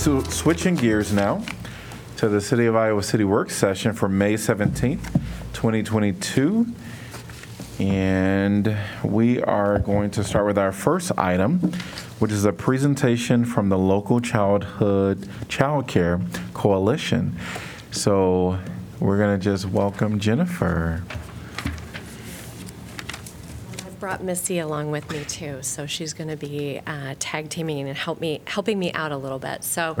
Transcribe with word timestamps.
so 0.00 0.22
switching 0.22 0.76
gears 0.76 1.12
now 1.12 1.44
to 2.16 2.26
the 2.26 2.40
City 2.40 2.64
of 2.64 2.74
Iowa 2.74 3.02
City 3.02 3.24
Work 3.24 3.50
Session 3.50 3.92
for 3.92 4.08
May 4.08 4.32
17th, 4.32 5.12
2022. 5.52 6.66
And 7.78 8.78
we 9.04 9.42
are 9.42 9.78
going 9.80 10.10
to 10.12 10.24
start 10.24 10.46
with 10.46 10.56
our 10.56 10.72
first 10.72 11.12
item, 11.18 11.58
which 12.18 12.32
is 12.32 12.46
a 12.46 12.52
presentation 12.54 13.44
from 13.44 13.68
the 13.68 13.76
local 13.76 14.22
childhood 14.22 15.18
childcare 15.48 16.24
coalition. 16.54 17.36
So 17.90 18.58
we're 19.00 19.18
going 19.18 19.38
to 19.38 19.44
just 19.44 19.66
welcome 19.66 20.18
Jennifer. 20.18 21.02
Brought 24.00 24.24
Missy 24.24 24.58
along 24.60 24.90
with 24.90 25.10
me 25.10 25.24
too, 25.24 25.62
so 25.62 25.84
she's 25.84 26.14
going 26.14 26.30
to 26.30 26.36
be 26.36 26.80
uh, 26.86 27.14
tag 27.18 27.50
teaming 27.50 27.86
and 27.86 27.96
help 27.96 28.18
me, 28.18 28.40
helping 28.46 28.78
me 28.78 28.90
out 28.92 29.12
a 29.12 29.16
little 29.18 29.38
bit. 29.38 29.62
So 29.62 29.94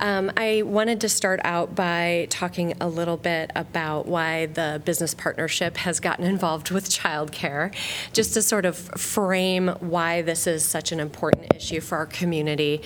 um, 0.00 0.32
I 0.36 0.62
wanted 0.62 1.00
to 1.02 1.08
start 1.08 1.38
out 1.44 1.72
by 1.76 2.26
talking 2.30 2.74
a 2.80 2.88
little 2.88 3.16
bit 3.16 3.52
about 3.54 4.06
why 4.06 4.46
the 4.46 4.82
business 4.84 5.14
partnership 5.14 5.76
has 5.76 6.00
gotten 6.00 6.24
involved 6.24 6.72
with 6.72 6.90
childcare, 6.90 7.72
just 8.12 8.34
to 8.34 8.42
sort 8.42 8.66
of 8.66 8.76
frame 8.76 9.68
why 9.78 10.22
this 10.22 10.48
is 10.48 10.64
such 10.64 10.90
an 10.90 10.98
important 10.98 11.54
issue 11.54 11.80
for 11.80 11.96
our 11.96 12.06
community. 12.06 12.82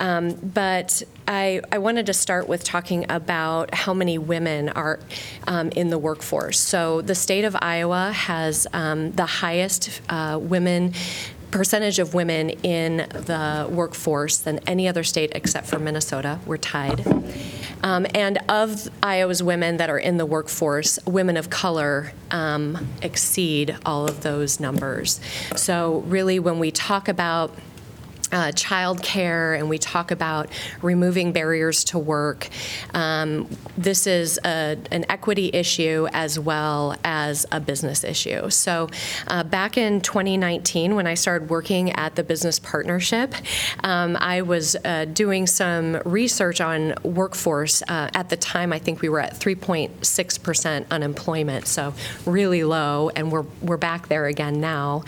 Um, 0.00 0.34
But 0.34 1.02
I, 1.26 1.60
I 1.72 1.78
wanted 1.78 2.06
to 2.06 2.14
start 2.14 2.48
with 2.48 2.64
talking 2.64 3.06
about 3.10 3.74
how 3.74 3.92
many 3.94 4.18
women 4.18 4.68
are 4.70 5.00
um, 5.46 5.70
in 5.70 5.90
the 5.90 5.98
workforce. 5.98 6.58
So 6.58 7.02
the 7.02 7.14
state 7.14 7.44
of 7.44 7.56
Iowa 7.60 8.12
has 8.12 8.66
um, 8.72 9.12
the 9.12 9.26
highest 9.26 10.00
uh, 10.08 10.38
women 10.40 10.94
percentage 11.50 11.98
of 11.98 12.14
women 12.14 12.50
in 12.50 12.98
the 12.98 13.66
workforce 13.70 14.38
than 14.38 14.58
any 14.66 14.86
other 14.86 15.02
state 15.02 15.32
except 15.34 15.66
for 15.66 15.78
Minnesota. 15.78 16.38
We're 16.46 16.58
tied. 16.58 17.06
Um, 17.82 18.06
and 18.14 18.38
of 18.48 18.88
Iowa's 19.02 19.42
women 19.42 19.76
that 19.78 19.88
are 19.88 19.98
in 19.98 20.16
the 20.16 20.26
workforce, 20.26 20.98
women 21.06 21.36
of 21.36 21.48
color 21.48 22.12
um, 22.30 22.88
exceed 23.02 23.76
all 23.86 24.06
of 24.06 24.22
those 24.22 24.60
numbers. 24.60 25.20
So, 25.54 26.00
really, 26.06 26.38
when 26.38 26.58
we 26.58 26.70
talk 26.70 27.08
about 27.08 27.54
uh, 28.32 28.52
childcare 28.52 29.58
and 29.58 29.68
we 29.68 29.78
talk 29.78 30.10
about 30.10 30.48
removing 30.82 31.32
barriers 31.32 31.84
to 31.84 31.98
work. 31.98 32.48
Um, 32.94 33.48
this 33.76 34.06
is 34.06 34.38
a, 34.44 34.76
an 34.90 35.04
equity 35.08 35.50
issue 35.52 36.08
as 36.12 36.38
well 36.38 36.96
as 37.04 37.46
a 37.52 37.60
business 37.60 38.04
issue. 38.04 38.50
So, 38.50 38.88
uh, 39.28 39.44
back 39.44 39.76
in 39.76 40.00
2019, 40.00 40.94
when 40.94 41.06
I 41.06 41.14
started 41.14 41.50
working 41.50 41.92
at 41.92 42.16
the 42.16 42.22
Business 42.22 42.58
Partnership, 42.58 43.34
um, 43.84 44.16
I 44.20 44.42
was 44.42 44.76
uh, 44.84 45.06
doing 45.06 45.46
some 45.46 46.00
research 46.04 46.60
on 46.60 46.94
workforce. 47.02 47.82
Uh, 47.82 48.10
at 48.14 48.28
the 48.28 48.36
time, 48.36 48.72
I 48.72 48.78
think 48.78 49.00
we 49.00 49.08
were 49.08 49.20
at 49.20 49.34
3.6% 49.34 50.86
unemployment, 50.90 51.66
so 51.66 51.94
really 52.26 52.64
low, 52.64 53.10
and 53.10 53.30
we're, 53.30 53.46
we're 53.62 53.76
back 53.76 54.08
there 54.08 54.26
again 54.26 54.60
now. 54.60 55.04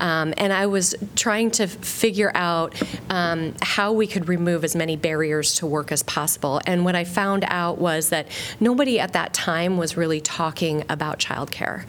Um, 0.00 0.34
and 0.36 0.52
I 0.52 0.66
was 0.66 0.94
trying 1.16 1.50
to 1.52 1.66
figure 1.66 2.32
out 2.34 2.63
um, 3.10 3.54
how 3.62 3.92
we 3.92 4.06
could 4.06 4.28
remove 4.28 4.64
as 4.64 4.76
many 4.76 4.96
barriers 4.96 5.54
to 5.56 5.66
work 5.66 5.92
as 5.92 6.02
possible. 6.02 6.60
And 6.66 6.84
what 6.84 6.94
I 6.94 7.04
found 7.04 7.44
out 7.46 7.78
was 7.78 8.10
that 8.10 8.28
nobody 8.60 9.00
at 9.00 9.12
that 9.12 9.34
time 9.34 9.76
was 9.76 9.96
really 9.96 10.20
talking 10.20 10.84
about 10.88 11.18
childcare. 11.18 11.84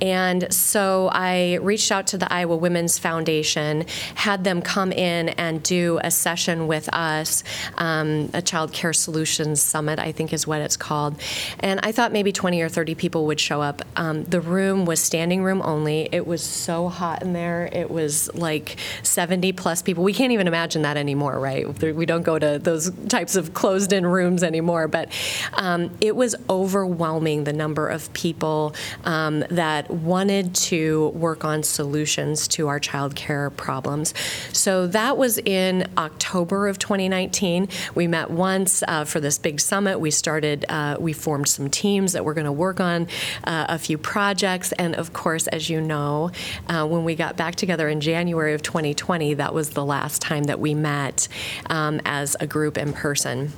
And 0.00 0.52
so 0.52 1.10
I 1.12 1.54
reached 1.56 1.92
out 1.92 2.06
to 2.08 2.18
the 2.18 2.32
Iowa 2.32 2.56
Women's 2.56 2.98
Foundation, 2.98 3.84
had 4.14 4.44
them 4.44 4.62
come 4.62 4.92
in 4.92 5.30
and 5.30 5.62
do 5.62 6.00
a 6.02 6.10
session 6.10 6.66
with 6.66 6.88
us, 6.92 7.44
um, 7.76 8.30
a 8.32 8.42
Child 8.42 8.72
Care 8.72 8.92
Solutions 8.92 9.60
Summit, 9.60 9.98
I 9.98 10.12
think 10.12 10.32
is 10.32 10.46
what 10.46 10.60
it's 10.60 10.76
called. 10.76 11.20
And 11.60 11.80
I 11.82 11.92
thought 11.92 12.12
maybe 12.12 12.32
20 12.32 12.60
or 12.62 12.68
30 12.68 12.94
people 12.94 13.26
would 13.26 13.40
show 13.40 13.60
up. 13.60 13.82
Um, 13.96 14.24
the 14.24 14.40
room 14.40 14.84
was 14.84 15.00
standing 15.00 15.42
room 15.42 15.60
only. 15.62 16.08
It 16.12 16.26
was 16.26 16.42
so 16.42 16.88
hot 16.88 17.22
in 17.22 17.32
there. 17.32 17.68
It 17.72 17.90
was 17.90 18.32
like 18.34 18.76
70 19.02 19.52
plus 19.52 19.82
people. 19.82 20.04
We 20.04 20.09
can't 20.12 20.32
even 20.32 20.46
imagine 20.46 20.82
that 20.82 20.96
anymore, 20.96 21.38
right? 21.38 21.66
We 21.82 22.06
don't 22.06 22.22
go 22.22 22.38
to 22.38 22.58
those 22.58 22.90
types 23.08 23.36
of 23.36 23.54
closed 23.54 23.92
in 23.92 24.06
rooms 24.06 24.42
anymore. 24.42 24.88
But 24.88 25.10
um, 25.54 25.90
it 26.00 26.16
was 26.16 26.34
overwhelming 26.48 27.44
the 27.44 27.52
number 27.52 27.88
of 27.88 28.12
people 28.12 28.74
um, 29.04 29.40
that 29.50 29.90
wanted 29.90 30.54
to 30.54 31.08
work 31.08 31.44
on 31.44 31.62
solutions 31.62 32.48
to 32.48 32.68
our 32.68 32.80
child 32.80 33.14
care 33.14 33.50
problems. 33.50 34.14
So 34.52 34.86
that 34.88 35.16
was 35.16 35.38
in 35.38 35.88
October 35.96 36.68
of 36.68 36.78
2019. 36.78 37.68
We 37.94 38.06
met 38.06 38.30
once 38.30 38.82
uh, 38.86 39.04
for 39.04 39.20
this 39.20 39.38
big 39.38 39.60
summit. 39.60 40.00
We 40.00 40.10
started, 40.10 40.64
uh, 40.68 40.96
we 40.98 41.12
formed 41.12 41.48
some 41.48 41.70
teams 41.70 42.12
that 42.12 42.24
were 42.24 42.34
going 42.34 42.46
to 42.46 42.52
work 42.52 42.80
on 42.80 43.06
uh, 43.44 43.66
a 43.68 43.78
few 43.78 43.98
projects. 43.98 44.72
And 44.72 44.94
of 44.94 45.12
course, 45.12 45.46
as 45.48 45.70
you 45.70 45.80
know, 45.80 46.30
uh, 46.68 46.86
when 46.86 47.04
we 47.04 47.14
got 47.14 47.36
back 47.36 47.54
together 47.54 47.88
in 47.88 48.00
January 48.00 48.54
of 48.54 48.62
2020, 48.62 49.34
that 49.34 49.54
was 49.54 49.70
the 49.70 49.84
last 49.84 49.99
time 50.18 50.44
that 50.44 50.60
we 50.60 50.74
met 50.74 51.28
um, 51.68 52.00
as 52.04 52.36
a 52.40 52.46
group 52.46 52.78
in 52.78 52.92
person 52.92 53.52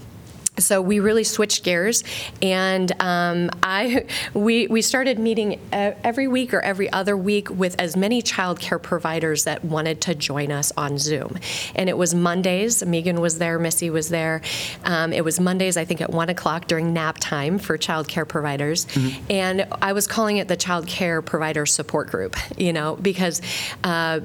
so 0.58 0.82
we 0.82 1.00
really 1.00 1.24
switched 1.24 1.64
gears, 1.64 2.04
and 2.42 2.92
um, 3.00 3.50
I 3.62 4.04
we 4.34 4.66
we 4.66 4.82
started 4.82 5.18
meeting 5.18 5.58
every 5.72 6.28
week 6.28 6.52
or 6.52 6.60
every 6.60 6.92
other 6.92 7.16
week 7.16 7.48
with 7.48 7.74
as 7.80 7.96
many 7.96 8.20
child 8.20 8.60
care 8.60 8.78
providers 8.78 9.44
that 9.44 9.64
wanted 9.64 10.02
to 10.02 10.14
join 10.14 10.52
us 10.52 10.70
on 10.76 10.98
Zoom, 10.98 11.38
and 11.74 11.88
it 11.88 11.96
was 11.96 12.14
Mondays. 12.14 12.84
Megan 12.84 13.20
was 13.20 13.38
there, 13.38 13.58
Missy 13.58 13.88
was 13.88 14.10
there. 14.10 14.42
Um, 14.84 15.14
it 15.14 15.24
was 15.24 15.40
Mondays, 15.40 15.78
I 15.78 15.86
think, 15.86 16.02
at 16.02 16.10
one 16.10 16.28
o'clock 16.28 16.66
during 16.66 16.92
nap 16.92 17.16
time 17.18 17.58
for 17.58 17.78
child 17.78 18.06
care 18.06 18.26
providers, 18.26 18.86
and 19.30 19.66
I 19.80 19.94
was 19.94 20.06
calling 20.06 20.36
it 20.36 20.48
the 20.48 20.56
child 20.56 20.86
care 20.86 21.22
provider 21.22 21.64
support 21.64 22.10
group. 22.10 22.36
You 22.58 22.74
know, 22.74 22.96
because 22.96 23.40
uh, 23.84 24.20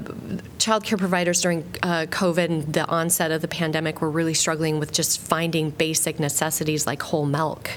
child 0.59 0.83
care 0.83 0.97
providers 0.97 1.41
during 1.41 1.63
uh, 1.81 2.05
COVID 2.09 2.45
and 2.45 2.73
the 2.73 2.85
onset 2.85 3.31
of 3.31 3.41
the 3.41 3.47
pandemic 3.47 4.01
were 4.01 4.11
really 4.11 4.33
struggling 4.33 4.79
with 4.79 4.91
just 4.91 5.21
finding 5.21 5.69
basic 5.69 6.16
necessities 6.19 6.85
like 6.87 7.01
whole 7.01 7.25
milk. 7.25 7.69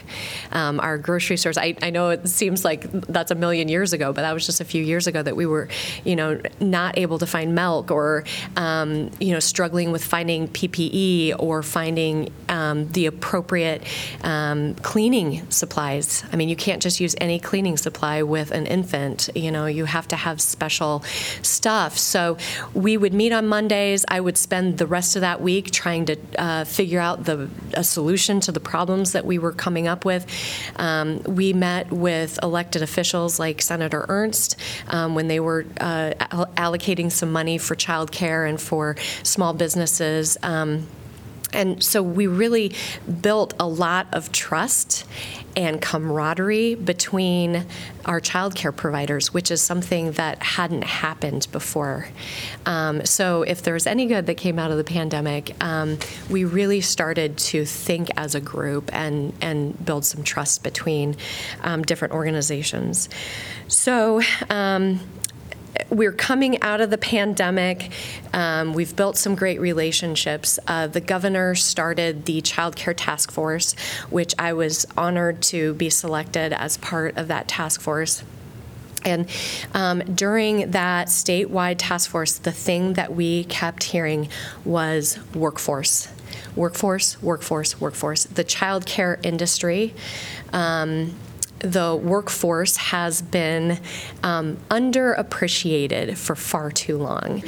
Um, 0.53 0.81
our 0.81 0.99
grocery 0.99 1.37
stores, 1.37 1.59
I, 1.59 1.77
I 1.83 1.91
know 1.91 2.11
it 2.11 2.29
seems 2.29 2.65
like 2.65 2.91
that's 2.93 3.31
a 3.31 3.35
million 3.35 3.69
years 3.69 3.93
ago, 3.93 4.13
but 4.13 4.23
that 4.23 4.33
was 4.33 4.47
just 4.47 4.61
a 4.61 4.65
few 4.65 4.83
years 4.83 5.07
ago 5.07 5.23
that 5.23 5.37
we 5.37 5.47
were, 5.47 5.69
you 6.05 6.17
know, 6.17 6.41
not 6.61 6.99
able 6.99 7.19
to 7.19 7.27
find 7.27 7.55
milk 7.55 7.91
or, 7.91 8.25
um, 8.57 9.11
you 9.21 9.33
know, 9.33 9.41
struggling 9.41 9.93
with 9.93 10.05
finding 10.05 10.49
PPE 10.49 11.37
or 11.39 11.63
finding 11.63 12.33
um, 12.49 12.89
the 12.93 13.07
appropriate 13.07 13.83
um, 14.23 14.75
cleaning 14.77 15.49
supplies. 15.51 16.25
I 16.33 16.37
mean, 16.37 16.49
you 16.49 16.57
can't 16.57 16.83
just 16.83 17.01
use 17.01 17.15
any 17.21 17.39
cleaning 17.39 17.77
supply 17.77 18.23
with 18.23 18.51
an 18.51 18.67
infant, 18.67 19.29
you 19.35 19.51
know, 19.51 19.67
you 19.67 19.85
have 19.85 20.09
to 20.09 20.17
have 20.17 20.41
special 20.41 21.01
stuff. 21.43 21.99
So 21.99 22.37
we 22.75 22.97
would 22.97 23.15
meet 23.15 23.33
on 23.33 23.47
Mondays. 23.47 24.05
I 24.09 24.21
would 24.21 24.37
spend 24.37 24.79
the 24.79 24.87
rest 24.87 25.17
of 25.17 25.23
that 25.23 25.41
week 25.41 25.71
trying 25.71 26.07
to 26.07 26.17
uh, 26.39 26.65
figure 26.65 27.01
out 27.01 27.25
the 27.25 27.49
a 27.75 27.85
solution 27.85 28.30
to 28.39 28.53
the 28.53 28.61
problems 28.61 29.13
that 29.13 29.25
we 29.25 29.39
were 29.39 29.51
coming 29.53 29.89
up 29.89 30.05
with. 30.05 30.25
Um, 30.77 31.21
we 31.25 31.53
met 31.53 31.91
with 31.91 32.39
elected 32.43 32.83
officials 32.83 33.41
like 33.41 33.61
Senator 33.61 34.07
Ernst 34.09 34.57
um, 34.87 35.17
when 35.17 35.27
they 35.27 35.41
were 35.41 35.67
uh, 35.81 36.13
allocating 36.57 37.11
some 37.11 37.33
money 37.33 37.59
for 37.59 37.75
childcare 37.75 38.49
and 38.49 38.61
for 38.61 38.95
small 39.25 39.53
businesses. 39.53 40.37
Um, 40.45 40.87
and 41.53 41.83
so 41.83 42.03
we 42.03 42.27
really 42.27 42.73
built 43.21 43.55
a 43.59 43.67
lot 43.67 44.07
of 44.13 44.33
trust 44.33 45.05
and 45.57 45.83
camaraderie 45.83 46.75
between 46.77 47.67
our 48.05 48.21
child 48.21 48.55
care 48.55 48.73
providers, 48.73 49.35
which 49.35 49.51
is 49.51 49.61
something 49.61 50.13
that 50.13 50.43
hadn't 50.43 50.85
happened 50.85 51.49
before. 51.53 52.09
Um, 52.67 53.05
so 53.05 53.43
if 53.43 53.63
there 53.63 53.75
was 53.75 53.87
any 53.87 54.07
good 54.07 54.27
that 54.27 54.37
came 54.37 54.59
out 54.59 54.71
of 54.71 54.77
the 54.77 54.85
pandemic, 54.85 55.53
um, 55.63 55.99
we 56.31 56.45
really 56.45 56.81
started 56.81 57.37
to 57.39 57.65
think 57.65 58.11
as 58.17 58.35
a 58.35 58.41
group 58.41 58.91
and, 58.95 59.33
and 59.41 59.85
build 59.85 60.05
some 60.05 60.23
trust 60.23 60.63
between 60.63 61.17
um, 61.63 61.83
different 61.83 62.15
organizations. 62.15 63.09
So, 63.69 64.23
um, 64.49 65.01
we're 65.89 66.13
coming 66.13 66.61
out 66.63 66.81
of 66.81 66.91
the 66.91 66.99
pandemic. 66.99 67.91
Um, 68.33 68.75
we've 68.75 68.95
built 68.95 69.17
some 69.17 69.35
great 69.35 69.61
relationships. 69.61 70.59
Uh, 70.67 70.87
the 70.87 71.01
governor 71.01 71.55
started 71.55 72.27
the 72.27 72.41
Child 72.41 72.77
Care 72.77 72.95
Task 72.95 73.31
Force, 73.31 73.75
which 74.11 74.35
I 74.39 74.53
was 74.53 74.87
honored 74.97 75.43
to 75.43 75.75
be 75.75 75.91
selected 75.91 76.53
as 76.53 76.77
part 76.77 77.17
of 77.17 77.29
that 77.29 77.49
task 77.49 77.81
force. 77.81 78.23
And 79.05 79.29
um, 79.73 80.01
during 80.01 80.73
that 80.73 81.09
statewide 81.09 81.77
task 81.79 82.11
force, 82.11 82.39
the 82.39 82.53
thing 82.53 82.95
that 82.95 83.15
we 83.15 83.45
kept 83.45 83.85
hearing 83.85 84.29
was 84.65 85.19
workforce. 85.35 86.09
Workforce, 86.55 87.23
workforce, 87.23 87.81
workforce. 87.81 88.25
The 88.25 88.45
child 88.45 88.87
care 88.87 89.19
industry 89.23 89.95
um, 90.53 91.15
the 91.61 91.95
workforce 91.95 92.77
has 92.77 93.23
been 93.23 93.79
um, 94.23 94.57
underappreciated 94.71 96.17
for 96.17 96.35
far 96.35 96.71
too 96.71 96.99
long. 96.99 97.43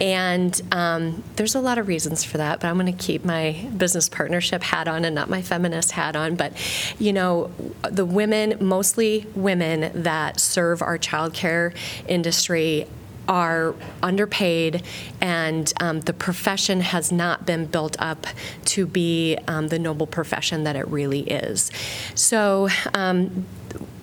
And 0.00 0.60
um, 0.70 1.24
there's 1.36 1.54
a 1.54 1.60
lot 1.60 1.78
of 1.78 1.88
reasons 1.88 2.24
for 2.24 2.38
that, 2.38 2.60
but 2.60 2.68
I'm 2.68 2.78
going 2.78 2.94
to 2.94 3.04
keep 3.04 3.24
my 3.24 3.68
business 3.76 4.08
partnership 4.08 4.62
hat 4.62 4.86
on 4.86 5.04
and 5.04 5.14
not 5.14 5.28
my 5.28 5.42
feminist 5.42 5.92
hat 5.92 6.14
on. 6.14 6.36
But, 6.36 6.52
you 6.98 7.12
know, 7.12 7.50
the 7.82 8.04
women, 8.04 8.58
mostly 8.60 9.26
women 9.34 10.02
that 10.02 10.40
serve 10.40 10.82
our 10.82 10.98
childcare 10.98 11.74
industry, 12.06 12.86
are 13.28 13.74
underpaid, 14.02 14.82
and 15.20 15.72
um, 15.80 16.00
the 16.00 16.12
profession 16.12 16.80
has 16.80 17.10
not 17.10 17.46
been 17.46 17.66
built 17.66 17.96
up 17.98 18.26
to 18.66 18.86
be 18.86 19.36
um, 19.48 19.68
the 19.68 19.78
noble 19.78 20.06
profession 20.06 20.64
that 20.64 20.76
it 20.76 20.86
really 20.88 21.20
is. 21.20 21.70
So, 22.14 22.68
um, 22.92 23.46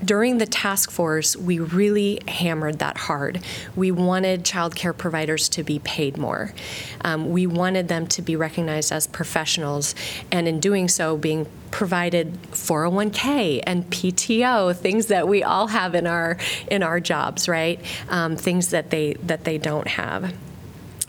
during 0.03 0.37
the 0.37 0.45
task 0.45 0.91
force, 0.91 1.35
we 1.35 1.59
really 1.59 2.19
hammered 2.27 2.79
that 2.79 2.97
hard. 2.97 3.39
We 3.75 3.91
wanted 3.91 4.43
childcare 4.43 4.97
providers 4.97 5.49
to 5.49 5.63
be 5.63 5.79
paid 5.79 6.17
more. 6.17 6.53
Um, 7.01 7.29
we 7.31 7.47
wanted 7.47 7.87
them 7.87 8.07
to 8.07 8.21
be 8.21 8.35
recognized 8.35 8.91
as 8.91 9.07
professionals, 9.07 9.95
and 10.31 10.47
in 10.47 10.59
doing 10.59 10.87
so, 10.87 11.17
being 11.17 11.47
provided 11.71 12.33
401k 12.51 13.63
and 13.65 13.89
PTO, 13.89 14.75
things 14.75 15.07
that 15.07 15.27
we 15.27 15.43
all 15.43 15.67
have 15.67 15.95
in 15.95 16.05
our 16.07 16.37
in 16.69 16.83
our 16.83 16.99
jobs, 16.99 17.47
right? 17.47 17.79
Um, 18.09 18.35
things 18.35 18.69
that 18.69 18.89
they 18.89 19.13
that 19.23 19.43
they 19.43 19.57
don't 19.57 19.87
have. 19.87 20.33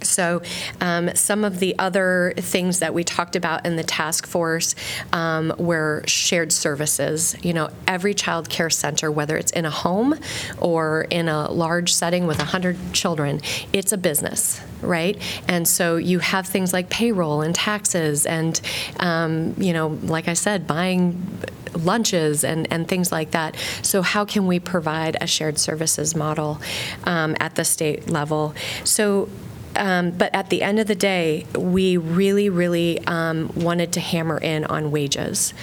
So, 0.04 0.42
um, 0.80 1.14
some 1.14 1.44
of 1.44 1.58
the 1.58 1.78
other 1.78 2.34
things 2.36 2.80
that 2.80 2.94
we 2.94 3.04
talked 3.04 3.36
about 3.36 3.66
in 3.66 3.76
the 3.76 3.82
task 3.82 4.26
force 4.26 4.74
um, 5.12 5.52
were 5.58 6.02
shared 6.06 6.52
services. 6.52 7.36
You 7.42 7.52
know, 7.52 7.70
every 7.86 8.14
child 8.14 8.48
care 8.48 8.70
center, 8.70 9.10
whether 9.10 9.36
it's 9.36 9.52
in 9.52 9.64
a 9.64 9.70
home 9.70 10.18
or 10.58 11.02
in 11.10 11.28
a 11.28 11.50
large 11.50 11.92
setting 11.92 12.26
with 12.26 12.38
100 12.38 12.76
children, 12.92 13.40
it's 13.72 13.92
a 13.92 13.98
business, 13.98 14.60
right? 14.80 15.20
And 15.48 15.66
so 15.66 15.96
you 15.96 16.18
have 16.20 16.46
things 16.46 16.72
like 16.72 16.90
payroll 16.90 17.42
and 17.42 17.54
taxes, 17.54 18.26
and, 18.26 18.60
um, 19.00 19.54
you 19.58 19.72
know, 19.72 19.98
like 20.02 20.28
I 20.28 20.34
said, 20.34 20.66
buying 20.66 21.40
lunches 21.74 22.44
and, 22.44 22.70
and 22.72 22.88
things 22.88 23.12
like 23.12 23.32
that. 23.32 23.56
So, 23.82 24.02
how 24.02 24.24
can 24.24 24.46
we 24.46 24.58
provide 24.60 25.16
a 25.20 25.26
shared 25.26 25.58
services 25.58 26.14
model 26.14 26.60
um, 27.04 27.36
at 27.40 27.54
the 27.54 27.64
state 27.64 28.10
level? 28.10 28.54
So, 28.84 29.28
um, 29.76 30.10
but 30.10 30.34
at 30.34 30.50
the 30.50 30.62
end 30.62 30.78
of 30.78 30.86
the 30.86 30.94
day, 30.94 31.46
we 31.56 31.96
really, 31.96 32.48
really 32.48 33.04
um, 33.06 33.50
wanted 33.54 33.92
to 33.92 34.00
hammer 34.00 34.38
in 34.38 34.64
on 34.64 34.90
wages. 34.90 35.54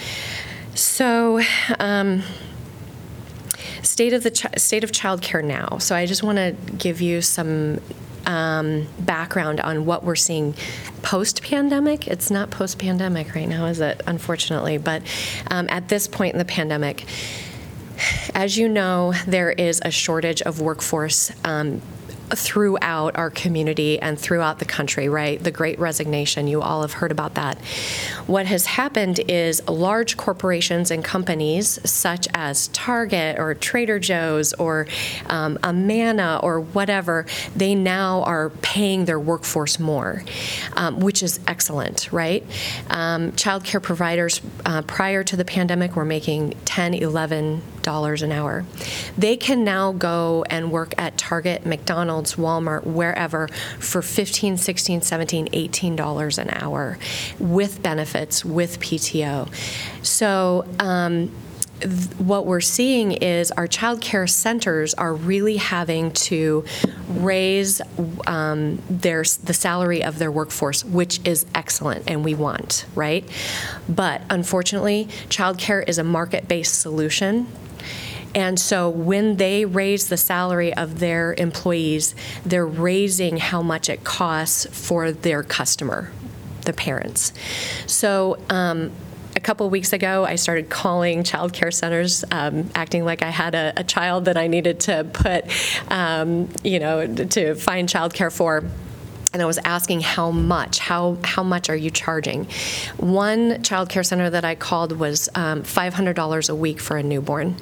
So, 0.76 1.42
um, 1.80 2.24
state 3.84 4.14
of 4.14 4.24
the 4.24 4.52
state 4.58 4.84
of 4.84 4.92
childcare 4.92 5.44
now. 5.44 5.78
So 5.80 5.96
I 5.96 6.06
just 6.06 6.24
want 6.24 6.38
to 6.38 6.56
give 6.78 7.02
you 7.02 7.22
some 7.22 7.80
um, 8.26 8.88
background 9.00 9.60
on 9.60 9.86
what 9.86 10.04
we're 10.04 10.16
seeing 10.16 10.54
post 11.02 11.42
pandemic. 11.44 12.08
It's 12.08 12.30
not 12.30 12.50
post 12.50 12.80
pandemic 12.80 13.36
right 13.36 13.48
now, 13.48 13.66
is 13.66 13.80
it? 13.80 14.02
Unfortunately, 14.08 14.78
but 14.78 15.02
um, 15.50 15.68
at 15.70 15.90
this 15.90 16.08
point 16.08 16.34
in 16.34 16.40
the 16.40 16.46
pandemic. 16.46 17.06
As 18.34 18.58
you 18.58 18.70
know, 18.70 19.14
there 19.28 19.52
is 19.52 19.82
a 19.84 19.92
shortage 19.92 20.42
of 20.44 20.62
workforce 20.62 21.34
um, 21.44 21.82
throughout 22.36 23.16
our 23.18 23.30
community 23.30 24.00
and 24.00 24.20
throughout 24.20 24.60
the 24.60 24.66
country, 24.66 25.10
right? 25.10 25.44
The 25.44 25.52
great 25.52 25.80
resignation, 25.80 26.48
you 26.48 26.62
all 26.62 26.82
have 26.82 26.94
heard 26.94 27.12
about 27.12 27.36
that. 27.36 27.58
What 28.28 28.46
has 28.46 28.66
happened 28.66 29.20
is 29.28 29.66
large 29.68 30.18
corporations 30.18 30.92
and 30.92 31.04
companies 31.04 31.80
such 31.90 32.28
as 32.34 32.68
Target 32.70 33.40
or 33.40 33.54
Trader 33.54 34.00
Joe's 34.00 34.54
or 34.54 34.88
um, 35.28 35.58
Amana 35.64 36.40
or 36.44 36.60
whatever, 36.60 37.26
they 37.56 37.76
now 37.76 38.24
are 38.24 38.50
paying 38.62 39.06
their 39.06 39.20
workforce 39.20 39.80
more, 39.80 40.24
um, 40.74 41.00
which 41.00 41.24
is 41.24 41.40
excellent, 41.48 42.12
right? 42.12 42.44
Um, 42.90 43.34
child 43.34 43.64
care 43.64 43.80
providers 43.80 44.42
uh, 44.66 44.82
prior 44.84 45.24
to 45.24 45.36
the 45.36 45.46
pandemic 45.46 45.96
were 45.96 46.06
making 46.06 46.54
10, 46.66 46.94
11 46.94 47.62
dollars 47.82 48.22
an 48.22 48.32
hour. 48.32 48.66
They 49.18 49.36
can 49.38 49.64
now 49.64 49.94
go 49.94 50.44
and 50.50 50.72
work 50.72 50.94
at 50.98 51.18
Target, 51.18 51.66
McDonald's, 51.66 52.19
Walmart, 52.36 52.86
wherever 52.86 53.48
for 53.80 54.02
15, 54.02 54.58
16, 54.58 55.02
17, 55.02 55.50
18 55.54 55.96
dollars 55.96 56.38
an 56.38 56.50
hour 56.52 56.98
with 57.40 57.82
benefits, 57.82 58.44
with 58.46 58.80
PTO. 58.80 59.50
So, 60.04 60.66
um, 60.80 61.32
what 62.18 62.46
we're 62.46 62.60
seeing 62.60 63.12
is 63.14 63.52
our 63.52 63.68
child 63.68 64.02
care 64.02 64.28
centers 64.28 64.94
are 64.94 65.14
really 65.14 65.58
having 65.58 66.12
to 66.12 66.66
raise 67.08 67.82
um, 68.28 68.82
their 68.90 69.24
the 69.44 69.54
salary 69.54 70.04
of 70.04 70.20
their 70.20 70.32
workforce, 70.32 70.84
which 70.84 71.20
is 71.26 71.46
excellent 71.56 72.10
and 72.10 72.24
we 72.24 72.36
want, 72.36 72.86
right? 72.96 73.28
But 73.88 74.22
unfortunately, 74.30 75.06
childcare 75.30 75.88
is 75.88 75.98
a 75.98 76.04
market-based 76.04 76.82
solution. 76.82 77.48
And 78.36 78.60
so 78.60 78.90
when 78.90 79.38
they 79.38 79.66
raise 79.66 80.10
the 80.10 80.18
salary 80.18 80.74
of 80.74 81.00
their 81.00 81.34
employees, 81.38 82.16
they're 82.46 82.66
raising 82.66 83.38
how 83.38 83.62
much 83.62 83.90
it 83.90 84.04
costs 84.04 84.68
for 84.72 85.12
their 85.12 85.44
customer, 85.44 86.12
the 86.66 86.74
parents. 86.74 87.34
So 87.88 88.40
um, 88.50 88.92
a 89.36 89.40
couple 89.40 89.66
of 89.66 89.72
weeks 89.72 89.94
ago, 89.94 90.26
I 90.26 90.36
started 90.36 90.70
calling 90.70 91.24
child 91.24 91.54
care 91.54 91.72
centers, 91.72 92.24
um, 92.32 92.70
acting 92.76 93.06
like 93.06 93.24
I 93.24 93.30
had 93.30 93.56
a, 93.56 93.74
a, 93.78 93.84
child 93.84 94.26
that 94.26 94.38
I 94.38 94.48
needed 94.48 94.82
to 94.82 95.06
put, 95.06 95.46
um, 95.92 96.50
you 96.64 96.80
know, 96.80 97.08
to 97.08 97.56
find 97.56 97.88
child 97.88 98.14
care 98.14 98.30
for 98.30 98.64
and 99.32 99.42
I 99.42 99.46
was 99.46 99.60
asking 99.60 100.02
how 100.02 100.32
much, 100.32 100.80
how 100.80 101.18
how 101.24 101.44
much 101.44 101.70
are 101.70 101.76
you 101.76 101.92
charging? 101.92 102.46
One 102.98 103.62
child 103.64 103.90
care 103.90 104.04
center 104.04 104.30
that 104.30 104.44
I 104.44 104.56
called 104.56 104.94
was 104.94 105.30
um, 105.36 105.64
$500 105.64 106.50
a 106.50 106.56
week 106.56 106.80
for 106.80 106.98
a 106.98 107.04
newborn. 107.04 107.56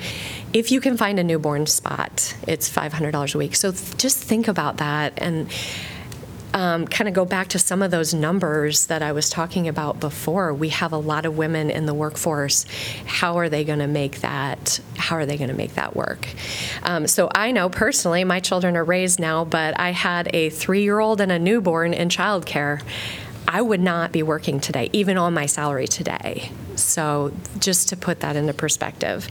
If 0.54 0.72
you 0.72 0.80
can 0.80 0.96
find 0.96 1.20
a 1.20 1.24
newborn 1.24 1.66
spot, 1.66 2.36
it's 2.48 2.70
$500 2.70 3.36
a 3.36 3.38
week. 3.38 3.56
So 3.56 3.72
th- 3.72 3.98
just 3.98 4.20
think 4.20 4.48
about 4.48 4.78
that 4.78 5.14
and 5.18 5.50
um, 6.54 6.88
kind 6.88 7.08
of 7.08 7.14
go 7.14 7.26
back 7.26 7.50
to 7.50 7.60
some 7.60 7.82
of 7.82 7.92
those 7.92 8.14
numbers 8.14 8.88
that 8.88 9.02
I 9.02 9.12
was 9.12 9.30
talking 9.30 9.68
about 9.68 10.00
before. 10.00 10.54
We 10.54 10.70
have 10.70 10.92
a 10.92 10.98
lot 10.98 11.26
of 11.26 11.38
women 11.38 11.70
in 11.70 11.86
the 11.86 11.94
workforce. 11.94 12.66
How 13.06 13.38
are 13.38 13.50
they 13.50 13.64
going 13.64 13.80
to 13.80 13.88
make 13.88 14.22
that? 14.22 14.80
How 14.98 15.18
are 15.18 15.26
they 15.26 15.38
going 15.38 15.50
to 15.50 15.56
make 15.56 15.76
that 15.76 15.96
work? 15.96 16.28
Um, 16.84 17.08
so 17.08 17.30
I 17.34 17.52
know 17.52 17.70
personally, 17.70 18.24
my 18.24 18.40
children 18.40 18.76
are 18.76 18.84
raised 18.84 19.20
now, 19.20 19.46
but 19.46 19.80
I 19.80 19.92
had 19.92 20.30
a 20.34 20.50
three-year-old 20.50 21.22
and 21.22 21.32
a 21.32 21.40
newborn 21.40 21.94
in 21.94 22.10
childcare. 22.10 22.82
I 23.48 23.62
would 23.62 23.82
not 23.82 24.12
be 24.12 24.24
working 24.24 24.60
today, 24.60 24.90
even 24.94 25.18
on 25.18 25.34
my 25.34 25.46
salary 25.46 25.88
today. 25.88 26.52
So 26.76 27.32
just 27.60 27.90
to 27.90 27.98
put 27.98 28.22
that 28.22 28.36
into 28.36 28.54
perspective. 28.54 29.28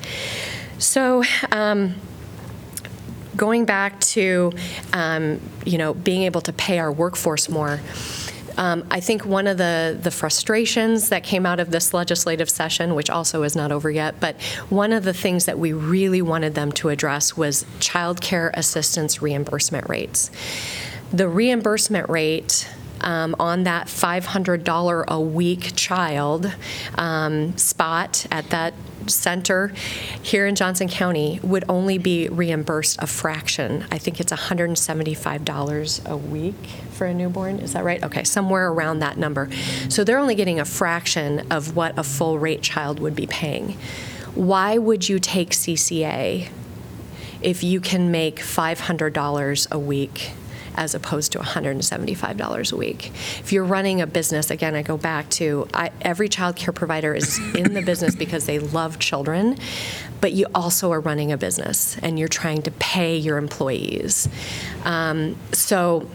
So. 0.78 1.22
Um, 1.50 1.96
going 3.36 3.64
back 3.64 4.00
to, 4.00 4.52
um, 4.92 5.40
you 5.64 5.78
know, 5.78 5.94
being 5.94 6.22
able 6.22 6.40
to 6.42 6.52
pay 6.52 6.78
our 6.78 6.92
workforce 6.92 7.48
more. 7.48 7.80
Um, 8.58 8.86
I 8.90 9.00
think 9.00 9.26
one 9.26 9.46
of 9.46 9.58
the, 9.58 9.98
the 10.00 10.10
frustrations 10.10 11.10
that 11.10 11.22
came 11.22 11.44
out 11.44 11.60
of 11.60 11.70
this 11.70 11.92
legislative 11.92 12.48
session, 12.48 12.94
which 12.94 13.10
also 13.10 13.42
is 13.42 13.54
not 13.54 13.70
over 13.70 13.90
yet, 13.90 14.18
but 14.18 14.40
one 14.70 14.92
of 14.92 15.04
the 15.04 15.12
things 15.12 15.44
that 15.44 15.58
we 15.58 15.72
really 15.74 16.22
wanted 16.22 16.54
them 16.54 16.72
to 16.72 16.88
address 16.88 17.36
was 17.36 17.66
child 17.80 18.20
care 18.22 18.50
assistance 18.54 19.20
reimbursement 19.20 19.88
rates. 19.88 20.30
The 21.12 21.28
reimbursement 21.28 22.08
rate 22.08 22.68
um, 23.06 23.36
on 23.38 23.62
that 23.64 23.86
$500 23.86 25.04
a 25.06 25.20
week 25.20 25.72
child 25.76 26.52
um, 26.96 27.56
spot 27.56 28.26
at 28.32 28.50
that 28.50 28.74
center 29.06 29.68
here 30.20 30.46
in 30.46 30.56
Johnson 30.56 30.88
County 30.88 31.38
would 31.44 31.64
only 31.68 31.98
be 31.98 32.28
reimbursed 32.28 33.00
a 33.00 33.06
fraction. 33.06 33.86
I 33.92 33.98
think 33.98 34.18
it's 34.18 34.32
$175 34.32 36.06
a 36.06 36.16
week 36.16 36.54
for 36.90 37.06
a 37.06 37.14
newborn. 37.14 37.60
Is 37.60 37.74
that 37.74 37.84
right? 37.84 38.02
Okay, 38.02 38.24
somewhere 38.24 38.68
around 38.68 38.98
that 38.98 39.16
number. 39.16 39.48
So 39.88 40.02
they're 40.02 40.18
only 40.18 40.34
getting 40.34 40.58
a 40.58 40.64
fraction 40.64 41.46
of 41.50 41.76
what 41.76 41.96
a 41.96 42.02
full 42.02 42.40
rate 42.40 42.62
child 42.62 42.98
would 42.98 43.14
be 43.14 43.28
paying. 43.28 43.76
Why 44.34 44.78
would 44.78 45.08
you 45.08 45.20
take 45.20 45.50
CCA 45.50 46.48
if 47.40 47.62
you 47.62 47.80
can 47.80 48.10
make 48.10 48.40
$500 48.40 49.70
a 49.70 49.78
week 49.78 50.32
as 50.76 50.94
opposed 50.94 51.32
to 51.32 51.38
$175 51.38 52.72
a 52.72 52.76
week. 52.76 53.08
If 53.40 53.52
you're 53.52 53.64
running 53.64 54.00
a 54.00 54.06
business, 54.06 54.50
again, 54.50 54.74
I 54.74 54.82
go 54.82 54.96
back 54.96 55.28
to 55.30 55.68
I, 55.74 55.90
every 56.00 56.28
child 56.28 56.56
care 56.56 56.72
provider 56.72 57.14
is 57.14 57.38
in 57.54 57.74
the 57.74 57.82
business 57.82 58.14
because 58.14 58.46
they 58.46 58.58
love 58.58 58.98
children, 58.98 59.58
but 60.20 60.32
you 60.32 60.46
also 60.54 60.92
are 60.92 61.00
running 61.00 61.32
a 61.32 61.36
business 61.36 61.98
and 61.98 62.18
you're 62.18 62.28
trying 62.28 62.62
to 62.62 62.70
pay 62.72 63.16
your 63.16 63.38
employees. 63.38 64.28
Um, 64.84 65.36
so 65.52 66.08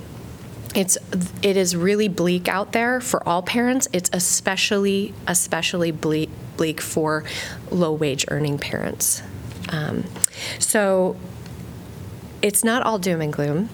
it's 0.74 0.98
it 1.42 1.58
is 1.58 1.76
really 1.76 2.08
bleak 2.08 2.48
out 2.48 2.72
there 2.72 3.02
for 3.02 3.28
all 3.28 3.42
parents. 3.42 3.88
It's 3.92 4.10
especially 4.14 5.14
especially 5.28 5.92
bleak, 5.92 6.30
bleak 6.58 6.80
for 6.80 7.26
low 7.70 7.92
wage 7.92 8.26
earning 8.30 8.58
parents. 8.58 9.22
Um, 9.70 10.06
so 10.60 11.18
it's 12.42 12.64
not 12.64 12.84
all 12.84 13.00
doom 13.00 13.22
and 13.22 13.32
gloom. 13.32 13.70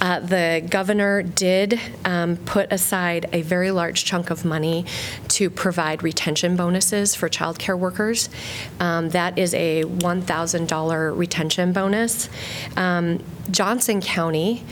Uh, 0.00 0.20
the 0.20 0.66
governor 0.68 1.22
did 1.22 1.78
um, 2.04 2.36
put 2.36 2.72
aside 2.72 3.28
a 3.32 3.42
very 3.42 3.70
large 3.70 4.04
chunk 4.04 4.30
of 4.30 4.44
money 4.44 4.84
to 5.28 5.50
provide 5.50 6.02
retention 6.02 6.56
bonuses 6.56 7.14
for 7.14 7.28
childcare 7.28 7.78
workers. 7.78 8.28
Um, 8.80 9.10
that 9.10 9.38
is 9.38 9.54
a 9.54 9.82
$1,000 9.84 11.16
retention 11.18 11.72
bonus. 11.72 12.28
Um, 12.76 13.22
Johnson 13.50 14.00
County 14.00 14.64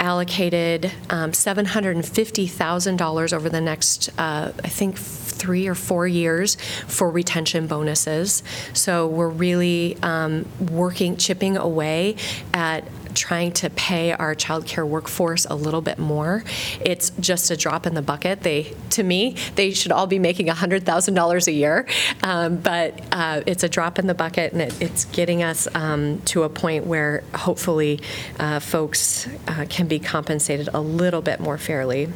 allocated 0.00 0.92
um, 1.10 1.32
$750,000 1.32 3.32
over 3.32 3.48
the 3.48 3.60
next, 3.60 4.10
uh, 4.18 4.52
I 4.62 4.68
think, 4.68 4.96
three 4.96 5.68
or 5.68 5.74
four 5.74 6.06
years 6.06 6.56
for 6.86 7.10
retention 7.10 7.66
bonuses. 7.66 8.42
So 8.72 9.06
we're 9.06 9.28
really 9.28 9.96
um, 10.02 10.46
working, 10.70 11.16
chipping 11.16 11.56
away 11.56 12.16
at 12.52 12.84
trying 13.18 13.52
to 13.52 13.70
pay 13.70 14.12
our 14.12 14.34
childcare 14.34 14.86
workforce 14.86 15.44
a 15.46 15.54
little 15.54 15.80
bit 15.80 15.98
more. 15.98 16.44
It's 16.80 17.10
just 17.20 17.50
a 17.50 17.56
drop 17.56 17.86
in 17.86 17.94
the 17.94 18.02
bucket. 18.02 18.42
They, 18.42 18.74
to 18.90 19.02
me, 19.02 19.36
they 19.56 19.72
should 19.72 19.92
all 19.92 20.06
be 20.06 20.18
making 20.18 20.46
$100,000 20.46 21.46
a 21.46 21.52
year, 21.52 21.86
um, 22.22 22.56
but 22.56 23.00
uh, 23.12 23.42
it's 23.46 23.64
a 23.64 23.68
drop 23.68 23.98
in 23.98 24.06
the 24.06 24.14
bucket, 24.14 24.52
and 24.52 24.62
it, 24.62 24.80
it's 24.80 25.04
getting 25.06 25.42
us 25.42 25.68
um, 25.74 26.20
to 26.22 26.44
a 26.44 26.48
point 26.48 26.86
where 26.86 27.24
hopefully 27.34 28.00
uh, 28.38 28.60
folks 28.60 29.28
uh, 29.48 29.66
can 29.68 29.88
be 29.88 29.98
compensated 29.98 30.68
a 30.72 30.80
little 30.80 31.22
bit 31.22 31.40
more 31.40 31.58
fairly. 31.58 32.08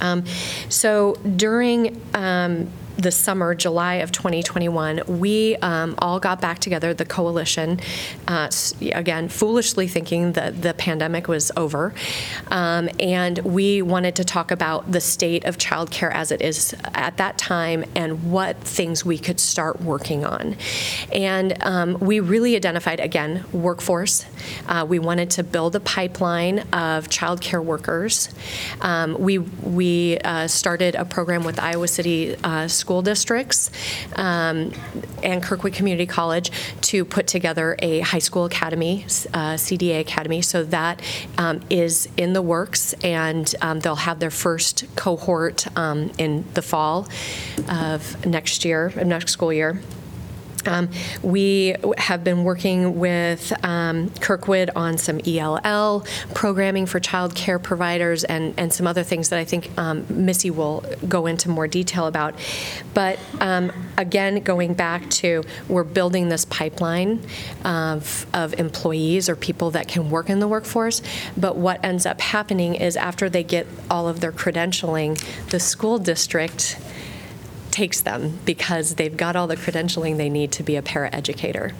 Um, 0.00 0.24
So 0.68 1.14
during 1.36 2.00
um, 2.14 2.68
the 2.96 3.10
summer, 3.10 3.54
July 3.54 3.96
of 3.96 4.10
2021, 4.10 5.02
we 5.06 5.56
um, 5.56 5.94
all 5.98 6.18
got 6.18 6.40
back 6.40 6.58
together, 6.58 6.94
the 6.94 7.04
coalition, 7.04 7.80
uh, 8.26 8.48
again, 8.92 9.28
foolishly 9.28 9.86
thinking 9.86 10.32
that 10.32 10.62
the 10.62 10.74
pandemic 10.74 11.28
was 11.28 11.52
over. 11.56 11.94
Um, 12.48 12.88
And 12.98 13.38
we 13.38 13.82
wanted 13.82 14.16
to 14.16 14.24
talk 14.24 14.50
about 14.50 14.90
the 14.90 15.00
state 15.00 15.44
of 15.44 15.58
childcare 15.58 16.12
as 16.12 16.32
it 16.32 16.40
is 16.40 16.74
at 16.94 17.16
that 17.18 17.36
time 17.38 17.84
and 17.94 18.32
what 18.32 18.58
things 18.60 19.04
we 19.04 19.18
could 19.18 19.38
start 19.38 19.80
working 19.82 20.24
on. 20.24 20.56
And 21.12 21.56
um, 21.62 21.98
we 22.00 22.20
really 22.20 22.56
identified, 22.56 23.00
again, 23.00 23.44
workforce. 23.52 24.24
Uh, 24.66 24.86
We 24.88 24.98
wanted 24.98 25.30
to 25.30 25.42
build 25.42 25.76
a 25.76 25.80
pipeline 25.80 26.60
of 26.72 27.08
childcare 27.08 27.62
workers. 27.62 28.30
Um, 28.80 29.16
We, 29.18 29.38
we 29.38 30.18
uh, 30.18 30.46
started 30.48 30.94
a 30.94 31.04
program 31.04 31.44
with 31.44 31.58
Iowa 31.60 31.88
City 31.88 32.36
uh, 32.42 32.68
School 32.86 33.02
Districts 33.02 33.72
um, 34.14 34.70
and 35.20 35.42
Kirkwood 35.42 35.72
Community 35.72 36.06
College 36.06 36.52
to 36.82 37.04
put 37.04 37.26
together 37.26 37.74
a 37.80 37.98
high 37.98 38.20
school 38.20 38.44
academy, 38.44 39.02
uh, 39.34 39.54
CDA 39.56 39.98
academy. 39.98 40.40
So 40.40 40.62
that 40.62 41.02
um, 41.36 41.62
is 41.68 42.08
in 42.16 42.32
the 42.32 42.42
works, 42.42 42.92
and 43.02 43.52
um, 43.60 43.80
they'll 43.80 43.96
have 43.96 44.20
their 44.20 44.30
first 44.30 44.84
cohort 44.94 45.66
um, 45.76 46.12
in 46.16 46.44
the 46.54 46.62
fall 46.62 47.08
of 47.68 48.24
next 48.24 48.64
year, 48.64 48.86
of 48.86 49.04
next 49.04 49.32
school 49.32 49.52
year. 49.52 49.80
Um, 50.66 50.88
We 51.22 51.74
have 51.98 52.24
been 52.24 52.44
working 52.44 52.98
with 52.98 53.52
um, 53.64 54.10
Kirkwood 54.20 54.70
on 54.76 54.98
some 54.98 55.20
ELL 55.26 56.04
programming 56.34 56.86
for 56.86 57.00
child 57.00 57.34
care 57.34 57.58
providers 57.58 58.24
and, 58.24 58.54
and 58.56 58.72
some 58.72 58.86
other 58.86 59.02
things 59.02 59.28
that 59.30 59.38
I 59.38 59.44
think 59.44 59.70
um, 59.78 60.06
Missy 60.08 60.50
will 60.50 60.84
go 61.08 61.26
into 61.26 61.48
more 61.48 61.66
detail 61.66 62.06
about. 62.06 62.34
But 62.94 63.18
um, 63.40 63.72
again, 63.96 64.40
going 64.40 64.74
back 64.74 65.08
to, 65.10 65.42
we're 65.68 65.84
building 65.84 66.28
this 66.28 66.44
pipeline 66.44 67.22
of, 67.64 68.26
of 68.32 68.54
employees 68.54 69.28
or 69.28 69.36
people 69.36 69.70
that 69.72 69.88
can 69.88 70.10
work 70.10 70.30
in 70.30 70.40
the 70.40 70.48
workforce. 70.48 71.02
But 71.36 71.56
what 71.56 71.84
ends 71.84 72.06
up 72.06 72.20
happening 72.20 72.74
is 72.74 72.96
after 72.96 73.28
they 73.28 73.42
get 73.42 73.66
all 73.90 74.08
of 74.08 74.20
their 74.20 74.32
credentialing, 74.32 75.22
the 75.50 75.60
school 75.60 75.98
district 75.98 76.78
takes 77.76 78.00
them 78.00 78.38
because 78.46 78.94
they've 78.94 79.18
got 79.18 79.36
all 79.36 79.46
the 79.46 79.56
credentialing 79.56 80.16
they 80.16 80.30
need 80.30 80.50
to 80.50 80.62
be 80.62 80.76
a 80.76 80.82
paraeducator. 80.82 81.74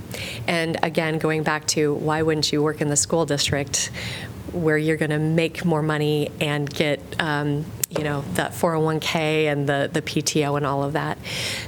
And 0.46 0.76
again, 0.82 1.16
going 1.16 1.42
back 1.42 1.66
to 1.68 1.94
why 1.94 2.20
wouldn't 2.20 2.52
you 2.52 2.62
work 2.62 2.82
in 2.82 2.88
the 2.88 2.96
school 2.96 3.24
district 3.24 3.90
where 4.52 4.76
you're 4.76 4.98
going 4.98 5.10
to 5.10 5.18
make 5.18 5.64
more 5.64 5.80
money 5.80 6.30
and 6.38 6.68
get, 6.68 7.00
um, 7.18 7.64
you 7.96 8.04
know, 8.04 8.22
that 8.34 8.52
401k 8.52 9.50
and 9.50 9.68
the, 9.68 9.88
the 9.92 10.02
PTO 10.02 10.56
and 10.56 10.66
all 10.66 10.82
of 10.82 10.92
that. 10.92 11.18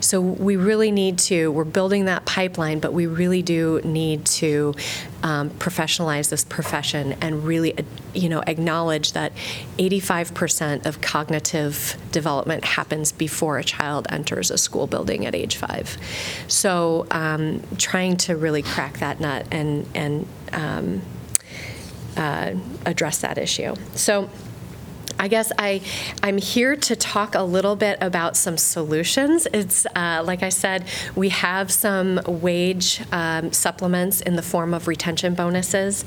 So 0.00 0.20
we 0.20 0.56
really 0.56 0.90
need 0.90 1.18
to, 1.20 1.50
we're 1.50 1.64
building 1.64 2.04
that 2.06 2.24
pipeline, 2.24 2.80
but 2.80 2.92
we 2.92 3.06
really 3.06 3.42
do 3.42 3.80
need 3.84 4.24
to 4.26 4.74
um, 5.22 5.50
professionalize 5.50 6.28
this 6.30 6.44
profession 6.44 7.14
and 7.20 7.44
really, 7.44 7.76
uh, 7.76 7.82
you 8.14 8.28
know, 8.28 8.42
acknowledge 8.46 9.12
that 9.12 9.32
85% 9.78 10.86
of 10.86 11.00
cognitive 11.00 11.96
development 12.12 12.64
happens 12.64 13.12
before 13.12 13.58
a 13.58 13.64
child 13.64 14.06
enters 14.10 14.50
a 14.50 14.58
school 14.58 14.86
building 14.86 15.26
at 15.26 15.34
age 15.34 15.56
five. 15.56 15.96
So 16.46 17.06
um, 17.10 17.62
trying 17.78 18.16
to 18.18 18.36
really 18.36 18.62
crack 18.62 18.98
that 18.98 19.20
nut 19.20 19.46
and, 19.50 19.86
and 19.94 20.26
um, 20.52 21.02
uh, 22.16 22.54
address 22.84 23.18
that 23.20 23.38
issue. 23.38 23.74
So 23.94 24.28
I 25.18 25.28
guess 25.28 25.50
I, 25.58 25.80
I'm 26.22 26.38
here 26.38 26.76
to 26.76 26.96
talk 26.96 27.34
a 27.34 27.42
little 27.42 27.76
bit 27.76 27.98
about 28.00 28.36
some 28.36 28.56
solutions. 28.56 29.46
It's, 29.52 29.86
uh, 29.86 30.22
like 30.24 30.42
I 30.42 30.48
said, 30.48 30.84
we 31.14 31.30
have 31.30 31.70
some 31.70 32.20
wage 32.26 33.02
um, 33.12 33.52
supplements 33.52 34.20
in 34.20 34.36
the 34.36 34.42
form 34.42 34.74
of 34.74 34.86
retention 34.88 35.34
bonuses. 35.34 36.04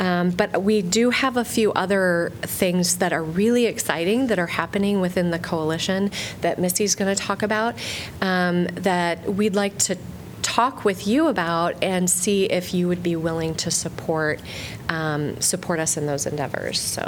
Um, 0.00 0.30
But 0.30 0.62
we 0.62 0.80
do 0.82 1.10
have 1.10 1.36
a 1.36 1.44
few 1.44 1.72
other 1.72 2.32
things 2.42 2.98
that 2.98 3.12
are 3.12 3.22
really 3.22 3.66
exciting 3.66 4.28
that 4.28 4.38
are 4.38 4.46
happening 4.46 5.00
within 5.00 5.30
the 5.30 5.38
coalition 5.38 6.10
that 6.40 6.58
Missy's 6.58 6.94
going 6.94 7.14
to 7.14 7.20
talk 7.20 7.42
about, 7.42 7.74
um, 8.20 8.66
that 8.66 9.34
we'd 9.34 9.56
like 9.56 9.76
to 9.78 9.96
talk 10.42 10.84
with 10.84 11.06
you 11.06 11.26
about 11.26 11.82
and 11.82 12.08
see 12.08 12.44
if 12.46 12.72
you 12.72 12.88
would 12.88 13.02
be 13.02 13.16
willing 13.16 13.54
to 13.56 13.70
support, 13.70 14.40
um, 14.88 15.40
support 15.40 15.80
us 15.80 15.96
in 15.96 16.06
those 16.06 16.26
endeavors. 16.26 16.80
So 16.80 17.02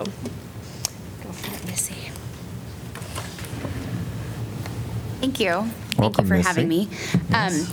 go 1.23 1.31
for 1.33 1.55
it, 1.55 1.67
Missy. 1.67 2.11
Thank 5.21 5.39
you. 5.39 5.69
Thank 5.97 6.19
you 6.19 6.25
for 6.27 6.37
having 6.37 6.69
me. 6.69 6.89
Um, 7.35 7.67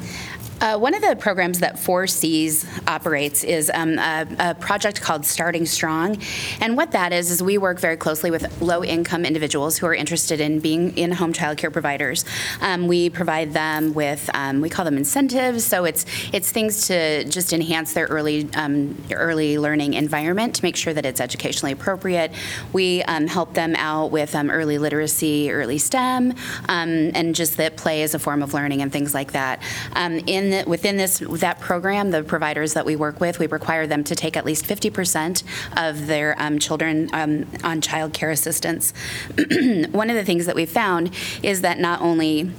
uh, 0.62 0.78
One 0.78 0.94
of 0.94 1.02
the 1.02 1.16
programs 1.16 1.60
that 1.60 1.80
Four 1.80 2.08
Cs 2.08 2.66
operates 2.88 3.44
is 3.44 3.72
um, 3.74 3.98
a 4.00 4.28
a 4.40 4.56
project 4.56 5.02
called 5.02 5.26
Starting 5.26 5.66
Strong. 5.66 6.22
And 6.62 6.78
what 6.78 6.92
that 6.92 7.12
is, 7.14 7.32
is 7.32 7.44
we 7.44 7.58
work 7.58 7.80
very 7.80 7.98
closely 7.98 8.32
with 8.32 8.62
low-income 8.62 9.26
individuals 9.26 9.78
who 9.78 9.86
are 9.86 9.94
interested 9.94 10.40
in 10.40 10.60
being 10.60 10.98
in-home 10.98 11.34
child 11.34 11.58
care 11.58 11.72
providers. 11.72 12.26
Um, 12.62 12.88
We 12.88 13.10
provide 13.10 13.54
them 13.54 13.94
with, 13.94 14.30
um, 14.34 14.62
we 14.62 14.70
call 14.70 14.86
them 14.86 14.98
incentives, 14.98 15.66
so 15.66 15.86
it's, 15.86 16.06
it's 16.32 16.52
things 16.52 16.88
to 16.88 17.24
just 17.26 17.54
enhance 17.54 17.94
their 17.94 18.06
early, 18.08 18.50
um, 18.56 19.02
early 19.12 19.60
learning 19.60 19.94
environment 19.94 20.56
to 20.56 20.64
make 20.64 20.76
sure 20.76 20.94
that 20.94 21.06
it's 21.06 21.20
educationally 21.20 21.74
appropriate. 21.74 22.32
We 22.74 23.04
um, 23.04 23.28
help 23.28 23.54
them 23.54 23.76
out 23.76 24.12
with 24.12 24.36
um, 24.36 24.50
early 24.50 24.78
literacy, 24.78 25.52
early 25.52 25.78
STEM, 25.78 26.34
and 26.68 27.36
just 27.36 27.58
that 27.58 27.76
play 27.78 28.04
is 28.04 28.14
a 28.14 28.20
form 28.20 28.42
of 28.42 28.54
learning 28.54 28.82
and 28.82 28.92
things 28.92 29.14
like 29.14 29.34
that. 29.34 29.62
Um, 29.94 30.20
In, 30.48 30.63
the- 30.63 30.70
within 30.70 30.96
this, 30.96 31.20
that 31.20 31.60
program, 31.60 32.12
the 32.12 32.24
providers 32.24 32.74
that 32.74 32.86
we 32.86 32.96
work 32.96 33.20
with, 33.20 33.38
we 33.38 33.48
require 33.48 33.86
them 33.86 34.06
to 34.06 34.16
take 34.16 34.38
at 34.38 34.46
least 34.46 34.63
50% 34.63 35.44
of 35.75 36.08
their 36.08 36.36
um, 36.42 36.58
children 36.58 37.10
um, 37.12 37.46
on 37.66 37.82
child 37.82 38.13
care 38.13 38.30
assistance. 38.30 38.94
One 39.92 40.10
of 40.10 40.16
the 40.16 40.24
things 40.24 40.46
that 40.46 40.56
we 40.56 40.66
found 40.66 41.13
is 41.44 41.62
that 41.62 41.80
not 41.80 42.00
only 42.00 42.50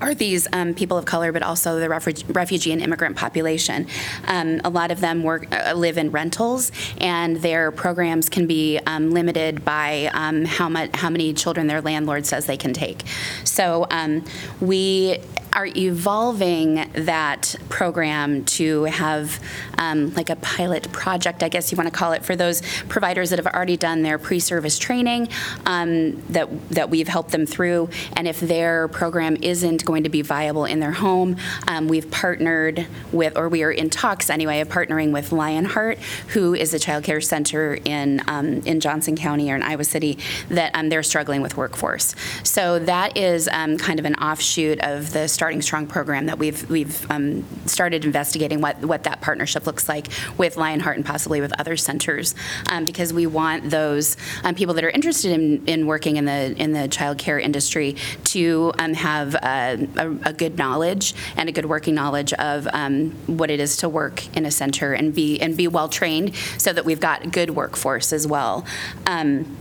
are 0.00 0.14
these 0.14 0.46
um, 0.52 0.74
people 0.74 0.96
of 0.96 1.06
color, 1.06 1.32
but 1.32 1.42
also 1.42 1.80
the 1.80 1.88
refu- 1.88 2.34
refugee 2.36 2.70
and 2.70 2.80
immigrant 2.80 3.16
population. 3.16 3.88
Um, 4.28 4.60
a 4.62 4.70
lot 4.70 4.92
of 4.92 5.00
them 5.00 5.24
work, 5.24 5.52
uh, 5.52 5.72
live 5.74 5.98
in 5.98 6.12
rentals, 6.12 6.70
and 6.98 7.38
their 7.38 7.72
programs 7.72 8.28
can 8.28 8.46
be 8.46 8.78
um, 8.86 9.10
limited 9.10 9.64
by 9.64 10.08
um, 10.14 10.44
how 10.44 10.68
much, 10.68 10.94
how 10.94 11.10
many 11.10 11.34
children 11.34 11.66
their 11.66 11.80
landlord 11.80 12.26
says 12.26 12.46
they 12.46 12.56
can 12.56 12.72
take. 12.72 13.02
So 13.42 13.88
um, 13.90 14.24
we 14.60 15.18
are 15.52 15.66
evolving 15.66 16.90
that 16.92 17.54
program 17.68 18.44
to 18.44 18.84
have 18.84 19.40
um, 19.78 20.12
like 20.14 20.30
a 20.30 20.36
pilot 20.36 20.90
project, 20.92 21.42
I 21.42 21.48
guess 21.48 21.70
you 21.70 21.76
want 21.76 21.88
to 21.92 21.96
call 21.96 22.12
it, 22.12 22.24
for 22.24 22.36
those 22.36 22.62
providers 22.88 23.30
that 23.30 23.38
have 23.38 23.46
already 23.46 23.76
done 23.76 24.02
their 24.02 24.18
pre-service 24.18 24.78
training 24.78 25.28
um, 25.66 26.20
that 26.32 26.48
that 26.70 26.90
we've 26.90 27.08
helped 27.08 27.30
them 27.30 27.46
through. 27.46 27.88
And 28.14 28.26
if 28.28 28.40
their 28.40 28.88
program 28.88 29.36
isn't 29.42 29.84
going 29.84 30.04
to 30.04 30.08
be 30.08 30.22
viable 30.22 30.64
in 30.64 30.80
their 30.80 30.92
home, 30.92 31.36
um, 31.66 31.88
we've 31.88 32.10
partnered 32.10 32.86
with, 33.12 33.36
or 33.36 33.48
we 33.48 33.62
are 33.62 33.70
in 33.70 33.90
talks 33.90 34.30
anyway, 34.30 34.60
of 34.60 34.68
partnering 34.68 35.12
with 35.12 35.32
Lionheart, 35.32 35.98
who 36.28 36.54
is 36.54 36.74
a 36.74 36.78
child 36.78 37.04
care 37.04 37.20
center 37.20 37.78
in 37.84 38.22
um, 38.28 38.60
in 38.66 38.80
Johnson 38.80 39.16
County 39.16 39.50
or 39.50 39.56
in 39.56 39.62
Iowa 39.62 39.84
City 39.84 40.18
that 40.48 40.74
um, 40.74 40.88
they're 40.88 41.02
struggling 41.02 41.42
with 41.42 41.56
workforce. 41.56 42.14
So 42.42 42.78
that 42.80 43.16
is 43.16 43.48
um, 43.48 43.78
kind 43.78 43.98
of 43.98 44.04
an 44.04 44.14
offshoot 44.16 44.80
of 44.80 45.12
the 45.12 45.28
Starting 45.38 45.62
Strong 45.62 45.86
program 45.86 46.26
that 46.26 46.36
we've, 46.36 46.68
we've 46.68 47.08
um, 47.12 47.44
started 47.64 48.04
investigating 48.04 48.60
what, 48.60 48.76
what 48.84 49.04
that 49.04 49.20
partnership 49.20 49.68
looks 49.68 49.88
like 49.88 50.08
with 50.36 50.56
Lionheart 50.56 50.96
and 50.96 51.06
possibly 51.06 51.40
with 51.40 51.52
other 51.60 51.76
centers, 51.76 52.34
um, 52.72 52.84
because 52.84 53.12
we 53.12 53.24
want 53.24 53.70
those 53.70 54.16
um, 54.42 54.56
people 54.56 54.74
that 54.74 54.82
are 54.82 54.90
interested 54.90 55.30
in, 55.30 55.64
in 55.68 55.86
working 55.86 56.16
in 56.16 56.24
the, 56.24 56.56
in 56.60 56.72
the 56.72 56.88
childcare 56.88 57.40
industry 57.40 57.94
to 58.24 58.72
um, 58.80 58.94
have 58.94 59.36
a, 59.36 59.86
a, 59.96 60.30
a 60.30 60.32
good 60.32 60.58
knowledge 60.58 61.14
and 61.36 61.48
a 61.48 61.52
good 61.52 61.66
working 61.66 61.94
knowledge 61.94 62.32
of 62.32 62.66
um, 62.72 63.12
what 63.28 63.48
it 63.48 63.60
is 63.60 63.76
to 63.76 63.88
work 63.88 64.26
in 64.36 64.44
a 64.44 64.50
center 64.50 64.92
and 64.92 65.14
be, 65.14 65.40
and 65.40 65.56
be 65.56 65.68
well-trained 65.68 66.34
so 66.56 66.72
that 66.72 66.84
we've 66.84 66.98
got 66.98 67.30
good 67.30 67.50
workforce 67.50 68.12
as 68.12 68.26
well. 68.26 68.66
Um, 69.06 69.56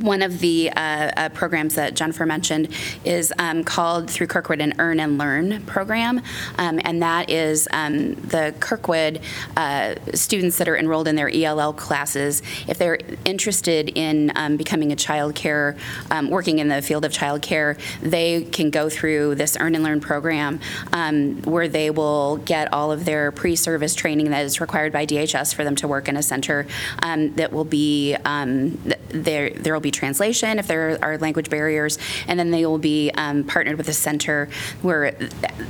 one 0.00 0.22
of 0.22 0.40
the 0.40 0.70
uh, 0.70 1.10
uh, 1.16 1.28
programs 1.30 1.74
that 1.74 1.94
Jennifer 1.94 2.26
mentioned 2.26 2.68
is 3.04 3.32
um, 3.38 3.64
called 3.64 4.10
through 4.10 4.26
Kirkwood 4.26 4.60
an 4.60 4.74
Earn 4.78 5.00
and 5.00 5.18
Learn 5.18 5.62
program, 5.66 6.22
um, 6.58 6.80
and 6.84 7.02
that 7.02 7.30
is 7.30 7.68
um, 7.72 8.14
the 8.14 8.54
Kirkwood 8.60 9.20
uh, 9.56 9.94
students 10.14 10.58
that 10.58 10.68
are 10.68 10.76
enrolled 10.76 11.08
in 11.08 11.16
their 11.16 11.30
ELL 11.32 11.72
classes. 11.72 12.42
If 12.66 12.78
they're 12.78 12.98
interested 13.24 13.90
in 13.94 14.32
um, 14.34 14.56
becoming 14.56 14.92
a 14.92 14.96
child 14.96 15.34
care, 15.34 15.76
um, 16.10 16.30
working 16.30 16.58
in 16.58 16.68
the 16.68 16.82
field 16.82 17.04
of 17.04 17.12
child 17.12 17.42
care, 17.42 17.76
they 18.02 18.42
can 18.42 18.70
go 18.70 18.88
through 18.88 19.36
this 19.36 19.56
Earn 19.58 19.74
and 19.74 19.84
Learn 19.84 20.00
program 20.00 20.60
um, 20.92 21.42
where 21.42 21.68
they 21.68 21.90
will 21.90 22.38
get 22.38 22.72
all 22.72 22.90
of 22.90 23.04
their 23.04 23.30
pre-service 23.32 23.94
training 23.94 24.30
that 24.30 24.44
is 24.44 24.60
required 24.60 24.92
by 24.92 25.06
DHS 25.06 25.54
for 25.54 25.64
them 25.64 25.76
to 25.76 25.88
work 25.88 26.08
in 26.08 26.16
a 26.16 26.22
center 26.22 26.66
that 27.00 27.52
will 27.52 27.64
be 27.64 28.16
th- 28.16 28.98
there. 29.08 29.50
There 29.50 29.72
will 29.72 29.80
be 29.84 29.92
translation 29.92 30.58
if 30.58 30.66
there 30.66 30.98
are 31.02 31.16
language 31.18 31.48
barriers, 31.48 31.98
and 32.26 32.38
then 32.38 32.50
they 32.50 32.66
will 32.66 32.78
be 32.78 33.12
um, 33.14 33.44
partnered 33.44 33.76
with 33.78 33.88
a 33.88 33.92
center 33.92 34.48
where 34.82 35.12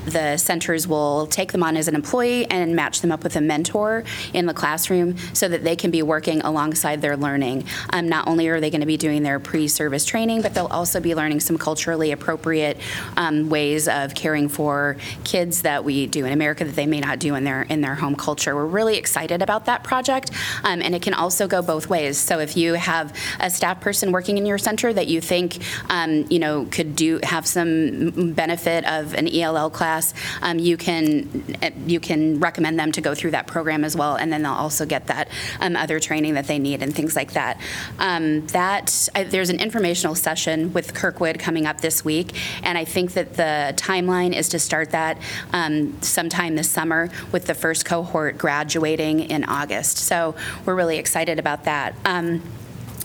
the 0.06 0.38
centers 0.38 0.88
will 0.88 1.26
take 1.26 1.52
them 1.52 1.62
on 1.62 1.76
as 1.76 1.88
an 1.88 1.94
employee 1.94 2.46
and 2.50 2.74
match 2.74 3.02
them 3.02 3.12
up 3.12 3.22
with 3.22 3.36
a 3.36 3.40
mentor 3.40 4.04
in 4.32 4.46
the 4.46 4.54
classroom 4.54 5.16
so 5.34 5.48
that 5.48 5.62
they 5.64 5.76
can 5.76 5.90
be 5.90 6.02
working 6.02 6.40
alongside 6.40 7.02
their 7.02 7.16
learning. 7.16 7.64
Um, 7.92 8.08
not 8.08 8.26
only 8.28 8.48
are 8.48 8.60
they 8.60 8.70
going 8.70 8.80
to 8.80 8.86
be 8.86 8.96
doing 8.96 9.22
their 9.22 9.40
pre-service 9.40 10.04
training, 10.04 10.42
but 10.42 10.54
they'll 10.54 10.66
also 10.66 11.00
be 11.00 11.14
learning 11.14 11.40
some 11.40 11.58
culturally 11.58 12.12
appropriate 12.12 12.78
um, 13.16 13.48
ways 13.48 13.88
of 13.88 14.14
caring 14.14 14.48
for 14.48 14.96
kids 15.24 15.62
that 15.62 15.84
we 15.84 16.06
do 16.06 16.24
in 16.24 16.32
America 16.32 16.64
that 16.64 16.76
they 16.76 16.86
may 16.86 17.00
not 17.00 17.18
do 17.18 17.34
in 17.34 17.44
their 17.44 17.62
in 17.62 17.80
their 17.80 17.96
home 17.96 18.14
culture. 18.14 18.54
We're 18.54 18.66
really 18.66 18.96
excited 18.96 19.42
about 19.42 19.64
that 19.66 19.82
project, 19.82 20.30
um, 20.62 20.80
and 20.80 20.94
it 20.94 21.02
can 21.02 21.14
also 21.14 21.48
go 21.48 21.60
both 21.62 21.88
ways. 21.88 22.18
So 22.18 22.38
if 22.38 22.56
you 22.56 22.74
have 22.74 23.12
a 23.40 23.50
staff 23.50 23.80
person 23.80 23.93
working 24.12 24.38
in 24.38 24.46
your 24.46 24.58
center 24.58 24.92
that 24.92 25.08
you 25.08 25.20
think 25.20 25.58
um, 25.90 26.26
you 26.30 26.38
know 26.38 26.66
could 26.70 26.96
do 26.96 27.20
have 27.22 27.46
some 27.46 28.32
benefit 28.32 28.84
of 28.86 29.14
an 29.14 29.28
ELL 29.28 29.70
class, 29.70 30.14
um, 30.42 30.58
you 30.58 30.76
can 30.76 31.44
you 31.86 32.00
can 32.00 32.40
recommend 32.40 32.78
them 32.78 32.92
to 32.92 33.00
go 33.00 33.14
through 33.14 33.32
that 33.32 33.46
program 33.46 33.84
as 33.84 33.96
well, 33.96 34.16
and 34.16 34.32
then 34.32 34.42
they'll 34.42 34.52
also 34.52 34.86
get 34.86 35.06
that 35.06 35.28
um, 35.60 35.76
other 35.76 36.00
training 36.00 36.34
that 36.34 36.46
they 36.46 36.58
need 36.58 36.82
and 36.82 36.94
things 36.94 37.16
like 37.16 37.32
that. 37.32 37.60
Um, 37.98 38.46
that 38.48 39.08
I, 39.14 39.24
there's 39.24 39.50
an 39.50 39.60
informational 39.60 40.14
session 40.14 40.72
with 40.72 40.94
Kirkwood 40.94 41.38
coming 41.38 41.66
up 41.66 41.80
this 41.80 42.04
week, 42.04 42.34
and 42.62 42.76
I 42.78 42.84
think 42.84 43.12
that 43.12 43.34
the 43.34 43.74
timeline 43.76 44.34
is 44.34 44.48
to 44.50 44.58
start 44.58 44.90
that 44.90 45.18
um, 45.52 46.00
sometime 46.02 46.56
this 46.56 46.70
summer 46.70 47.10
with 47.32 47.46
the 47.46 47.54
first 47.54 47.84
cohort 47.84 48.38
graduating 48.38 49.20
in 49.20 49.44
August. 49.44 49.98
So 49.98 50.34
we're 50.64 50.74
really 50.74 50.98
excited 50.98 51.38
about 51.38 51.64
that. 51.64 51.94
Um, 52.04 52.42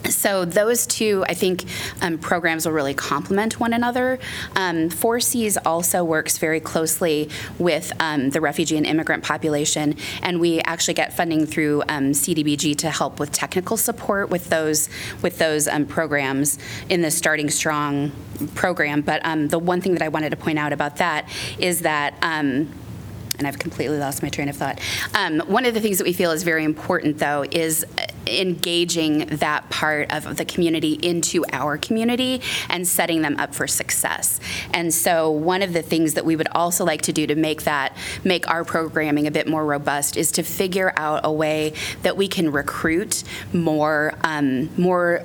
so 0.05 0.45
those 0.45 0.87
two, 0.87 1.23
I 1.27 1.33
think, 1.33 1.65
um, 2.01 2.17
programs 2.17 2.65
will 2.65 2.73
really 2.73 2.93
complement 2.93 3.59
one 3.59 3.73
another. 3.73 4.19
Um, 4.55 4.89
Four 4.89 5.19
Cs 5.19 5.57
also 5.57 6.03
works 6.03 6.37
very 6.37 6.59
closely 6.59 7.29
with 7.57 7.91
um, 7.99 8.29
the 8.29 8.41
refugee 8.41 8.77
and 8.77 8.85
immigrant 8.85 9.23
population, 9.23 9.95
and 10.23 10.39
we 10.39 10.59
actually 10.61 10.93
get 10.93 11.15
funding 11.15 11.45
through 11.45 11.83
um, 11.89 12.11
CDBG 12.11 12.77
to 12.77 12.89
help 12.89 13.19
with 13.19 13.31
technical 13.31 13.77
support 13.77 14.29
with 14.29 14.49
those 14.49 14.89
with 15.21 15.37
those 15.37 15.67
um, 15.67 15.85
programs 15.85 16.59
in 16.89 17.01
the 17.01 17.11
Starting 17.11 17.49
Strong 17.49 18.11
program. 18.55 19.01
But 19.01 19.25
um, 19.25 19.47
the 19.47 19.59
one 19.59 19.81
thing 19.81 19.93
that 19.93 20.01
I 20.01 20.09
wanted 20.09 20.29
to 20.31 20.37
point 20.37 20.59
out 20.59 20.73
about 20.73 20.97
that 20.97 21.29
is 21.59 21.81
that. 21.81 22.15
Um, 22.21 22.69
and 23.39 23.47
I've 23.47 23.57
completely 23.57 23.97
lost 23.97 24.21
my 24.21 24.27
train 24.27 24.49
of 24.49 24.57
thought. 24.57 24.79
Um, 25.15 25.39
one 25.47 25.65
of 25.65 25.73
the 25.73 25.79
things 25.79 25.97
that 25.97 26.03
we 26.03 26.11
feel 26.11 26.31
is 26.31 26.43
very 26.43 26.65
important, 26.65 27.19
though, 27.19 27.45
is 27.49 27.85
uh, 27.97 28.05
engaging 28.27 29.25
that 29.27 29.69
part 29.69 30.11
of 30.11 30.37
the 30.37 30.45
community 30.45 30.93
into 30.93 31.45
our 31.51 31.77
community 31.77 32.41
and 32.69 32.87
setting 32.87 33.21
them 33.21 33.37
up 33.37 33.53
for 33.55 33.67
success. 33.67 34.39
And 34.73 34.93
so, 34.93 35.29
one 35.29 35.61
of 35.61 35.73
the 35.73 35.81
things 35.81 36.13
that 36.13 36.25
we 36.25 36.35
would 36.35 36.49
also 36.51 36.85
like 36.85 37.01
to 37.03 37.13
do 37.13 37.27
to 37.27 37.35
make 37.35 37.63
that 37.63 37.95
make 38.23 38.49
our 38.49 38.63
programming 38.63 39.27
a 39.27 39.31
bit 39.31 39.47
more 39.47 39.65
robust 39.65 40.17
is 40.17 40.31
to 40.33 40.43
figure 40.43 40.93
out 40.95 41.21
a 41.23 41.31
way 41.31 41.73
that 42.03 42.17
we 42.17 42.27
can 42.27 42.51
recruit 42.51 43.23
more 43.53 44.13
um, 44.23 44.69
more 44.77 45.23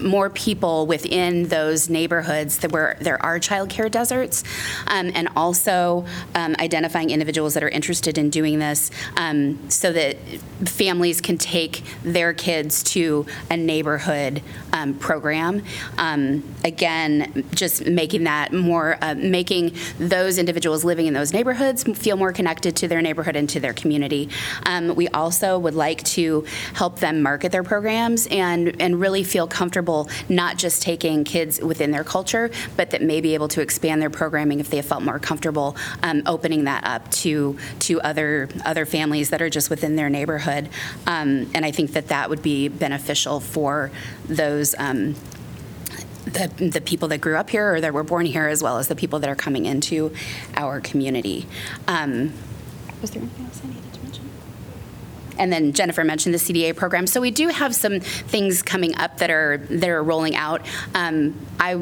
more 0.00 0.30
people 0.30 0.86
within 0.86 1.48
those 1.48 1.88
neighborhoods 1.88 2.58
that 2.58 2.72
where 2.72 2.96
there 3.00 3.22
are 3.24 3.38
childcare 3.38 3.90
deserts, 3.90 4.44
um, 4.86 5.10
and 5.14 5.28
also 5.36 6.04
um, 6.34 6.54
identifying 6.58 7.10
individuals 7.10 7.54
that 7.54 7.62
are 7.62 7.68
interested 7.68 8.18
in 8.18 8.30
doing 8.30 8.58
this 8.58 8.90
um, 9.16 9.58
so 9.70 9.92
that 9.92 10.16
families 10.64 11.20
can 11.20 11.38
take 11.38 11.82
their 12.02 12.32
kids 12.34 12.82
to 12.82 13.26
a 13.50 13.56
neighborhood 13.56 14.42
um, 14.72 14.94
program. 14.94 15.62
Um, 15.98 16.42
again, 16.64 17.44
just 17.52 17.86
making 17.86 18.24
that 18.24 18.52
more, 18.52 18.98
uh, 19.00 19.14
making 19.14 19.74
those 19.98 20.38
individuals 20.38 20.84
living 20.84 21.06
in 21.06 21.14
those 21.14 21.32
neighborhoods 21.32 21.84
feel 21.84 22.16
more 22.16 22.32
connected 22.32 22.76
to 22.76 22.88
their 22.88 23.02
neighborhood 23.02 23.36
and 23.36 23.48
to 23.50 23.60
their 23.60 23.72
community. 23.72 24.28
Um, 24.64 24.94
we 24.94 25.08
also 25.08 25.58
would 25.58 25.74
like 25.74 26.02
to 26.04 26.44
help 26.74 26.98
them 27.00 27.22
market 27.22 27.52
their 27.52 27.62
programs 27.62 28.26
and, 28.26 28.80
and 28.80 29.00
really 29.00 29.24
feel 29.24 29.46
comfortable 29.46 29.85
not 30.28 30.58
just 30.58 30.82
taking 30.82 31.24
kids 31.24 31.60
within 31.60 31.90
their 31.90 32.04
culture, 32.04 32.50
but 32.76 32.90
that 32.90 33.02
may 33.02 33.20
be 33.20 33.34
able 33.34 33.48
to 33.48 33.60
expand 33.60 34.02
their 34.02 34.10
programming 34.10 34.60
if 34.60 34.70
they 34.70 34.82
felt 34.82 35.02
more 35.02 35.18
comfortable 35.18 35.76
um, 36.02 36.22
opening 36.26 36.64
that 36.64 36.84
up 36.84 37.10
to 37.10 37.56
to 37.80 38.00
other 38.00 38.48
other 38.64 38.86
families 38.86 39.30
that 39.30 39.40
are 39.40 39.50
just 39.50 39.70
within 39.70 39.96
their 39.96 40.10
neighborhood. 40.10 40.68
Um, 41.06 41.50
and 41.54 41.64
I 41.64 41.70
think 41.70 41.92
that 41.92 42.08
that 42.08 42.28
would 42.30 42.42
be 42.42 42.68
beneficial 42.68 43.40
for 43.40 43.90
those. 44.26 44.74
Um, 44.78 45.14
the, 46.26 46.48
the 46.72 46.80
people 46.80 47.06
that 47.08 47.20
grew 47.20 47.36
up 47.36 47.50
here 47.50 47.74
or 47.74 47.80
that 47.80 47.94
were 47.94 48.02
born 48.02 48.26
here, 48.26 48.48
as 48.48 48.60
well 48.60 48.78
as 48.78 48.88
the 48.88 48.96
people 48.96 49.20
that 49.20 49.30
are 49.30 49.36
coming 49.36 49.64
into 49.64 50.12
our 50.56 50.80
community. 50.80 51.46
Um, 51.86 52.32
was 53.00 53.12
there 53.12 53.22
anything 53.22 53.46
else 53.46 53.62
mention? 53.62 53.75
And 55.38 55.52
then 55.52 55.72
Jennifer 55.72 56.04
mentioned 56.04 56.34
the 56.34 56.38
CDA 56.38 56.74
program. 56.74 57.06
So 57.06 57.20
we 57.20 57.30
do 57.30 57.48
have 57.48 57.74
some 57.74 58.00
things 58.00 58.62
coming 58.62 58.96
up 58.96 59.18
that 59.18 59.30
are 59.30 59.58
that 59.58 59.88
are 59.88 60.02
rolling 60.02 60.36
out. 60.36 60.62
Um, 60.94 61.34
I 61.60 61.72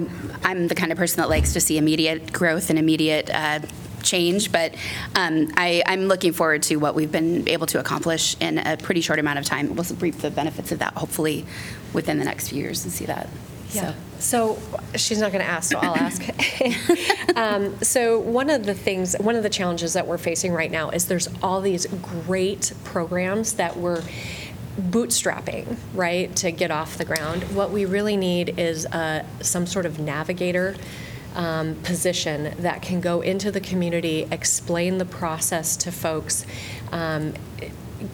I'm 0.42 0.68
the 0.68 0.74
kind 0.74 0.92
of 0.92 0.98
person 0.98 1.18
that 1.18 1.28
likes 1.28 1.52
to 1.54 1.60
see 1.60 1.78
immediate 1.78 2.32
growth 2.32 2.70
and 2.70 2.78
immediate. 2.78 3.30
Uh, 3.30 3.60
change, 4.02 4.52
but 4.52 4.74
um, 5.14 5.50
I, 5.56 5.82
I'm 5.86 6.08
looking 6.08 6.34
forward 6.34 6.62
to 6.64 6.76
what 6.76 6.94
we've 6.94 7.10
been 7.10 7.48
able 7.48 7.66
to 7.68 7.80
accomplish 7.80 8.36
in 8.38 8.58
a 8.58 8.76
pretty 8.76 9.00
short 9.00 9.18
amount 9.18 9.38
of 9.38 9.46
time. 9.46 9.74
We'll 9.74 9.86
reap 9.98 10.18
the 10.18 10.30
benefits 10.30 10.72
of 10.72 10.80
that 10.80 10.92
hopefully 10.92 11.46
within 11.94 12.18
the 12.18 12.24
next 12.26 12.50
few 12.50 12.60
years 12.60 12.84
and 12.84 12.92
see 12.92 13.06
that. 13.06 13.30
Yeah. 13.74 13.94
So 14.18 14.58
she's 14.94 15.18
not 15.18 15.32
going 15.32 15.44
to 15.44 15.50
ask, 15.50 15.72
so 15.72 15.78
I'll 15.78 15.96
ask. 15.96 16.22
um, 17.36 17.78
so 17.82 18.18
one 18.18 18.48
of 18.48 18.64
the 18.64 18.74
things, 18.74 19.14
one 19.20 19.36
of 19.36 19.42
the 19.42 19.50
challenges 19.50 19.92
that 19.92 20.06
we're 20.06 20.18
facing 20.18 20.52
right 20.52 20.70
now 20.70 20.90
is 20.90 21.06
there's 21.06 21.28
all 21.42 21.60
these 21.60 21.86
great 21.86 22.72
programs 22.84 23.54
that 23.54 23.76
we're 23.76 24.02
bootstrapping, 24.80 25.76
right, 25.94 26.34
to 26.36 26.50
get 26.50 26.70
off 26.70 26.96
the 26.96 27.04
ground. 27.04 27.42
What 27.54 27.70
we 27.70 27.84
really 27.84 28.16
need 28.16 28.58
is 28.58 28.86
uh, 28.86 29.24
some 29.40 29.66
sort 29.66 29.86
of 29.86 29.98
navigator. 29.98 30.76
Um, 31.36 31.74
position 31.82 32.54
that 32.60 32.80
can 32.80 33.00
go 33.00 33.20
into 33.20 33.50
the 33.50 33.58
community, 33.58 34.28
explain 34.30 34.98
the 34.98 35.04
process 35.04 35.76
to 35.78 35.90
folks, 35.90 36.46
um, 36.92 37.34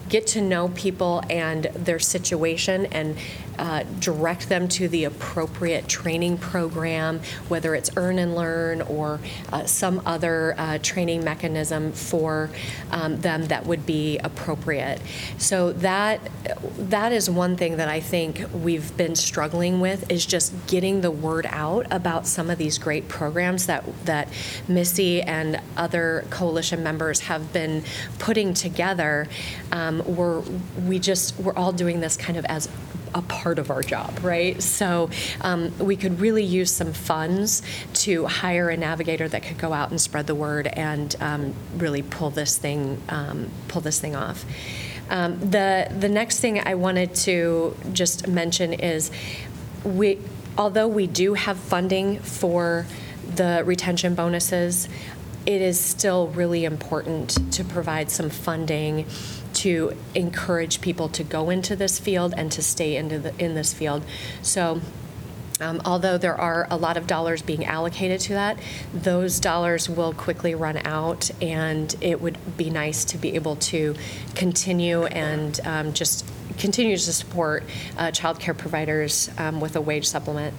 get 0.09 0.27
to 0.27 0.41
know 0.41 0.69
people 0.69 1.21
and 1.29 1.65
their 1.65 1.99
situation 1.99 2.87
and 2.87 3.15
uh, 3.57 3.83
direct 3.99 4.49
them 4.49 4.67
to 4.67 4.87
the 4.87 5.03
appropriate 5.03 5.87
training 5.87 6.37
program, 6.37 7.19
whether 7.47 7.75
it's 7.75 7.89
earn 7.95 8.19
and 8.19 8.35
learn 8.35 8.81
or 8.81 9.19
uh, 9.51 9.65
some 9.65 10.01
other 10.05 10.55
uh, 10.57 10.77
training 10.79 11.23
mechanism 11.23 11.91
for 11.91 12.49
um, 12.91 13.21
them 13.21 13.45
that 13.47 13.65
would 13.65 13.85
be 13.85 14.17
appropriate. 14.19 15.01
So 15.37 15.73
that 15.73 16.29
that 16.77 17.11
is 17.11 17.29
one 17.29 17.55
thing 17.55 17.77
that 17.77 17.89
I 17.89 17.99
think 17.99 18.43
we've 18.53 18.95
been 18.97 19.15
struggling 19.15 19.79
with 19.79 20.09
is 20.11 20.25
just 20.25 20.53
getting 20.67 21.01
the 21.01 21.11
word 21.11 21.45
out 21.49 21.87
about 21.91 22.27
some 22.27 22.49
of 22.49 22.57
these 22.57 22.77
great 22.77 23.07
programs 23.07 23.67
that 23.67 23.83
that 24.05 24.27
Missy 24.67 25.21
and 25.21 25.59
other 25.77 26.25
coalition 26.29 26.83
members 26.83 27.21
have 27.21 27.53
been 27.53 27.83
putting 28.19 28.53
together. 28.53 29.27
Um, 29.71 30.03
we're 30.05 30.41
we 30.85 30.99
just 30.99 31.37
we're 31.39 31.55
all 31.55 31.71
doing 31.71 31.99
this 31.99 32.17
kind 32.17 32.37
of 32.37 32.45
as 32.45 32.69
a 33.13 33.21
part 33.21 33.59
of 33.59 33.69
our 33.69 33.81
job, 33.81 34.19
right? 34.23 34.61
So 34.61 35.09
um, 35.41 35.77
we 35.77 35.95
could 35.95 36.19
really 36.19 36.43
use 36.43 36.71
some 36.71 36.93
funds 36.93 37.61
to 38.05 38.25
hire 38.25 38.69
a 38.69 38.77
navigator 38.77 39.27
that 39.27 39.43
could 39.43 39.57
go 39.57 39.73
out 39.73 39.91
and 39.91 39.99
spread 39.99 40.27
the 40.27 40.35
word 40.35 40.67
and 40.67 41.15
um, 41.19 41.53
really 41.77 42.01
pull 42.01 42.29
this 42.29 42.57
thing, 42.57 43.01
um, 43.09 43.49
pull 43.67 43.81
this 43.81 43.99
thing 43.99 44.15
off. 44.15 44.45
Um, 45.09 45.39
The, 45.51 45.91
the 45.99 46.09
next 46.09 46.39
thing 46.39 46.59
I 46.59 46.75
wanted 46.75 47.13
to 47.15 47.75
just 47.91 48.27
mention 48.27 48.73
is, 48.73 49.11
we, 49.83 50.19
although 50.57 50.87
we 50.87 51.07
do 51.07 51.33
have 51.33 51.57
funding 51.57 52.19
for 52.19 52.85
the 53.35 53.63
retention 53.65 54.15
bonuses, 54.15 54.87
it 55.45 55.61
is 55.61 55.79
still 55.79 56.27
really 56.27 56.65
important 56.65 57.51
to 57.53 57.63
provide 57.63 58.11
some 58.11 58.29
funding 58.29 59.05
to 59.53 59.95
encourage 60.15 60.81
people 60.81 61.09
to 61.09 61.23
go 61.23 61.49
into 61.49 61.75
this 61.75 61.99
field 61.99 62.33
and 62.37 62.51
to 62.51 62.61
stay 62.61 62.95
into 62.95 63.19
the, 63.19 63.43
in 63.43 63.55
this 63.55 63.73
field. 63.73 64.03
So 64.41 64.81
um, 65.61 65.79
Although 65.85 66.17
there 66.17 66.35
are 66.35 66.67
a 66.71 66.75
lot 66.75 66.97
of 66.97 67.05
dollars 67.05 67.43
being 67.43 67.65
allocated 67.65 68.19
to 68.21 68.33
that, 68.33 68.57
those 68.93 69.39
dollars 69.39 69.87
will 69.87 70.11
quickly 70.11 70.55
run 70.55 70.77
out, 70.85 71.29
and 71.39 71.95
it 72.01 72.19
would 72.19 72.37
be 72.57 72.71
nice 72.71 73.05
to 73.05 73.17
be 73.19 73.35
able 73.35 73.57
to 73.57 73.95
continue 74.33 75.05
and 75.05 75.59
um, 75.63 75.93
just 75.93 76.25
continue 76.57 76.97
to 76.97 77.13
support 77.13 77.63
uh, 77.97 78.07
childcare 78.07 78.57
providers 78.57 79.29
um, 79.37 79.61
with 79.61 79.75
a 79.75 79.81
wage 79.81 80.07
supplement. 80.07 80.55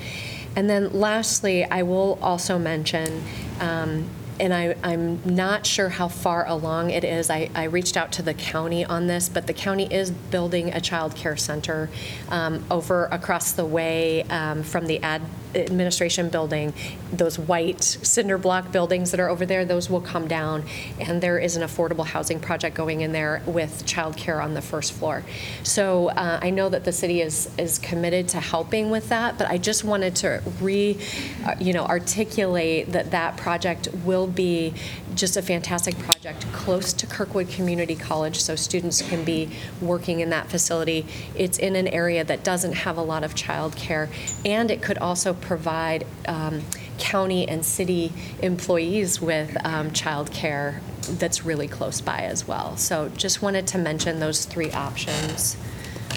And 0.54 0.70
then 0.70 0.92
lastly, 0.92 1.64
I 1.64 1.82
will 1.82 2.18
also 2.22 2.58
mention, 2.58 3.24
um, 3.58 4.08
and 4.40 4.52
I, 4.52 4.76
I'm 4.82 5.20
not 5.24 5.66
sure 5.66 5.88
how 5.88 6.08
far 6.08 6.46
along 6.46 6.90
it 6.90 7.04
is. 7.04 7.30
I, 7.30 7.50
I 7.54 7.64
reached 7.64 7.96
out 7.96 8.12
to 8.12 8.22
the 8.22 8.34
county 8.34 8.84
on 8.84 9.06
this, 9.06 9.28
but 9.28 9.46
the 9.46 9.54
county 9.54 9.92
is 9.92 10.10
building 10.10 10.72
a 10.72 10.80
child 10.80 11.14
care 11.14 11.36
center 11.36 11.90
um, 12.28 12.64
over 12.70 13.06
across 13.06 13.52
the 13.52 13.64
way 13.64 14.22
um, 14.24 14.62
from 14.62 14.86
the 14.86 15.02
ad 15.02 15.22
administration 15.54 16.28
building. 16.28 16.72
Those 17.12 17.38
white 17.38 17.82
cinder 17.82 18.38
block 18.38 18.72
buildings 18.72 19.10
that 19.10 19.20
are 19.20 19.28
over 19.28 19.44
there, 19.44 19.64
those 19.64 19.90
will 19.90 20.00
come 20.00 20.26
down, 20.26 20.64
and 20.98 21.22
there 21.22 21.38
is 21.38 21.56
an 21.56 21.62
affordable 21.62 22.06
housing 22.06 22.40
project 22.40 22.74
going 22.74 23.02
in 23.02 23.12
there 23.12 23.42
with 23.46 23.84
child 23.84 24.16
care 24.16 24.40
on 24.40 24.54
the 24.54 24.62
first 24.62 24.92
floor. 24.92 25.22
So 25.62 26.08
uh, 26.08 26.40
I 26.42 26.50
know 26.50 26.68
that 26.68 26.84
the 26.84 26.92
city 26.92 27.20
is 27.20 27.50
is 27.58 27.78
committed 27.78 28.28
to 28.28 28.40
helping 28.40 28.90
with 28.90 29.08
that, 29.10 29.38
but 29.38 29.48
I 29.48 29.58
just 29.58 29.84
wanted 29.84 30.16
to 30.16 30.42
re, 30.60 30.98
uh, 31.44 31.54
you 31.60 31.72
know, 31.72 31.84
articulate 31.84 32.92
that 32.92 33.10
that 33.10 33.36
project 33.36 33.88
will 34.04 34.21
be 34.26 34.74
just 35.14 35.36
a 35.36 35.42
fantastic 35.42 35.98
project 35.98 36.46
close 36.52 36.92
to 36.92 37.06
Kirkwood 37.06 37.48
Community 37.48 37.94
College, 37.94 38.40
so 38.40 38.56
students 38.56 39.02
can 39.02 39.24
be 39.24 39.50
working 39.80 40.20
in 40.20 40.30
that 40.30 40.48
facility. 40.48 41.06
It's 41.34 41.58
in 41.58 41.76
an 41.76 41.88
area 41.88 42.24
that 42.24 42.44
doesn't 42.44 42.72
have 42.72 42.96
a 42.96 43.02
lot 43.02 43.24
of 43.24 43.34
childcare, 43.34 44.08
and 44.44 44.70
it 44.70 44.82
could 44.82 44.98
also 44.98 45.34
provide 45.34 46.06
um, 46.26 46.62
county 46.98 47.48
and 47.48 47.64
city 47.64 48.12
employees 48.40 49.20
with 49.20 49.56
um, 49.64 49.90
childcare 49.90 50.80
that's 51.18 51.44
really 51.44 51.66
close 51.66 52.00
by 52.00 52.18
as 52.18 52.46
well. 52.46 52.76
So 52.76 53.08
just 53.10 53.42
wanted 53.42 53.66
to 53.68 53.78
mention 53.78 54.20
those 54.20 54.44
three 54.44 54.70
options 54.70 55.56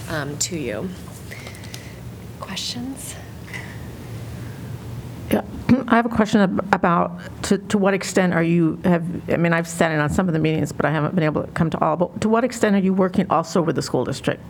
um, 0.10 0.38
to 0.40 0.58
you. 0.58 0.90
Questions? 2.40 3.16
Yeah, 5.68 5.84
I 5.88 5.96
have 5.96 6.06
a 6.06 6.10
question 6.10 6.42
ab- 6.42 6.68
about, 6.74 7.20
to, 7.44 7.58
to 7.58 7.78
what 7.80 7.96
extent 7.96 8.34
are 8.36 8.44
you, 8.44 8.80
have, 8.84 9.04
I 9.32 9.38
mean, 9.38 9.52
I've 9.52 9.68
sat 9.68 9.92
in 9.92 10.00
on 10.00 10.12
some 10.12 10.28
of 10.28 10.34
the 10.34 10.40
meetings, 10.40 10.72
but 10.72 10.86
I 10.86 10.92
haven't 10.92 11.16
been 11.16 11.24
able 11.24 11.42
to 11.44 11.52
come 11.54 11.72
to 11.72 11.80
all, 11.84 11.98
but 11.98 12.22
to 12.22 12.30
what 12.30 12.44
extent 12.44 12.76
are 12.76 12.80
you 12.80 12.94
working 12.94 13.26
also 13.32 13.64
with 13.64 13.76
the 13.76 13.82
school 13.82 14.06
district? 14.06 14.44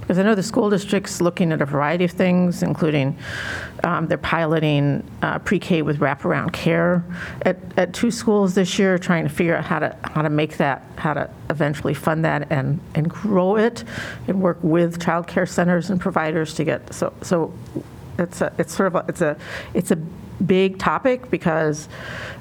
Because 0.00 0.18
I 0.18 0.22
know 0.22 0.34
the 0.34 0.42
school 0.42 0.70
district's 0.70 1.20
looking 1.20 1.52
at 1.52 1.60
a 1.60 1.66
variety 1.66 2.04
of 2.04 2.12
things, 2.12 2.62
including, 2.62 3.14
um, 3.82 4.06
they're 4.08 4.16
piloting 4.16 5.04
uh, 5.20 5.38
pre-K 5.40 5.82
with 5.82 5.98
wraparound 5.98 6.52
care 6.54 7.04
at, 7.42 7.58
at 7.76 7.92
two 7.92 8.10
schools 8.10 8.54
this 8.54 8.78
year, 8.78 8.96
trying 8.98 9.24
to 9.24 9.30
figure 9.30 9.56
out 9.56 9.64
how 9.64 9.80
to, 9.80 9.94
how 10.02 10.22
to 10.22 10.30
make 10.30 10.56
that, 10.56 10.82
how 10.96 11.12
to 11.12 11.28
eventually 11.50 11.92
fund 11.92 12.24
that 12.24 12.50
and, 12.50 12.80
and 12.94 13.10
grow 13.10 13.56
it, 13.56 13.84
and 14.28 14.40
work 14.40 14.58
with 14.62 14.98
childcare 14.98 15.46
centers 15.48 15.90
and 15.90 16.00
providers 16.00 16.54
to 16.54 16.64
get, 16.64 16.94
so, 16.94 17.12
so 17.20 17.52
it's 18.18 18.40
a, 18.40 18.50
it's 18.56 18.74
sort 18.74 18.86
of, 18.86 18.94
a- 18.94 19.04
it's 19.08 19.20
a, 19.20 19.36
it's 19.74 19.90
a 19.90 19.98
big 20.46 20.78
topic 20.78 21.30
because 21.30 21.88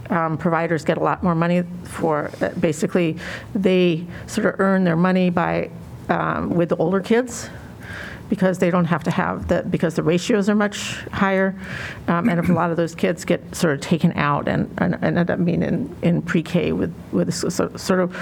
um, 0.09 0.37
providers 0.37 0.83
get 0.83 0.97
a 0.97 1.03
lot 1.03 1.23
more 1.23 1.35
money 1.35 1.63
for, 1.83 2.29
basically, 2.59 3.17
they 3.55 4.05
sort 4.27 4.47
of 4.47 4.59
earn 4.59 4.83
their 4.83 4.95
money 4.95 5.29
by, 5.29 5.69
um, 6.09 6.49
with 6.49 6.69
the 6.69 6.75
older 6.77 6.99
kids 6.99 7.49
because 8.29 8.57
they 8.57 8.71
don't 8.71 8.85
have 8.85 9.03
to 9.03 9.11
have 9.11 9.47
the, 9.47 9.63
because 9.69 9.95
the 9.95 10.03
ratios 10.03 10.49
are 10.49 10.55
much 10.55 11.01
higher. 11.11 11.55
Um, 12.07 12.29
And 12.29 12.39
if 12.39 12.49
a 12.49 12.53
lot 12.53 12.71
of 12.71 12.77
those 12.77 12.95
kids 12.95 13.25
get 13.25 13.55
sort 13.55 13.73
of 13.75 13.81
taken 13.81 14.11
out 14.13 14.47
and, 14.47 14.73
and 14.79 14.97
and 15.01 15.17
end 15.17 15.29
up 15.29 15.43
being 15.45 15.61
in, 15.61 15.95
in 16.01 16.21
pre-K 16.21 16.71
with, 16.71 16.93
with, 17.11 17.33
so- 17.33 17.75
sort 17.75 17.99
of, 17.99 18.15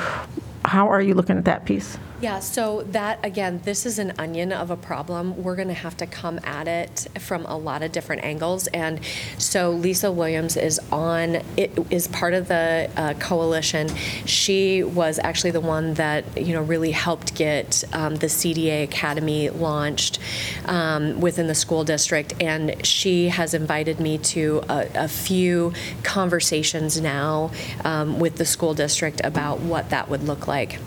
how 0.65 0.87
are 0.89 1.01
you 1.01 1.13
looking 1.13 1.37
at 1.37 1.45
that 1.45 1.65
piece? 1.65 1.97
Yeah, 2.21 2.37
so 2.39 2.83
that, 2.91 3.17
again, 3.25 3.61
this 3.63 3.87
is 3.87 3.97
an 3.97 4.13
onion 4.19 4.51
of 4.51 4.69
a 4.69 4.77
problem. 4.77 5.41
We're 5.41 5.55
going 5.55 5.69
to 5.69 5.73
have 5.73 5.97
to 5.97 6.05
come 6.05 6.39
at 6.43 6.67
it 6.67 7.07
from 7.17 7.47
a 7.47 7.57
lot 7.57 7.81
of 7.81 7.91
different 7.91 8.23
angles. 8.23 8.67
And 8.67 8.99
so 9.39 9.71
Lisa 9.71 10.11
Williams 10.11 10.55
is 10.55 10.79
on, 10.91 11.41
it 11.57 11.71
is 11.89 12.07
part 12.07 12.35
of 12.35 12.47
the 12.47 12.91
uh, 12.95 13.15
coalition. 13.15 13.89
She 14.27 14.83
was 14.83 15.17
actually 15.17 15.49
the 15.49 15.61
one 15.61 15.95
that, 15.95 16.37
you 16.37 16.53
know, 16.53 16.61
really 16.61 16.91
helped 16.91 17.33
get 17.33 17.83
um, 17.91 18.17
the 18.17 18.27
CDA 18.27 18.83
Academy 18.83 19.49
launched 19.49 20.19
um, 20.65 21.19
within 21.21 21.47
the 21.47 21.55
school 21.55 21.83
district. 21.83 22.35
And 22.39 22.85
she 22.85 23.29
has 23.29 23.55
invited 23.55 23.99
me 23.99 24.19
to 24.19 24.61
a, 24.69 24.87
a 24.93 25.07
few 25.07 25.73
conversations 26.03 27.01
now 27.01 27.49
um, 27.83 28.19
with 28.19 28.35
the 28.35 28.45
school 28.45 28.75
district 28.75 29.21
about 29.23 29.61
what 29.61 29.89
that 29.89 30.07
would 30.07 30.21
look 30.21 30.45
like. 30.45 30.77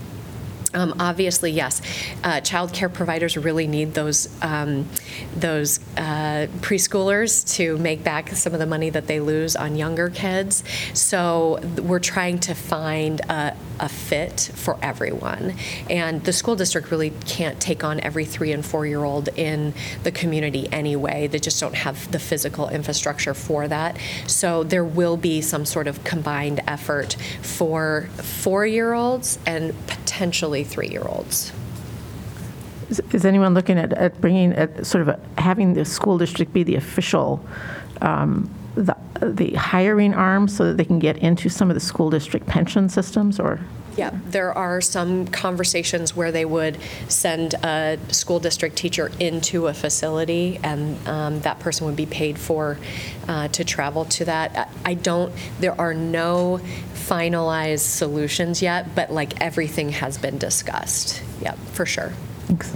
Um, 0.74 0.94
Obviously, 0.98 1.50
yes, 1.50 1.80
uh, 2.24 2.40
childcare 2.40 2.92
providers 2.92 3.36
really 3.36 3.66
need 3.66 3.94
those, 3.94 4.28
um, 4.42 4.88
those 5.36 5.78
uh, 5.96 6.48
preschoolers 6.60 7.56
to 7.56 7.78
make 7.78 8.02
back 8.02 8.30
some 8.30 8.52
of 8.52 8.58
the 8.58 8.66
money 8.66 8.90
that 8.90 9.06
they 9.06 9.20
lose 9.20 9.54
on 9.54 9.76
younger 9.76 10.10
kids. 10.10 10.64
So 10.92 11.60
we're 11.82 12.00
trying 12.00 12.38
to 12.40 12.54
find 12.54 13.20
a, 13.20 13.56
a 13.80 13.88
fit 13.88 14.50
for 14.54 14.78
everyone. 14.82 15.54
And 15.90 16.22
the 16.24 16.32
school 16.32 16.56
district 16.56 16.90
really 16.90 17.10
can't 17.26 17.60
take 17.60 17.84
on 17.84 18.00
every 18.00 18.24
three 18.24 18.52
and 18.52 18.64
four-year-old 18.64 19.28
in 19.36 19.74
the 20.02 20.12
community 20.12 20.68
anyway. 20.72 21.26
They 21.26 21.38
just 21.38 21.60
don't 21.60 21.74
have 21.74 22.10
the 22.12 22.18
physical 22.18 22.68
infrastructure 22.68 23.34
for 23.34 23.66
that. 23.68 23.98
So 24.26 24.64
there 24.64 24.84
will 24.84 25.16
be 25.16 25.40
some 25.40 25.64
sort 25.64 25.86
of 25.86 26.02
combined 26.04 26.60
effort 26.66 27.14
for 27.42 28.08
four-year-olds 28.18 29.38
and 29.46 29.74
potentially 29.86 30.64
three-year-olds. 30.64 31.52
Is- 32.90 33.00
Is 33.12 33.24
anyone 33.24 33.54
looking 33.54 33.78
at, 33.78 33.92
at 33.94 34.20
bringing, 34.20 34.52
at 34.52 34.86
sort 34.86 35.02
of 35.02 35.08
a- 35.08 35.40
having 35.40 35.74
the 35.74 35.84
school 35.84 36.18
district 36.18 36.52
be 36.52 36.62
the 36.62 36.76
official, 36.76 37.44
um, 38.02 38.48
the 38.74 38.96
the 39.20 39.54
hiring 39.54 40.12
arm 40.12 40.48
so 40.48 40.64
that 40.64 40.76
they 40.76 40.84
can 40.84 40.98
get 40.98 41.16
into 41.18 41.48
some 41.48 41.70
of 41.70 41.74
the 41.74 41.80
school 41.80 42.10
district 42.10 42.46
pension 42.46 42.88
systems, 42.88 43.38
or? 43.38 43.60
Yeah, 43.96 44.10
there 44.26 44.52
are 44.52 44.80
some 44.80 45.28
conversations 45.28 46.16
where 46.16 46.32
they 46.32 46.44
would 46.44 46.78
send 47.08 47.54
a 47.54 47.96
school 48.08 48.40
district 48.40 48.74
teacher 48.74 49.12
into 49.20 49.68
a 49.68 49.74
facility, 49.74 50.58
and 50.64 50.98
um, 51.06 51.40
that 51.40 51.60
person 51.60 51.86
would 51.86 51.94
be 51.94 52.06
paid 52.06 52.36
for 52.36 52.76
uh, 53.28 53.46
to 53.48 53.64
travel 53.64 54.04
to 54.06 54.24
that. 54.24 54.68
I 54.84 54.90
I 54.90 54.94
don't, 54.94 55.32
there 55.60 55.80
are 55.80 55.94
no 55.94 56.60
finalized 56.94 57.86
solutions 57.86 58.62
yet, 58.62 58.94
but 58.96 59.12
like 59.12 59.40
everything 59.40 59.90
has 59.90 60.18
been 60.18 60.38
discussed. 60.38 61.22
Yep, 61.40 61.58
for 61.72 61.86
sure. 61.86 62.12
Thanks. 62.46 62.74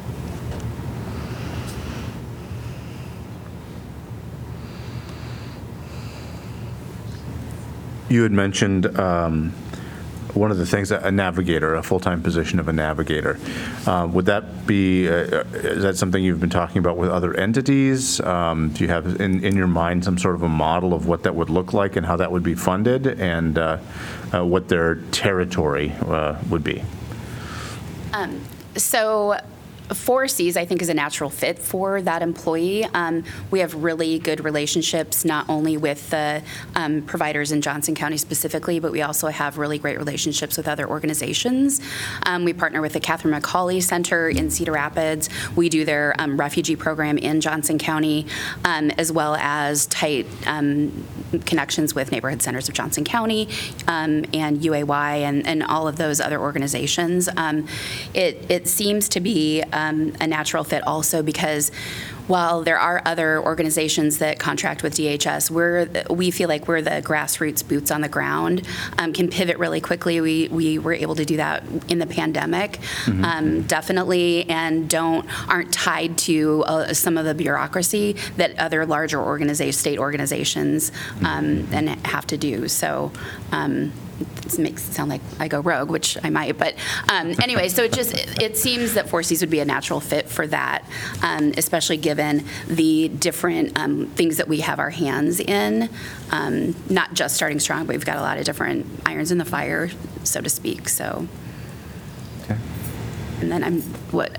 You 8.08 8.22
had 8.22 8.32
mentioned 8.32 8.98
um, 8.98 9.52
one 10.34 10.50
of 10.50 10.58
the 10.58 10.66
things, 10.66 10.90
a 10.90 11.10
navigator, 11.10 11.74
a 11.74 11.82
full-time 11.82 12.22
position 12.22 12.58
of 12.58 12.68
a 12.68 12.72
navigator. 12.72 13.38
Uh, 13.86 14.08
Would 14.10 14.26
that 14.26 14.66
be, 14.66 15.08
uh, 15.08 15.44
is 15.52 15.82
that 15.82 15.96
something 15.96 16.22
you've 16.22 16.40
been 16.40 16.50
talking 16.50 16.78
about 16.78 16.96
with 16.96 17.10
other 17.10 17.34
entities? 17.34 18.20
Um, 18.20 18.70
Do 18.70 18.84
you 18.84 18.90
have 18.90 19.20
in, 19.20 19.44
in 19.44 19.56
your 19.56 19.66
mind 19.66 20.04
some 20.04 20.18
sort 20.18 20.34
of 20.34 20.42
a 20.42 20.48
model 20.48 20.94
of 20.94 21.06
what 21.06 21.22
that 21.24 21.34
would 21.34 21.50
look 21.50 21.72
like 21.72 21.96
and 21.96 22.06
how 22.06 22.16
that 22.16 22.30
would 22.30 22.42
be 22.42 22.54
funded 22.54 23.06
and 23.06 23.58
uh, 23.58 23.78
uh, 24.32 24.44
what 24.44 24.68
their 24.68 24.96
territory 25.10 25.92
uh, 26.06 26.36
would 26.50 26.64
be? 26.64 26.82
So 28.76 29.38
Four 29.94 30.28
Cs, 30.28 30.56
I 30.56 30.64
think, 30.66 30.82
is 30.82 30.88
a 30.88 30.94
natural 30.94 31.30
fit 31.30 31.58
for 31.58 32.02
that 32.02 32.22
employee. 32.22 32.84
Um, 32.84 33.24
We 33.50 33.60
have 33.60 33.74
really 33.74 34.18
good 34.18 34.44
relationships, 34.44 35.24
not 35.24 35.48
only 35.48 35.76
with 35.76 36.10
the 36.10 36.42
um, 36.74 37.02
providers 37.02 37.52
in 37.52 37.60
Johnson 37.62 37.94
County 37.94 38.16
specifically, 38.16 38.80
but 38.80 38.92
we 38.92 39.02
also 39.02 39.28
have 39.28 39.58
really 39.58 39.78
great 39.78 39.98
relationships 39.98 40.56
with 40.56 40.68
other 40.68 40.88
organizations. 40.88 41.80
Um, 42.26 42.44
We 42.44 42.52
partner 42.52 42.80
with 42.80 42.92
the 42.92 43.00
Catherine 43.00 43.34
McAuley 43.34 43.82
Center 43.82 44.28
in 44.28 44.50
Cedar 44.50 44.72
Rapids. 44.72 45.30
We 45.56 45.68
do 45.68 45.84
their 45.84 46.14
um, 46.18 46.38
refugee 46.38 46.76
program 46.76 47.16
in 47.18 47.40
Johnson 47.40 47.78
County, 47.78 48.26
um, 48.64 48.90
as 48.98 49.10
well 49.10 49.36
as 49.36 49.86
tight 49.86 50.26
um, 50.46 51.06
connections 51.46 51.94
with 51.94 52.12
Neighborhood 52.12 52.42
Centers 52.42 52.68
of 52.68 52.74
Johnson 52.74 53.04
County 53.04 53.48
and 53.86 54.26
UAY 54.32 55.20
and, 55.20 55.46
and 55.46 55.62
all 55.62 55.88
of 55.88 55.96
those 55.96 56.20
other 56.20 56.38
organizations. 56.38 57.28
It, 58.14 58.50
it 58.50 58.68
seems 58.68 59.08
to 59.10 59.20
be 59.20 59.62
um, 59.78 60.12
a 60.20 60.26
natural 60.26 60.64
fit 60.64 60.86
also 60.86 61.22
because 61.22 61.70
while 62.26 62.62
there 62.62 62.78
are 62.78 63.00
other 63.06 63.42
organizations 63.42 64.18
that 64.18 64.38
contract 64.38 64.82
with 64.82 64.94
DHS, 64.94 65.50
we're, 65.50 65.88
we 66.10 66.30
feel 66.30 66.48
like 66.48 66.68
we're 66.68 66.82
the 66.82 67.02
grassroots 67.02 67.66
boots 67.66 67.90
on 67.90 68.02
the 68.02 68.08
ground, 68.08 68.66
um, 68.98 69.14
can 69.14 69.28
pivot 69.28 69.58
really 69.58 69.80
quickly. 69.80 70.20
We, 70.20 70.48
we 70.48 70.78
were 70.78 70.92
able 70.92 71.14
to 71.14 71.24
do 71.24 71.38
that 71.38 71.64
in 71.88 71.98
the 71.98 72.06
pandemic, 72.06 72.80
um, 73.06 73.62
definitely, 73.62 74.48
and 74.50 74.90
don't, 74.90 75.26
aren't 75.48 75.72
tied 75.72 76.18
to 76.18 76.64
uh, 76.64 76.92
some 76.92 77.16
of 77.16 77.24
the 77.24 77.34
bureaucracy 77.34 78.16
that 78.36 78.58
other 78.58 78.84
larger 78.84 79.20
organizations, 79.22 79.78
state 79.78 79.98
organizations, 79.98 80.92
um, 81.24 81.66
and 81.72 81.88
have 82.06 82.26
to 82.26 82.36
do. 82.36 82.68
So, 82.68 83.10
um, 83.52 83.92
this 84.42 84.58
makes 84.58 84.88
it 84.88 84.92
sound 84.92 85.10
like 85.10 85.20
I 85.38 85.48
go 85.48 85.60
rogue, 85.60 85.90
which 85.90 86.16
I 86.22 86.30
might, 86.30 86.58
but 86.58 86.74
um, 87.08 87.34
anyway, 87.42 87.68
so 87.68 87.84
it 87.84 87.92
just, 87.92 88.14
it 88.40 88.56
seems 88.56 88.94
that 88.94 89.08
Four 89.08 89.22
Cs 89.22 89.40
would 89.40 89.50
be 89.50 89.60
a 89.60 89.64
natural 89.64 90.00
fit 90.00 90.28
for 90.28 90.46
that, 90.48 90.84
um, 91.22 91.52
especially 91.56 91.96
given 91.96 92.44
the 92.66 93.08
different 93.08 93.78
um, 93.78 94.06
things 94.08 94.38
that 94.38 94.48
we 94.48 94.60
have 94.60 94.78
our 94.78 94.90
hands 94.90 95.40
in, 95.40 95.88
um, 96.30 96.74
not 96.88 97.14
just 97.14 97.36
starting 97.36 97.60
strong, 97.60 97.86
but 97.86 97.94
we've 97.94 98.04
got 98.04 98.16
a 98.16 98.22
lot 98.22 98.38
of 98.38 98.44
different 98.44 98.86
irons 99.06 99.30
in 99.30 99.38
the 99.38 99.44
fire, 99.44 99.90
so 100.24 100.40
to 100.40 100.48
speak, 100.48 100.88
so. 100.88 101.26
Okay. 102.44 102.58
And 103.40 103.52
then 103.52 103.62
I'm, 103.62 103.82
what, 104.10 104.38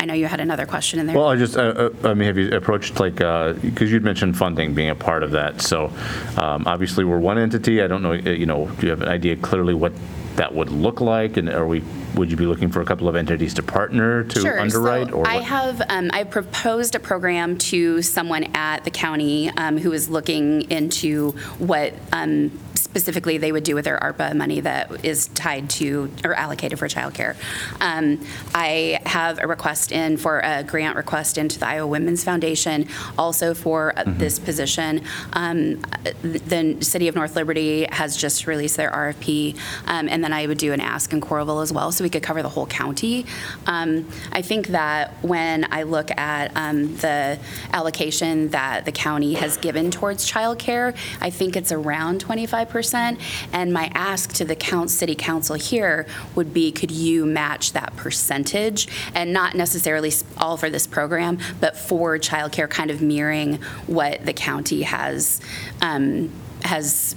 I 0.00 0.06
know 0.06 0.14
you 0.14 0.28
had 0.28 0.40
another 0.40 0.64
question 0.64 0.98
in 0.98 1.06
there. 1.06 1.14
Well, 1.14 1.28
I 1.28 1.36
just, 1.36 1.58
uh, 1.58 1.90
uh, 2.02 2.08
I 2.08 2.14
mean, 2.14 2.26
have 2.26 2.38
you 2.38 2.50
approached 2.52 2.98
like, 2.98 3.16
because 3.16 3.92
you'd 3.92 4.02
mentioned 4.02 4.34
funding 4.34 4.72
being 4.72 4.88
a 4.88 4.94
part 4.94 5.22
of 5.22 5.32
that, 5.32 5.60
so 5.60 5.92
um, 6.38 6.66
obviously 6.66 7.04
we're 7.04 7.18
one 7.18 7.36
entity, 7.36 7.82
I 7.82 7.86
don't 7.86 8.02
know, 8.02 8.12
uh, 8.12 8.30
you 8.30 8.46
know, 8.46 8.66
do 8.78 8.86
you 8.86 8.90
have 8.90 9.02
an 9.02 9.08
idea 9.08 9.36
clearly 9.36 9.74
what 9.74 9.92
that 10.36 10.54
would 10.54 10.70
look 10.70 11.02
like? 11.02 11.36
And 11.36 11.50
are 11.50 11.66
we, 11.66 11.82
would 12.14 12.30
you 12.30 12.36
be 12.36 12.46
looking 12.46 12.70
for 12.70 12.80
a 12.80 12.84
couple 12.84 13.08
of 13.08 13.16
entities 13.16 13.54
to 13.54 13.62
partner 13.62 14.24
to 14.24 14.40
Sure. 14.40 14.60
underwrite? 14.60 15.08
So 15.08 15.14
or 15.14 15.28
I 15.28 15.36
what? 15.36 15.44
have, 15.44 15.82
um, 15.88 16.10
I 16.12 16.24
proposed 16.24 16.94
a 16.94 17.00
program 17.00 17.56
to 17.58 18.02
someone 18.02 18.44
at 18.54 18.84
the 18.84 18.90
county 18.90 19.50
um, 19.50 19.78
who 19.78 19.92
is 19.92 20.08
looking 20.08 20.70
into 20.70 21.32
what 21.58 21.94
um, 22.12 22.50
specifically 22.74 23.38
they 23.38 23.52
would 23.52 23.62
do 23.62 23.74
with 23.76 23.84
their 23.84 23.98
ARPA 23.98 24.34
money 24.34 24.58
that 24.60 25.04
is 25.04 25.28
tied 25.28 25.70
to, 25.70 26.10
or 26.24 26.34
allocated 26.34 26.78
for 26.78 26.88
childcare. 26.88 27.36
Um, 27.80 28.20
I 28.52 28.98
have 29.06 29.38
a 29.38 29.46
request 29.46 29.92
in 29.92 30.16
for 30.16 30.40
a 30.40 30.64
grant 30.64 30.96
request 30.96 31.38
into 31.38 31.58
the 31.60 31.68
Iowa 31.68 31.86
Women's 31.86 32.24
Foundation, 32.24 32.88
also 33.16 33.54
for 33.54 33.92
uh, 33.96 34.04
this 34.06 34.38
position. 34.40 35.02
Um, 35.34 35.80
The 36.22 36.78
City 36.80 37.06
of 37.06 37.14
North 37.14 37.36
Liberty 37.36 37.86
has 37.92 38.16
just 38.16 38.46
released 38.48 38.76
their 38.76 38.90
RFP, 38.90 39.56
um, 39.86 40.08
and 40.08 40.24
then 40.24 40.32
I 40.32 40.46
would 40.46 40.58
do 40.58 40.72
an 40.72 40.80
ask 40.80 41.12
in 41.12 41.20
Coralville 41.20 41.62
as 41.62 41.72
well, 41.72 41.92
so 41.92 42.02
we 42.02 42.09
could 42.10 42.22
cover 42.22 42.42
the 42.42 42.48
whole 42.48 42.66
county. 42.66 43.26
Um, 43.66 44.08
I 44.32 44.42
think 44.42 44.68
that 44.68 45.12
when 45.22 45.66
I 45.72 45.84
look 45.84 46.10
at 46.16 46.52
um, 46.56 46.96
the 46.96 47.38
allocation 47.72 48.48
that 48.50 48.84
the 48.84 48.92
county 48.92 49.34
has 49.34 49.56
given 49.56 49.90
towards 49.90 50.30
childcare, 50.30 50.96
I 51.20 51.30
think 51.30 51.56
it's 51.56 51.72
around 51.72 52.24
25%. 52.24 53.20
And 53.52 53.72
my 53.72 53.90
ask 53.94 54.32
to 54.34 54.44
the 54.44 54.56
count, 54.56 54.90
city 54.90 55.14
council 55.14 55.56
here 55.56 56.06
would 56.34 56.52
be, 56.52 56.72
could 56.72 56.90
you 56.90 57.26
match 57.26 57.72
that 57.72 57.96
percentage? 57.96 58.88
And 59.14 59.32
not 59.32 59.54
necessarily 59.54 60.12
all 60.36 60.56
for 60.56 60.70
this 60.70 60.86
program, 60.86 61.38
but 61.60 61.76
for 61.76 62.18
childcare, 62.18 62.68
kind 62.68 62.90
of 62.90 63.00
mirroring 63.00 63.56
what 63.86 64.24
the 64.24 64.32
county 64.32 64.82
has, 64.82 65.40
um, 65.80 66.30
has 66.64 67.14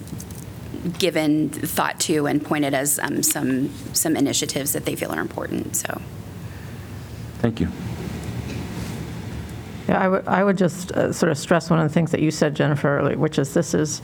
given 0.97 1.49
thought 1.49 1.99
to 2.01 2.27
and 2.27 2.43
pointed 2.43 2.73
as 2.73 2.99
um, 2.99 3.23
some, 3.23 3.69
some 3.93 4.15
initiatives 4.15 4.73
that 4.73 4.85
they 4.85 4.95
feel 4.95 5.11
are 5.11 5.21
important, 5.21 5.75
so. 5.75 6.01
Thank 7.39 7.59
you. 7.59 7.69
Yeah, 9.87 9.99
I 9.99 10.07
would, 10.07 10.27
I 10.27 10.43
would 10.43 10.57
just 10.57 10.93
uh, 10.93 11.11
sort 11.11 11.29
of 11.29 11.37
stress 11.37 11.69
one 11.69 11.79
of 11.79 11.87
the 11.87 11.93
things 11.93 12.11
that 12.11 12.21
you 12.21 12.31
said, 12.31 12.55
Jennifer, 12.55 13.13
which 13.17 13.37
is 13.37 13.53
this 13.53 13.73
is 13.73 14.01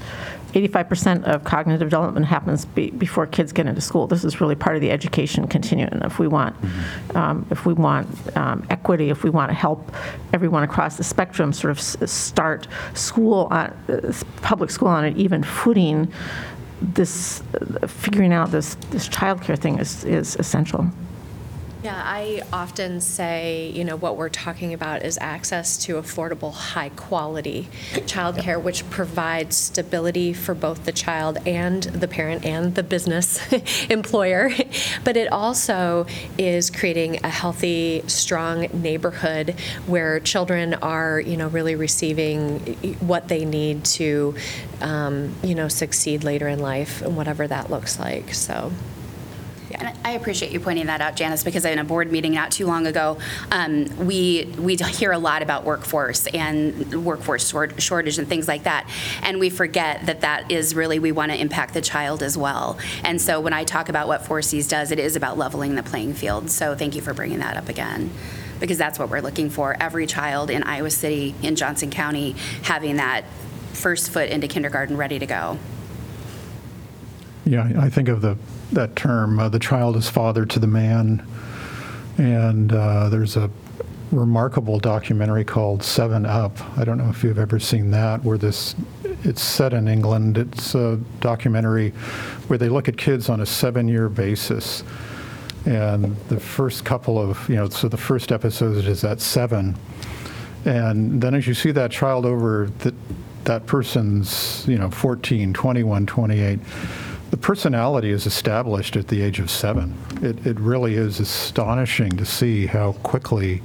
85% 0.54 1.24
of 1.24 1.46
cognitive 1.46 1.80
development 1.80 2.26
happens 2.26 2.66
be, 2.66 2.90
before 2.92 3.26
kids 3.26 3.54
get 3.54 3.66
into 3.66 3.80
school. 3.80 4.06
This 4.06 4.26
is 4.26 4.42
really 4.42 4.56
part 4.56 4.76
of 4.76 4.82
the 4.82 4.92
education 4.92 5.48
continuum. 5.48 6.02
If 6.04 6.20
we 6.20 6.28
want, 6.28 6.56
um, 7.16 7.46
if 7.50 7.66
we 7.66 7.74
want 7.74 8.08
um, 8.36 8.66
equity, 8.70 9.10
if 9.10 9.24
we 9.24 9.30
want 9.30 9.52
to 9.52 9.56
help 9.56 9.94
everyone 10.34 10.64
across 10.64 10.98
the 10.98 11.04
spectrum 11.04 11.54
sort 11.54 11.72
of 11.72 11.78
s- 11.78 12.12
start 12.12 12.68
school 12.94 13.48
on 13.52 13.70
uh, 13.88 14.14
public 14.42 14.72
school 14.72 14.90
on 14.90 15.06
an 15.06 15.16
even 15.18 15.44
footing, 15.44 16.12
this 16.82 17.42
figuring 17.88 18.34
out 18.34 18.52
this 18.52 18.76
this 18.92 19.08
childcare 19.10 19.58
thing 19.58 19.80
is 19.80 20.04
is 20.06 20.36
essential. 20.38 20.90
Yeah, 21.82 21.96
I 21.96 22.42
often 22.52 23.00
say, 23.00 23.72
you 23.74 23.86
know, 23.86 23.96
what 23.96 24.18
we're 24.18 24.28
talking 24.28 24.74
about 24.74 25.04
is 25.04 25.18
access 25.22 25.78
to 25.86 25.94
affordable, 25.94 26.54
high-quality 26.54 27.70
childcare, 28.06 28.62
which 28.62 28.90
provides 28.90 29.56
stability 29.56 30.34
for 30.34 30.54
both 30.54 30.84
the 30.84 30.92
child 30.92 31.38
and 31.48 31.84
the 31.84 32.10
parent 32.10 32.44
and 32.44 32.76
the 32.76 32.84
business 32.84 33.40
employer. 33.90 34.52
But 35.06 35.16
it 35.16 35.32
also 35.32 36.06
is 36.38 36.70
creating 36.70 37.22
a 37.24 37.30
healthy, 37.30 38.04
strong 38.08 38.68
neighborhood 38.74 39.56
where 39.88 40.20
children 40.20 40.74
are, 40.74 41.22
you 41.22 41.38
know, 41.38 41.48
really 41.48 41.76
receiving 41.76 42.60
what 43.00 43.30
they 43.30 43.46
need 43.46 43.86
to, 43.86 44.36
um, 44.82 45.34
you 45.44 45.56
know, 45.56 45.70
succeed 45.70 46.26
later 46.26 46.50
in 46.50 46.60
life 46.60 47.02
and 47.02 47.16
whatever 47.16 47.48
that 47.48 47.70
looks 47.70 47.98
like. 47.98 48.34
So. 48.34 48.74
And 49.80 49.98
I 50.04 50.12
appreciate 50.12 50.52
you 50.52 50.60
pointing 50.60 50.88
that 50.88 51.00
out, 51.00 51.16
Janice, 51.16 51.44
because 51.44 51.64
in 51.64 51.80
a 51.80 51.84
board 51.84 52.12
meeting 52.12 52.34
not 52.34 52.52
too 52.52 52.66
long 52.66 52.86
ago, 52.86 53.18
um, 53.52 53.86
we, 54.06 54.54
we 54.58 54.76
hear 54.76 55.12
a 55.14 55.18
lot 55.18 55.42
about 55.42 55.64
workforce 55.64 56.28
and 56.28 57.06
workforce 57.06 57.48
short- 57.48 57.82
shortage 57.82 58.18
and 58.18 58.28
things 58.28 58.48
like 58.48 58.64
that. 58.64 58.90
And 59.24 59.40
we 59.40 59.50
forget 59.50 60.06
that 60.06 60.22
that 60.22 60.52
is 60.52 60.76
really, 60.76 61.00
we 61.00 61.14
want 61.14 61.32
to 61.32 61.40
impact 61.40 61.74
the 61.74 61.82
child 61.82 62.22
as 62.22 62.38
well. 62.38 62.78
And 63.04 63.22
so 63.22 63.40
when 63.40 63.54
I 63.54 63.64
talk 63.64 63.88
about 63.88 64.08
what 64.08 64.24
4Cs 64.24 64.70
does, 64.70 64.92
it 64.92 65.00
is 65.00 65.16
about 65.16 65.38
leveling 65.38 65.76
the 65.76 65.84
playing 65.84 66.14
field. 66.14 66.50
So 66.50 66.76
thank 66.76 66.96
you 66.96 67.02
for 67.02 67.14
bringing 67.14 67.40
that 67.40 67.56
up 67.56 67.70
again, 67.70 68.12
because 68.60 68.78
that's 68.78 69.00
what 69.00 69.10
we're 69.10 69.22
looking 69.22 69.50
for. 69.50 69.78
Every 69.80 70.06
child 70.06 70.50
in 70.50 70.64
Iowa 70.64 70.90
City, 70.90 71.36
in 71.42 71.56
Johnson 71.56 71.90
County, 71.90 72.36
having 72.64 72.98
that 72.98 73.24
first 73.72 74.12
foot 74.12 74.30
into 74.30 74.48
kindergarten 74.48 74.98
ready 74.98 75.20
to 75.20 75.26
go. 75.26 75.58
Yeah, 77.46 77.72
I 77.80 77.90
think 77.90 78.10
of 78.10 78.22
the, 78.22 78.38
that 78.72 78.96
term, 78.96 79.40
uh, 79.40 79.50
the 79.50 79.60
child 79.60 79.96
is 79.96 80.10
father 80.10 80.46
to 80.46 80.60
the 80.60 80.68
man. 80.68 81.26
And 82.18 82.74
uh, 82.74 83.10
there's 83.10 83.38
a 83.38 83.50
remarkable 84.12 84.80
documentary 84.80 85.44
called 85.44 85.84
Seven 85.84 86.26
Up. 86.26 86.58
I 86.78 86.84
don't 86.84 86.98
know 86.98 87.10
if 87.10 87.24
you've 87.24 87.40
ever 87.40 87.60
seen 87.60 87.92
that, 87.92 88.24
where 88.24 88.38
this, 88.38 88.76
it's 89.24 89.42
set 89.42 89.74
in 89.74 89.88
England. 89.88 90.38
It's 90.38 90.76
a 90.76 91.00
documentary 91.20 91.92
where 92.48 92.58
they 92.58 92.70
look 92.70 92.88
at 92.88 92.98
kids 92.98 93.30
on 93.30 93.42
a 93.42 93.46
seven-year 93.46 94.10
basis. 94.10 94.84
And 95.66 96.16
the 96.28 96.40
first 96.40 96.86
couple 96.86 97.20
of, 97.20 97.48
you 97.50 97.56
know, 97.56 97.70
so 97.70 97.88
the 97.88 97.98
first 97.98 98.32
episode 98.32 98.86
is 98.86 99.04
at 99.04 99.22
seven. 99.22 99.78
And 100.66 101.22
then 101.22 101.36
as 101.36 101.48
you 101.48 101.54
see 101.54 101.72
that 101.72 101.92
child 101.92 102.26
over 102.26 102.72
that, 102.80 102.94
that 103.46 103.66
person's, 103.66 104.66
you 104.68 104.78
know, 104.78 104.90
14, 104.90 105.54
21, 105.54 106.06
28, 106.06 106.60
the 107.32 107.38
personality 107.38 108.10
is 108.10 108.26
established 108.26 108.96
at 108.96 109.08
the 109.08 109.22
age 109.22 109.40
of 109.40 109.52
seven. 109.52 109.96
It, 110.22 110.46
it 110.46 110.60
really 110.60 110.96
is 110.96 111.20
astonishing 111.20 112.12
to 112.18 112.26
see 112.26 112.66
how 112.66 112.94
quickly 112.94 113.62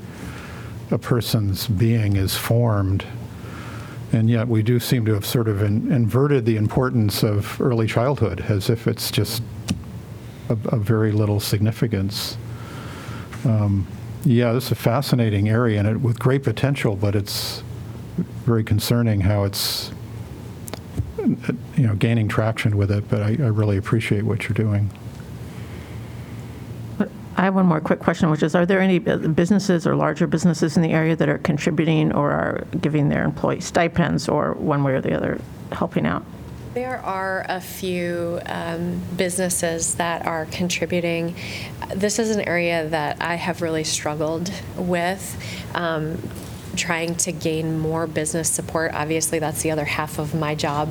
a 0.90 0.98
person's 0.98 1.66
being 1.66 2.16
is 2.16 2.36
formed. 2.36 3.04
And 4.12 4.28
yet 4.28 4.46
we 4.46 4.62
do 4.62 4.78
seem 4.78 5.04
to 5.06 5.14
have 5.14 5.24
sort 5.24 5.48
of 5.48 5.62
in, 5.62 5.90
inverted 5.90 6.44
the 6.44 6.56
importance 6.56 7.22
of 7.22 7.60
early 7.60 7.86
childhood 7.86 8.44
as 8.48 8.68
if 8.68 8.86
it's 8.86 9.10
just 9.10 9.42
of, 10.48 10.58
very 10.82 11.10
little 11.10 11.40
significance. 11.40 12.36
Um, 13.44 13.86
yeah, 14.24 14.52
this 14.52 14.66
is 14.66 14.72
a 14.72 14.76
fascinating 14.76 15.48
area 15.48 15.78
and 15.78 15.88
it 15.88 16.00
with 16.00 16.18
great 16.18 16.44
potential, 16.44 16.96
but 16.96 17.16
it's 17.16 17.62
very 18.44 18.62
concerning 18.62 19.22
how 19.22 19.44
it's 19.44 19.90
you 21.76 21.86
know 21.86 21.94
gaining 21.94 22.28
traction 22.28 22.76
with 22.76 22.90
it. 22.90 23.08
But 23.08 23.22
I, 23.22 23.28
I 23.28 23.48
really 23.48 23.76
appreciate 23.76 24.24
what 24.24 24.44
you're 24.44 24.54
doing. 24.54 24.90
I, 26.98 27.06
I 27.36 27.42
have 27.42 27.54
one 27.54 27.66
more 27.66 27.80
quick 27.80 28.00
question, 28.00 28.30
which 28.30 28.42
is, 28.42 28.54
are 28.54 28.66
there 28.66 28.80
any 28.80 28.98
businesses 28.98 29.86
or 29.86 29.96
larger 29.96 30.26
businesses 30.26 30.76
in 30.76 30.82
the 30.82 30.92
area 30.92 31.16
that 31.16 31.28
are 31.28 31.38
contributing 31.38 32.12
or 32.12 32.30
are 32.30 32.64
giving 32.80 33.08
their 33.08 33.24
employees 33.24 33.64
stipends 33.64 34.28
or 34.28 34.52
one 34.54 34.84
way 34.84 34.92
or 34.92 35.00
the 35.00 35.14
other 35.14 35.40
helping 35.72 36.06
out? 36.06 36.24
There 36.74 36.98
are 37.04 37.46
a 37.48 37.60
few 37.60 38.40
um, 38.46 39.00
businesses 39.16 39.94
that 39.94 40.26
are 40.26 40.46
contributing. 40.46 41.36
This 41.94 42.18
is 42.18 42.34
an 42.34 42.42
area 42.42 42.88
that 42.88 43.22
I 43.22 43.36
have 43.36 43.62
really 43.62 43.84
struggled 43.84 44.50
with, 44.76 45.40
um, 45.72 46.18
trying 46.74 47.14
to 47.16 47.32
gain 47.32 47.78
more 47.78 48.06
business 48.06 48.50
support. 48.50 48.92
Obviously, 48.94 49.38
that's 49.38 49.62
the 49.62 49.70
other 49.70 49.84
half 49.84 50.18
of 50.18 50.34
my 50.34 50.54
job 50.54 50.88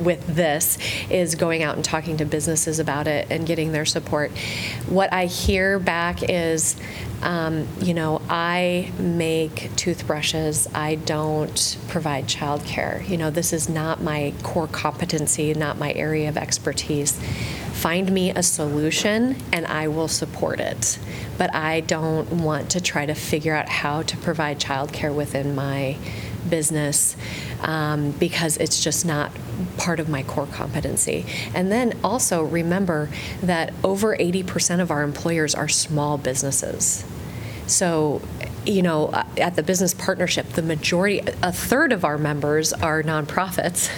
with 0.00 0.26
this, 0.26 0.78
is 1.10 1.34
going 1.34 1.62
out 1.62 1.76
and 1.76 1.84
talking 1.84 2.16
to 2.18 2.24
businesses 2.24 2.78
about 2.78 3.06
it 3.06 3.26
and 3.30 3.46
getting 3.46 3.72
their 3.72 3.84
support. 3.84 4.30
What 4.88 5.12
I 5.12 5.26
hear 5.26 5.78
back 5.78 6.22
is, 6.22 6.76
um, 7.22 7.66
you 7.80 7.94
know, 7.94 8.22
I 8.28 8.92
make 8.98 9.70
toothbrushes. 9.76 10.68
I 10.74 10.94
don't 10.94 11.78
provide 11.88 12.26
childcare. 12.26 13.06
You 13.08 13.16
know, 13.16 13.30
this 13.30 13.52
is 13.52 13.68
not 13.68 14.02
my 14.02 14.32
core 14.42 14.68
competency, 14.68 15.52
not 15.54 15.78
my 15.78 15.92
area 15.92 16.28
of 16.28 16.36
expertise. 16.36 17.20
Find 17.80 18.12
me 18.12 18.28
a 18.28 18.42
solution 18.42 19.36
and 19.54 19.64
I 19.64 19.88
will 19.88 20.06
support 20.06 20.60
it. 20.60 20.98
But 21.38 21.54
I 21.54 21.80
don't 21.80 22.30
want 22.30 22.72
to 22.72 22.80
try 22.82 23.06
to 23.06 23.14
figure 23.14 23.54
out 23.54 23.70
how 23.70 24.02
to 24.02 24.18
provide 24.18 24.60
childcare 24.60 25.14
within 25.14 25.54
my 25.54 25.96
business 26.50 27.16
um, 27.62 28.10
because 28.10 28.58
it's 28.58 28.84
just 28.84 29.06
not 29.06 29.32
part 29.78 29.98
of 29.98 30.10
my 30.10 30.22
core 30.22 30.46
competency. 30.46 31.24
And 31.54 31.72
then 31.72 31.98
also 32.04 32.42
remember 32.42 33.08
that 33.42 33.72
over 33.82 34.14
80% 34.14 34.80
of 34.80 34.90
our 34.90 35.02
employers 35.02 35.54
are 35.54 35.68
small 35.68 36.18
businesses. 36.18 37.02
So, 37.66 38.20
you 38.66 38.82
know, 38.82 39.06
uh, 39.06 39.24
at 39.38 39.56
the 39.56 39.62
business 39.62 39.94
partnership, 39.94 40.46
the 40.50 40.62
majority, 40.62 41.20
a 41.42 41.52
third 41.52 41.92
of 41.92 42.04
our 42.04 42.18
members 42.18 42.72
are 42.72 43.02
nonprofits. 43.02 43.90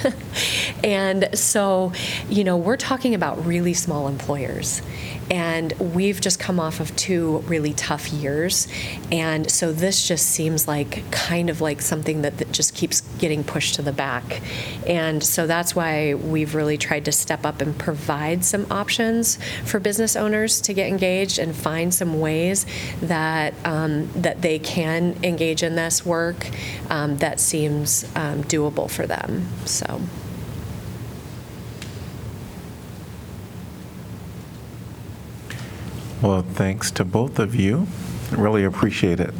and 0.84 1.28
so, 1.36 1.92
you 2.28 2.44
know, 2.44 2.56
we're 2.56 2.76
talking 2.76 3.14
about 3.14 3.44
really 3.44 3.74
small 3.74 4.08
employers. 4.08 4.82
And 5.30 5.72
we've 5.94 6.20
just 6.20 6.38
come 6.38 6.60
off 6.60 6.80
of 6.80 6.94
two 6.96 7.38
really 7.46 7.72
tough 7.72 8.12
years. 8.12 8.68
And 9.10 9.50
so 9.50 9.72
this 9.72 10.06
just 10.06 10.26
seems 10.26 10.68
like 10.68 11.10
kind 11.10 11.50
of 11.50 11.60
like 11.60 11.80
something 11.80 12.22
that, 12.22 12.38
that 12.38 12.52
just 12.52 12.74
keeps 12.74 13.00
getting 13.18 13.44
pushed 13.44 13.74
to 13.76 13.82
the 13.82 13.92
back. 13.92 14.42
And 14.86 15.22
so 15.22 15.46
that's 15.46 15.74
why 15.74 16.14
we've 16.14 16.54
really 16.54 16.76
tried 16.76 17.04
to 17.06 17.12
step 17.12 17.46
up 17.46 17.60
and 17.60 17.76
provide 17.78 18.44
some 18.44 18.66
options 18.70 19.38
for 19.64 19.80
business 19.80 20.16
owners 20.16 20.60
to 20.62 20.74
get 20.74 20.88
engaged 20.88 21.38
and 21.38 21.54
find 21.54 21.94
some 21.94 22.20
ways 22.20 22.66
that, 23.00 23.54
um, 23.64 24.10
that 24.12 24.42
they 24.42 24.58
can 24.58 25.16
engage 25.22 25.62
in 25.62 25.76
this 25.76 26.04
work 26.04 26.48
um, 26.90 27.16
that 27.18 27.40
seems 27.40 28.04
um, 28.16 28.42
doable 28.44 28.90
for 28.90 29.06
them. 29.06 29.46
So. 29.64 30.00
Well, 36.22 36.42
thanks 36.42 36.92
to 36.92 37.04
both 37.04 37.40
of 37.40 37.56
you. 37.56 37.88
Really 38.30 38.62
appreciate 38.62 39.18
it. 39.18 39.34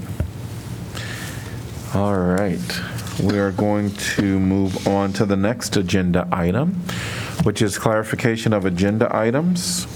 All 1.94 2.18
right. 2.18 2.80
We 3.22 3.38
are 3.38 3.52
going 3.52 3.92
to 3.92 4.40
move 4.40 4.88
on 4.88 5.12
to 5.12 5.24
the 5.24 5.36
next 5.36 5.76
agenda 5.76 6.26
item, 6.32 6.72
which 7.44 7.62
is 7.62 7.78
clarification 7.78 8.52
of 8.52 8.64
agenda 8.64 9.14
items. 9.14 9.86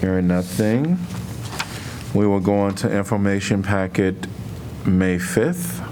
Hearing 0.00 0.28
nothing, 0.28 0.96
we 2.14 2.26
will 2.26 2.38
go 2.38 2.56
on 2.58 2.74
to 2.76 2.90
information 2.90 3.64
packet 3.64 4.28
May 4.86 5.18
5th. 5.18 5.84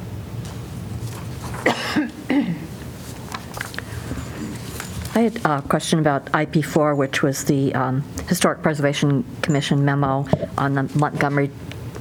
I 5.16 5.20
had 5.20 5.44
a 5.44 5.62
question 5.62 5.98
about 5.98 6.26
IP4, 6.26 6.96
which 6.96 7.22
was 7.22 7.44
the 7.46 7.74
um, 7.74 8.02
Historic 8.28 8.62
Preservation 8.62 9.24
Commission 9.42 9.84
memo 9.84 10.26
on 10.56 10.74
the 10.74 10.82
Montgomery 10.94 11.50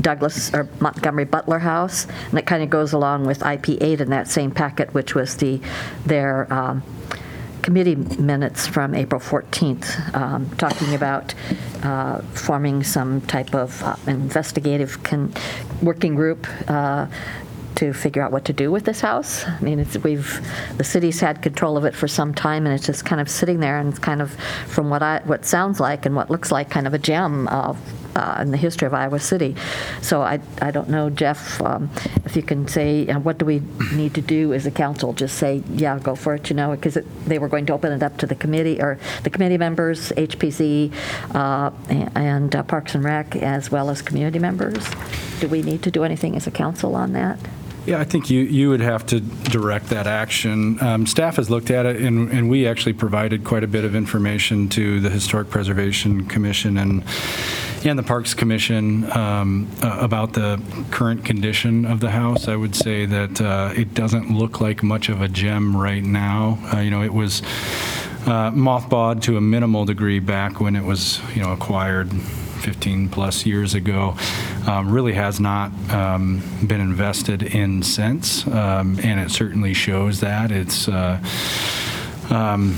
Douglas, 0.02 0.54
or 0.54 0.70
Montgomery 0.80 1.26
Butler 1.26 1.60
House, 1.60 2.08
and 2.30 2.38
it 2.38 2.46
kind 2.46 2.62
of 2.62 2.70
goes 2.70 2.94
along 2.94 3.26
with 3.26 3.40
IP8 3.40 4.02
in 4.02 4.10
that 4.10 4.28
same 4.28 4.52
packet, 4.52 4.94
which 4.94 5.16
was 5.16 5.38
the, 5.38 5.60
their 6.06 6.52
um, 6.54 6.84
committee 7.66 7.96
minutes 7.96 8.68
from 8.68 8.94
April 8.94 9.20
14th, 9.20 10.14
um, 10.14 10.48
talking 10.52 10.94
about 10.94 11.34
uh, 11.82 12.22
forming 12.34 12.84
some 12.84 13.22
type 13.22 13.56
of 13.56 13.82
uh, 13.82 13.96
investigative 14.06 15.02
con- 15.02 15.34
working 15.82 16.14
group 16.14 16.46
uh, 16.70 17.08
to 17.74 17.92
figure 17.92 18.22
out 18.22 18.32
what 18.32 18.46
to 18.46 18.54
do 18.54 18.72
with 18.72 18.86
this 18.86 19.02
house. 19.02 19.46
I 19.48 19.60
mean, 19.62 19.80
it's, 19.80 19.98
we've, 19.98 20.48
the 20.78 20.84
city's 20.84 21.20
had 21.20 21.42
control 21.42 21.76
of 21.76 21.86
it 21.86 21.96
for 21.96 22.08
some 22.08 22.36
time, 22.36 22.68
and 22.68 22.76
it's 22.76 22.86
just 22.86 23.04
kind 23.04 23.20
of 23.20 23.28
sitting 23.28 23.62
there, 23.62 23.80
and 23.80 23.90
it's 23.90 23.98
kind 24.00 24.22
of, 24.22 24.36
from 24.68 24.92
what 24.92 25.02
I, 25.02 25.22
what 25.26 25.44
sounds 25.44 25.80
like 25.80 26.06
and 26.06 26.16
what 26.16 26.30
looks 26.30 26.52
like, 26.52 26.70
kind 26.70 26.86
of 26.86 26.94
a 26.94 27.00
gem 27.00 27.48
of, 27.48 27.80
uh, 28.16 28.38
in 28.42 28.52
the 28.52 28.58
history 28.58 28.86
of 28.86 28.94
Iowa 28.94 29.20
City. 29.20 29.56
So 30.02 30.22
I, 30.22 30.40
I 30.62 30.72
don't 30.72 30.90
know, 30.90 31.10
Jeff, 31.10 31.62
um, 31.62 31.90
if 32.26 32.36
you 32.36 32.44
can 32.44 32.68
say, 32.68 33.08
uh, 33.08 33.20
what 33.20 33.38
do 33.38 33.46
we 33.46 33.62
need 33.94 34.14
to 34.16 34.22
do 34.22 34.54
as 34.54 34.66
a 34.66 34.72
council? 34.72 35.14
Just 35.14 35.38
say, 35.38 35.64
yeah, 35.74 36.00
go 36.00 36.16
for 36.16 36.36
it, 36.36 36.50
you 36.50 36.56
know, 36.56 36.72
because 36.72 36.98
they 37.26 37.40
were 37.40 37.48
going 37.48 37.66
to 37.68 37.74
open 37.74 37.92
it 37.92 38.04
up 38.04 38.18
to 38.18 38.28
the 38.28 38.36
committee, 38.36 38.82
or 38.82 38.98
the 39.24 39.30
committee 39.30 39.58
members, 39.58 40.12
HPC, 40.12 40.94
uh, 41.36 41.72
and 42.16 42.56
uh, 42.56 42.64
Parks 42.64 42.96
and 42.96 43.04
Rec, 43.04 43.36
as 43.36 43.72
well 43.72 43.90
as 43.90 44.02
community 44.02 44.40
members. 44.40 44.86
Do 45.40 45.48
we 45.48 45.62
need 45.62 45.84
to 45.84 45.92
do 45.92 46.04
anything 46.04 46.36
as 46.36 46.48
a 46.48 46.52
council 46.52 46.96
on 46.96 47.14
that? 47.14 47.40
Yeah, 47.86 48.00
I 48.00 48.04
think 48.04 48.32
you, 48.32 48.42
you 48.42 48.70
would 48.70 48.80
have 48.80 49.06
to 49.08 49.20
direct 49.20 49.90
that 49.90 50.08
action. 50.08 50.82
Um, 50.82 51.06
Staff 51.06 51.36
has 51.36 51.52
looked 51.52 51.70
at 51.70 51.86
it, 51.86 51.98
and, 51.98 52.32
and 52.32 52.50
we 52.50 52.66
actually 52.66 52.94
provided 52.94 53.44
quite 53.44 53.64
a 53.64 53.68
bit 53.68 53.86
of 53.86 53.96
information 53.96 54.70
to 54.70 55.00
the 55.00 55.10
Historic 55.12 55.52
Preservation 55.52 56.26
Commission 56.26 56.80
and, 56.80 57.04
and 57.86 58.00
the 58.00 58.04
Parks 58.04 58.34
Commission 58.34 59.10
um, 59.12 59.70
uh, 59.84 59.98
about 60.02 60.34
the 60.34 60.62
current 60.92 61.24
condition 61.24 61.86
of 61.86 62.00
the 62.00 62.10
house. 62.10 62.48
I 62.48 62.56
would 62.56 62.76
say 62.76 63.06
that 63.06 63.42
uh, 63.42 63.74
it 63.76 63.94
doesn't 63.94 64.32
look 64.32 64.60
like 64.60 64.82
much 64.82 65.10
of 65.10 65.22
a 65.22 65.28
gem 65.28 65.76
right 65.76 66.04
now. 66.04 66.58
Uh, 66.74 66.80
You 66.80 66.92
know, 66.92 67.04
it 67.04 67.14
was 67.14 67.42
uh, 68.26 68.52
mothballed 68.52 69.22
to 69.24 69.38
a 69.38 69.42
minimal 69.42 69.86
degree 69.86 70.20
back 70.20 70.60
when 70.60 70.76
it 70.76 70.84
was, 70.84 71.22
you 71.36 71.42
know, 71.42 71.52
acquired 71.52 72.10
15-plus 72.10 73.46
years 73.46 73.76
ago, 73.76 74.16
um, 74.66 74.92
really 74.92 75.14
has 75.14 75.40
not 75.40 75.72
um, 75.92 76.42
been 76.66 76.82
invested 76.82 77.44
in 77.44 77.84
since, 77.84 78.48
um, 78.48 79.00
and 79.04 79.20
it 79.20 79.30
certainly 79.30 79.74
shows 79.74 80.22
that. 80.22 80.52
It's, 80.52 80.88
uh, 80.88 81.20
um, 82.32 82.76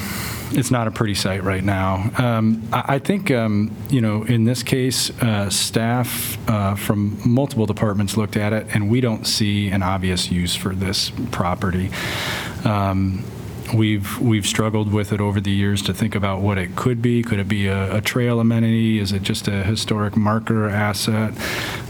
it's 0.52 0.72
not 0.72 0.88
a 0.88 0.92
pretty 0.92 1.16
sight 1.16 1.44
right 1.44 1.64
now. 1.64 2.10
Um, 2.18 2.68
I 2.72 2.96
I 2.96 3.00
think, 3.00 3.32
um, 3.32 3.76
you 3.90 4.02
know, 4.02 4.24
in 4.24 4.46
this 4.46 4.64
case, 4.64 5.12
uh, 5.22 5.50
staff 5.50 6.38
uh, 6.50 6.76
from 6.76 7.20
multiple 7.26 7.66
departments 7.66 8.18
looked 8.18 8.38
at 8.38 8.54
it, 8.54 8.68
and 8.74 8.90
we 8.90 9.02
don't 9.02 9.26
see 9.26 9.70
an 9.70 9.84
obvious 9.84 10.32
use 10.32 10.56
for 10.56 10.76
this 10.76 11.12
property. 11.32 11.90
Um, 12.64 13.24
We've, 13.76 14.18
we've 14.22 14.46
struggled 14.46 14.94
with 14.94 15.12
it 15.12 15.20
over 15.20 15.42
the 15.42 15.52
years 15.52 15.82
to 15.82 15.94
think 15.94 16.16
about 16.16 16.40
what 16.40 16.58
it 16.58 16.78
could 16.78 17.02
be. 17.02 17.22
Could 17.22 17.40
it 17.40 17.50
be 17.50 17.68
a, 17.68 17.98
a 17.98 18.00
trail 18.00 18.40
amenity? 18.40 18.98
Is 18.98 19.12
it 19.12 19.24
just 19.24 19.50
a 19.50 19.62
historic 19.64 20.16
marker 20.16 20.70
asset? 20.70 21.34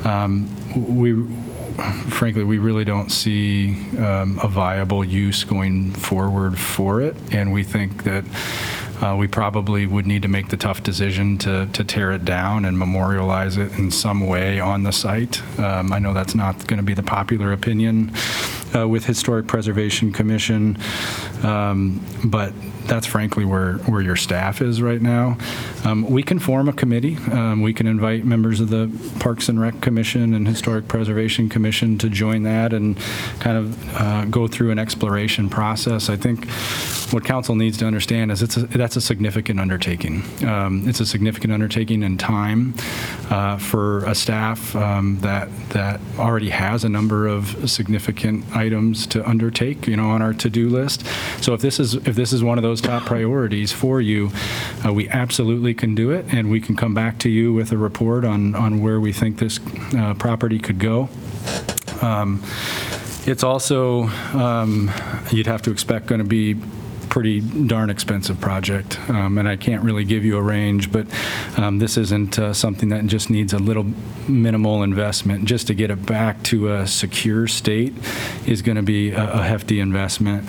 Um, 0.04 0.50
We, 0.76 1.13
frankly, 2.10 2.44
we 2.44 2.58
really 2.58 2.86
don't 2.86 3.12
see 3.12 3.74
um, 3.98 4.40
a 4.42 4.48
viable 4.48 5.04
use 5.04 5.44
going 5.44 5.92
forward 5.92 6.60
for 6.60 7.02
it, 7.02 7.15
and 7.32 7.54
we 7.54 7.63
think 7.63 8.04
that 8.04 8.25
uh, 9.02 9.15
we 9.15 9.28
probably 9.28 9.86
would 9.86 10.08
need 10.08 10.23
to 10.23 10.28
make 10.28 10.50
the 10.50 10.58
tough 10.58 10.82
decision 10.82 11.38
to, 11.38 11.67
to 11.67 11.84
tear 11.84 12.12
it 12.12 12.25
down 12.25 12.65
and 12.65 12.80
memorialize 12.80 13.58
it 13.58 13.71
in 13.78 13.92
some 13.92 14.25
way 14.25 14.60
on 14.60 14.84
the 14.84 14.92
site. 14.92 15.42
Um, 15.60 15.94
I 15.94 16.00
know 16.00 16.13
that's 16.13 16.34
not 16.34 16.65
going 16.67 16.78
to 16.78 16.84
be 16.84 16.96
the 16.96 17.04
popular 17.04 17.54
opinion 17.54 18.12
uh, 18.76 18.88
with 18.88 19.06
Historic 19.06 19.48
Preservation 19.48 20.12
Commission, 20.12 20.78
um, 21.44 22.04
but 22.26 22.54
that's 22.88 23.06
frankly 23.06 23.44
where, 23.44 23.74
where 23.80 24.02
your 24.02 24.15
staff 24.15 24.62
is 24.62 24.82
right 24.82 25.02
now. 25.02 25.38
Um, 25.84 26.10
We 26.10 26.24
can 26.24 26.40
form 26.40 26.70
a 26.70 26.74
committee. 26.74 27.18
Um, 27.32 27.62
We 27.62 27.74
can 27.74 27.86
invite 27.86 28.24
members 28.24 28.60
of 28.62 28.70
the 28.70 28.90
Parks 29.20 29.50
and 29.50 29.60
Rec 29.60 29.82
Commission 29.82 30.34
and 30.34 30.48
Historic 30.48 30.88
Preservation 30.88 31.50
Commission 31.50 31.98
to 31.98 32.10
join 32.10 32.44
that 32.44 32.72
and 32.74 32.98
kind 33.40 33.58
of 33.58 33.96
uh, 34.02 34.26
go 34.26 34.48
through 34.48 34.72
an 34.72 34.80
exploration 34.80 35.50
process. 35.50 36.10
I 36.10 36.15
think 36.15 36.48
what 37.12 37.26
council 37.26 37.56
needs 37.56 37.78
to 37.80 37.86
understand 37.86 38.32
is 38.32 38.42
it's, 38.42 38.56
a- 38.58 38.68
that's 38.68 38.96
a 38.96 39.02
significant 39.02 39.60
undertaking. 39.60 40.24
Um, 40.46 40.88
It's 40.88 41.02
a 41.02 41.06
significant 41.06 41.52
undertaking 41.54 42.04
in 42.04 42.18
time 42.18 42.74
uh, 43.30 43.58
for 43.58 44.06
a 44.06 44.15
staff 44.15 44.74
um, 44.78 45.20
that, 45.22 45.50
that 45.70 46.00
already 46.18 46.50
has 46.50 46.86
a 46.86 46.90
number 46.90 47.28
of 47.28 47.70
significant 47.70 48.46
items 48.58 49.08
to 49.08 49.17
undertake, 49.29 49.87
you 49.87 49.95
know, 49.95 50.10
on 50.10 50.21
our 50.21 50.33
to-do 50.33 50.69
list. 50.69 51.05
So 51.41 51.53
if 51.53 51.62
this 51.62 51.79
is, 51.79 51.93
if 51.93 52.15
this 52.15 52.33
is 52.33 52.41
one 52.43 52.58
of 52.58 52.63
those 52.63 52.81
top 52.81 53.03
priorities 53.05 53.71
for 53.71 54.01
you, 54.01 54.31
uh, 54.83 54.91
we 54.91 55.08
absolutely 55.10 55.73
can 55.73 55.95
do 55.95 56.12
it, 56.12 56.25
and 56.33 56.49
we 56.49 56.60
can 56.60 56.75
come 56.75 56.93
back 56.93 57.19
to 57.19 57.29
you 57.29 57.53
with 57.53 57.71
a 57.71 57.77
report 57.77 58.25
on, 58.25 58.55
on 58.55 58.81
where 58.81 58.99
we 58.99 59.13
think 59.13 59.37
this 59.37 59.60
uh, 59.95 60.13
property 60.15 60.60
could 60.60 60.79
go. 60.79 61.10
Um, 62.01 62.41
It's 63.27 63.43
also, 63.43 64.08
um, 64.33 64.89
you'd 65.31 65.47
have 65.47 65.62
to 65.63 65.71
expect, 65.71 66.08
going 66.08 66.23
to 66.23 66.27
be 66.27 66.55
pretty 67.10 67.41
darn 67.41 67.89
expensive 67.89 68.39
project, 68.39 68.99
Um, 69.10 69.37
and 69.37 69.47
I 69.47 69.55
can't 69.55 69.83
really 69.83 70.03
give 70.03 70.25
you 70.25 70.37
a 70.37 70.41
range, 70.41 70.91
but 70.91 71.08
um, 71.58 71.79
this 71.79 71.97
isn't 71.97 72.37
uh, 72.39 72.53
something 72.53 72.89
that 72.89 73.05
just 73.08 73.29
needs 73.29 73.53
a 73.53 73.60
little 73.60 73.85
minimal 74.27 74.83
investment. 74.83 75.45
Just 75.45 75.67
to 75.67 75.73
get 75.73 75.89
it 75.91 76.05
back 76.05 76.43
to 76.43 76.73
a 76.73 76.87
secure 76.87 77.47
state 77.47 77.93
is 78.45 78.62
going 78.62 78.77
to 78.77 78.83
be 78.83 79.12
a 79.12 79.27
a 79.37 79.43
hefty 79.43 79.79
investment. 79.79 80.43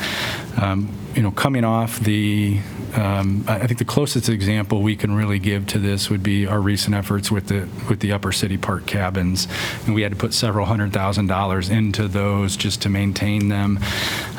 Um, 0.61 0.89
You 1.15 1.23
know, 1.23 1.33
coming 1.33 1.65
off 1.65 1.99
the, 2.01 2.61
um, 2.95 3.45
I 3.47 3.67
think 3.67 3.79
the 3.79 3.85
closest 3.85 4.29
example 4.29 4.83
we 4.83 4.97
can 4.97 5.15
really 5.15 5.39
give 5.39 5.67
to 5.69 5.79
this 5.79 6.11
would 6.11 6.23
be 6.23 6.47
our 6.47 6.61
recent 6.61 6.95
efforts 6.95 7.31
with 7.31 7.49
the, 7.49 7.69
with 7.89 8.01
the 8.01 8.13
Upper 8.13 8.33
City 8.33 8.57
Park 8.57 8.87
cabins. 8.87 9.49
And 9.87 9.95
we 9.95 10.03
had 10.03 10.13
to 10.13 10.19
put 10.19 10.35
several 10.35 10.67
hundred 10.67 10.93
thousand 10.93 11.27
dollars 11.27 11.69
into 11.69 12.09
those 12.09 12.57
just 12.57 12.83
to 12.83 12.89
maintain 12.89 13.49
them. 13.49 13.79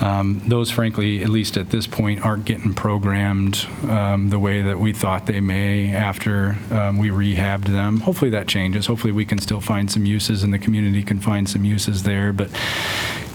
Um, 0.01 0.41
Those 0.47 0.71
frankly, 0.71 1.23
at 1.23 1.29
least 1.29 1.57
at 1.57 1.69
this 1.69 1.87
point, 1.87 2.25
aren't 2.25 2.45
getting 2.45 2.73
programmed 2.73 3.67
um, 3.87 4.29
the 4.29 4.39
way 4.39 4.61
that 4.61 4.79
we 4.79 4.93
thought 4.93 5.25
they 5.25 5.41
may 5.41 5.93
after 5.93 6.57
um, 6.71 6.97
we 6.97 7.09
rehabbed 7.09 7.65
them. 7.65 7.99
Hopefully 8.01 8.31
that 8.31 8.47
changes. 8.47 8.85
Hopefully 8.87 9.13
we 9.13 9.25
can 9.25 9.39
still 9.39 9.61
find 9.61 9.91
some 9.91 10.05
uses 10.05 10.43
and 10.43 10.53
the 10.53 10.59
community 10.59 11.03
can 11.03 11.19
find 11.19 11.49
some 11.49 11.65
uses 11.65 12.03
there. 12.03 12.33
But 12.33 12.49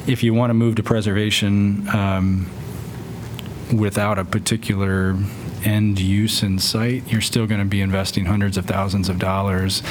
if 0.07 0.23
you 0.23 0.35
want 0.35 0.51
to 0.51 0.55
move 0.55 0.75
to 0.77 0.83
preservation, 0.83 1.89
um, 1.89 2.51
without 3.73 4.19
a 4.19 4.25
particular 4.25 5.17
end 5.65 5.99
use 5.99 6.43
in 6.43 6.59
sight, 6.59 7.11
you're 7.11 7.21
still 7.21 7.47
going 7.47 7.61
to 7.61 7.67
be 7.67 7.81
investing 7.81 8.27
hundreds 8.27 8.57
of 8.57 8.67
thousands 8.67 9.09
of 9.09 9.19
dollars, 9.19 9.83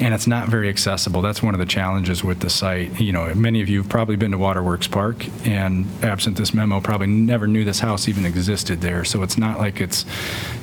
and 0.00 0.14
it's 0.14 0.26
not 0.26 0.48
very 0.48 0.68
accessible. 0.68 1.20
That's 1.22 1.42
one 1.42 1.54
of 1.54 1.60
the 1.60 1.66
challenges 1.66 2.24
with 2.24 2.40
the 2.40 2.50
site. 2.50 2.98
You 3.00 3.12
know, 3.12 3.34
many 3.34 3.60
of 3.60 3.68
you 3.68 3.82
have 3.82 3.90
probably 3.90 4.16
been 4.16 4.30
to 4.30 4.38
Waterworks 4.38 4.88
Park, 4.88 5.26
and 5.46 5.86
absent 6.02 6.36
this 6.36 6.54
memo, 6.54 6.80
probably 6.80 7.08
never 7.08 7.46
knew 7.46 7.64
this 7.64 7.80
house 7.80 8.08
even 8.08 8.24
existed 8.24 8.80
there. 8.80 9.04
So 9.04 9.22
it's 9.22 9.38
not 9.38 9.58
like 9.58 9.80
it's 9.80 10.04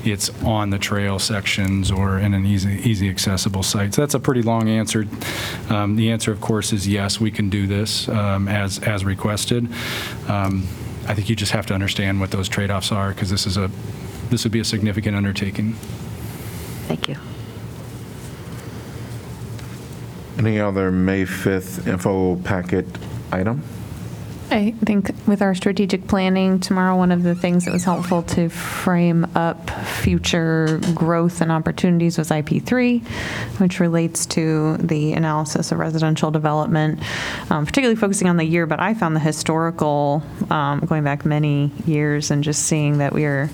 it's 0.04 0.30
on 0.44 0.70
the 0.70 0.80
trail 0.80 1.20
sections 1.20 1.92
or 1.92 2.20
in 2.20 2.34
an 2.34 2.46
easy 2.46 2.82
easy 2.90 3.10
accessible 3.10 3.64
site. 3.64 3.94
So 3.94 4.02
that's 4.02 4.16
a 4.16 4.20
pretty 4.20 4.42
long 4.42 4.68
answer. 4.70 5.06
Um, 5.70 5.96
the 5.96 6.12
answer, 6.12 6.32
of 6.32 6.42
course, 6.42 6.74
is 6.74 6.88
yes, 6.88 7.20
we 7.20 7.32
can 7.32 7.50
do 7.50 7.68
this 7.68 8.10
um, 8.10 8.48
as 8.48 8.80
as 8.80 9.06
requested. 9.06 9.68
Um, 10.28 10.68
I 11.08 11.14
think 11.14 11.30
you 11.30 11.36
just 11.36 11.52
have 11.52 11.66
to 11.68 11.74
understand 11.74 12.20
what 12.20 12.32
those 12.32 12.50
trade-offs 12.50 12.92
are, 12.92 13.10
because 13.10 13.30
this 13.30 13.46
is 13.46 13.58
a, 13.58 13.70
this 14.30 14.44
would 14.44 14.52
be 14.52 14.60
a 14.60 14.66
significant 14.66 15.16
undertaking. 15.16 15.74
Thank 16.88 17.08
you. 17.08 17.16
Any 20.38 20.60
other 20.60 20.92
May 20.92 21.24
5th 21.26 21.88
info 21.88 22.36
packet 22.38 22.86
item? 23.32 23.64
I 24.52 24.72
think 24.86 25.12
with 25.28 25.42
our 25.42 25.56
strategic 25.56 26.08
planning 26.08 26.60
tomorrow, 26.60 26.96
one 26.96 27.12
of 27.12 27.24
the 27.24 27.34
things 27.34 27.66
that 27.66 27.72
was 27.72 27.84
helpful 27.84 28.22
to 28.24 28.48
frame 28.50 29.26
up 29.36 29.70
future 29.70 30.80
growth 30.94 31.42
and 31.42 31.52
opportunities 31.52 32.18
was 32.18 32.30
IP3, 32.30 33.06
which 33.60 33.80
relates 33.80 34.26
to 34.28 34.78
the 34.78 35.14
analysis 35.14 35.72
of 35.72 35.80
residential 35.80 36.30
development, 36.30 37.00
um, 37.50 37.66
particularly 37.66 38.00
focusing 38.00 38.30
on 38.30 38.38
the 38.38 38.46
year. 38.46 38.68
But 38.68 38.80
I 38.80 38.94
found 38.94 39.16
the 39.16 39.20
historical, 39.20 40.22
um, 40.52 40.82
going 40.82 41.04
back 41.04 41.26
many 41.26 41.72
years, 41.86 42.30
and 42.30 42.44
just 42.44 42.64
seeing 42.64 43.00
that 43.00 43.14
we 43.14 43.26
are 43.26 43.50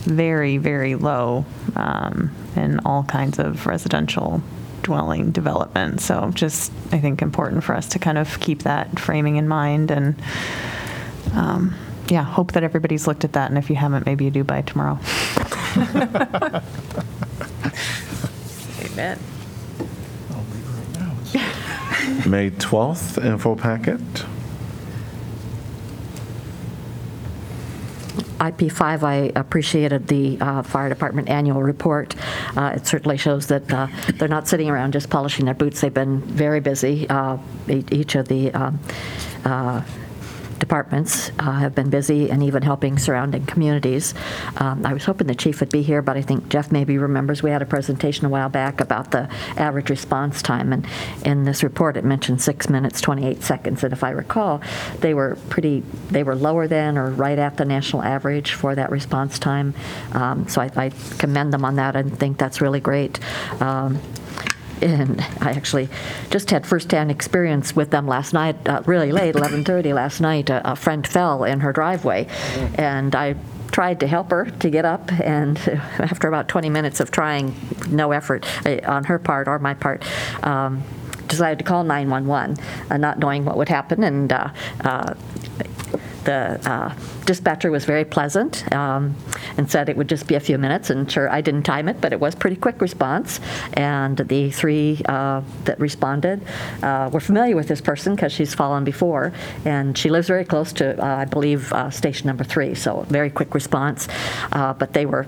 very, 0.00 0.56
very 0.56 0.94
low 0.94 1.44
um, 1.76 2.34
in 2.56 2.80
all 2.80 3.04
kinds 3.04 3.38
of 3.38 3.66
residential 3.66 4.42
dwelling 4.82 5.30
development. 5.30 6.00
So 6.00 6.30
just, 6.34 6.72
I 6.92 6.98
think, 6.98 7.22
important 7.22 7.64
for 7.64 7.74
us 7.74 7.88
to 7.88 7.98
kind 7.98 8.18
of 8.18 8.40
keep 8.40 8.62
that 8.62 8.98
framing 8.98 9.36
in 9.36 9.48
mind 9.48 9.90
and, 9.90 10.14
um, 11.34 11.74
yeah, 12.08 12.22
hope 12.22 12.52
that 12.52 12.62
everybody's 12.62 13.06
looked 13.06 13.24
at 13.24 13.32
that. 13.32 13.48
And 13.50 13.58
if 13.58 13.70
you 13.70 13.76
haven't, 13.76 14.06
maybe 14.06 14.24
you 14.24 14.30
do 14.30 14.44
by 14.44 14.62
tomorrow. 14.62 14.98
Amen. 18.84 19.18
May 22.26 22.50
12th 22.50 23.24
info 23.24 23.54
packet? 23.56 24.00
IP5, 28.42 29.02
I 29.04 29.30
appreciated 29.36 30.08
the 30.08 30.36
uh, 30.40 30.62
fire 30.62 30.88
department 30.88 31.28
annual 31.28 31.62
report. 31.62 32.16
Uh, 32.56 32.72
It 32.76 32.86
certainly 32.86 33.16
shows 33.16 33.46
that 33.46 33.72
uh, 33.72 33.86
they're 34.16 34.28
not 34.28 34.48
sitting 34.48 34.68
around 34.68 34.92
just 34.92 35.08
polishing 35.10 35.44
their 35.44 35.54
boots. 35.54 35.80
They've 35.80 35.94
been 35.94 36.20
very 36.20 36.60
busy. 36.60 37.08
Uh, 37.08 37.38
Each 37.68 38.16
of 38.16 38.26
the 38.26 38.50
um, 38.52 38.80
uh, 39.44 39.82
departments 40.62 41.32
uh, 41.40 41.58
have 41.58 41.74
been 41.74 41.90
busy 41.90 42.30
and 42.30 42.40
even 42.40 42.62
helping 42.62 42.96
surrounding 42.96 43.44
communities. 43.46 44.14
Um, 44.58 44.86
I 44.86 44.92
was 44.92 45.04
hoping 45.04 45.26
the 45.26 45.34
chief 45.34 45.58
would 45.58 45.72
be 45.72 45.82
here, 45.82 46.02
but 46.02 46.16
I 46.16 46.22
think 46.22 46.48
Jeff 46.48 46.70
maybe 46.70 46.98
remembers 46.98 47.42
we 47.42 47.50
had 47.50 47.62
a 47.62 47.66
presentation 47.66 48.26
a 48.26 48.28
while 48.28 48.48
back 48.48 48.80
about 48.80 49.10
the 49.10 49.28
average 49.56 49.90
response 49.90 50.40
time, 50.40 50.72
and 50.72 50.86
in 51.24 51.42
this 51.44 51.64
report, 51.64 51.96
it 51.96 52.04
mentioned 52.04 52.40
six 52.40 52.68
minutes, 52.68 53.00
28 53.00 53.42
seconds, 53.42 53.82
and 53.82 53.92
if 53.92 54.04
I 54.04 54.10
recall, 54.10 54.62
they 55.00 55.14
were 55.14 55.36
pretty, 55.48 55.82
they 56.10 56.22
were 56.22 56.36
lower 56.36 56.68
than 56.68 56.96
or 56.96 57.10
right 57.10 57.40
at 57.40 57.56
the 57.56 57.64
national 57.64 58.04
average 58.04 58.52
for 58.52 58.76
that 58.76 58.90
response 58.90 59.40
time. 59.40 59.74
Um, 60.12 60.46
So 60.46 60.60
I 60.60 60.70
I 60.76 60.90
commend 61.18 61.52
them 61.52 61.64
on 61.64 61.74
that 61.76 61.96
and 61.96 62.16
think 62.18 62.38
that's 62.38 62.60
really 62.60 62.80
great. 62.80 63.18
Um, 63.60 63.98
and 64.82 65.20
I 65.40 65.52
actually 65.52 65.88
just 66.30 66.50
had 66.50 66.66
firsthand 66.66 67.10
experience 67.10 67.74
with 67.74 67.90
them 67.90 68.06
last 68.06 68.32
night, 68.32 68.56
uh, 68.68 68.82
really 68.86 69.12
late, 69.12 69.34
11:30 69.34 69.94
last 69.94 70.20
night. 70.20 70.50
A, 70.50 70.72
a 70.72 70.76
friend 70.76 71.06
fell 71.06 71.44
in 71.44 71.60
her 71.60 71.72
driveway, 71.72 72.26
and 72.74 73.14
I 73.14 73.36
tried 73.70 74.00
to 74.00 74.06
help 74.06 74.30
her 74.30 74.44
to 74.44 74.70
get 74.70 74.84
up, 74.84 75.10
and 75.12 75.58
after 75.98 76.28
about 76.28 76.48
20 76.48 76.68
minutes 76.70 77.00
of 77.00 77.10
trying, 77.10 77.54
no 77.90 78.12
effort 78.12 78.46
uh, 78.66 78.80
on 78.84 79.04
her 79.04 79.18
part 79.18 79.48
or 79.48 79.58
my 79.58 79.74
part. 79.74 80.04
Um, 80.44 80.82
decided 81.28 81.58
to 81.58 81.64
call 81.64 81.82
911, 81.82 82.62
uh, 82.90 82.96
not 82.98 83.18
knowing 83.18 83.44
what 83.46 83.56
would 83.56 83.70
happen, 83.70 84.04
and 84.04 84.32
uh, 84.32 84.50
uh, 84.84 85.14
the 86.24 86.60
uh, 86.70 86.94
dispatcher 87.24 87.70
was 87.70 87.84
very 87.84 88.04
pleasant 88.04 88.70
um, 88.72 89.14
and 89.56 89.70
said 89.70 89.88
it 89.88 89.96
would 89.96 90.08
just 90.08 90.26
be 90.26 90.34
a 90.34 90.40
few 90.40 90.58
minutes. 90.58 90.90
And 90.90 91.10
sure, 91.10 91.28
I 91.30 91.40
didn't 91.40 91.64
time 91.64 91.88
it, 91.88 92.00
but 92.00 92.12
it 92.12 92.20
was 92.20 92.34
pretty 92.34 92.56
quick 92.56 92.80
response. 92.80 93.40
And 93.74 94.16
the 94.16 94.50
three 94.50 95.02
uh, 95.06 95.42
that 95.64 95.78
responded 95.80 96.42
uh, 96.82 97.10
were 97.12 97.20
familiar 97.20 97.56
with 97.56 97.68
this 97.68 97.80
person 97.80 98.14
because 98.14 98.32
she's 98.32 98.54
fallen 98.54 98.84
before, 98.84 99.32
and 99.64 99.96
she 99.96 100.10
lives 100.10 100.28
very 100.28 100.44
close 100.44 100.72
to, 100.74 101.00
uh, 101.02 101.16
I 101.16 101.24
believe, 101.24 101.72
uh, 101.72 101.90
station 101.90 102.26
number 102.26 102.44
three. 102.44 102.74
So 102.74 103.02
very 103.08 103.30
quick 103.30 103.54
response. 103.54 104.08
Uh, 104.52 104.72
but 104.74 104.92
they 104.92 105.06
were, 105.06 105.26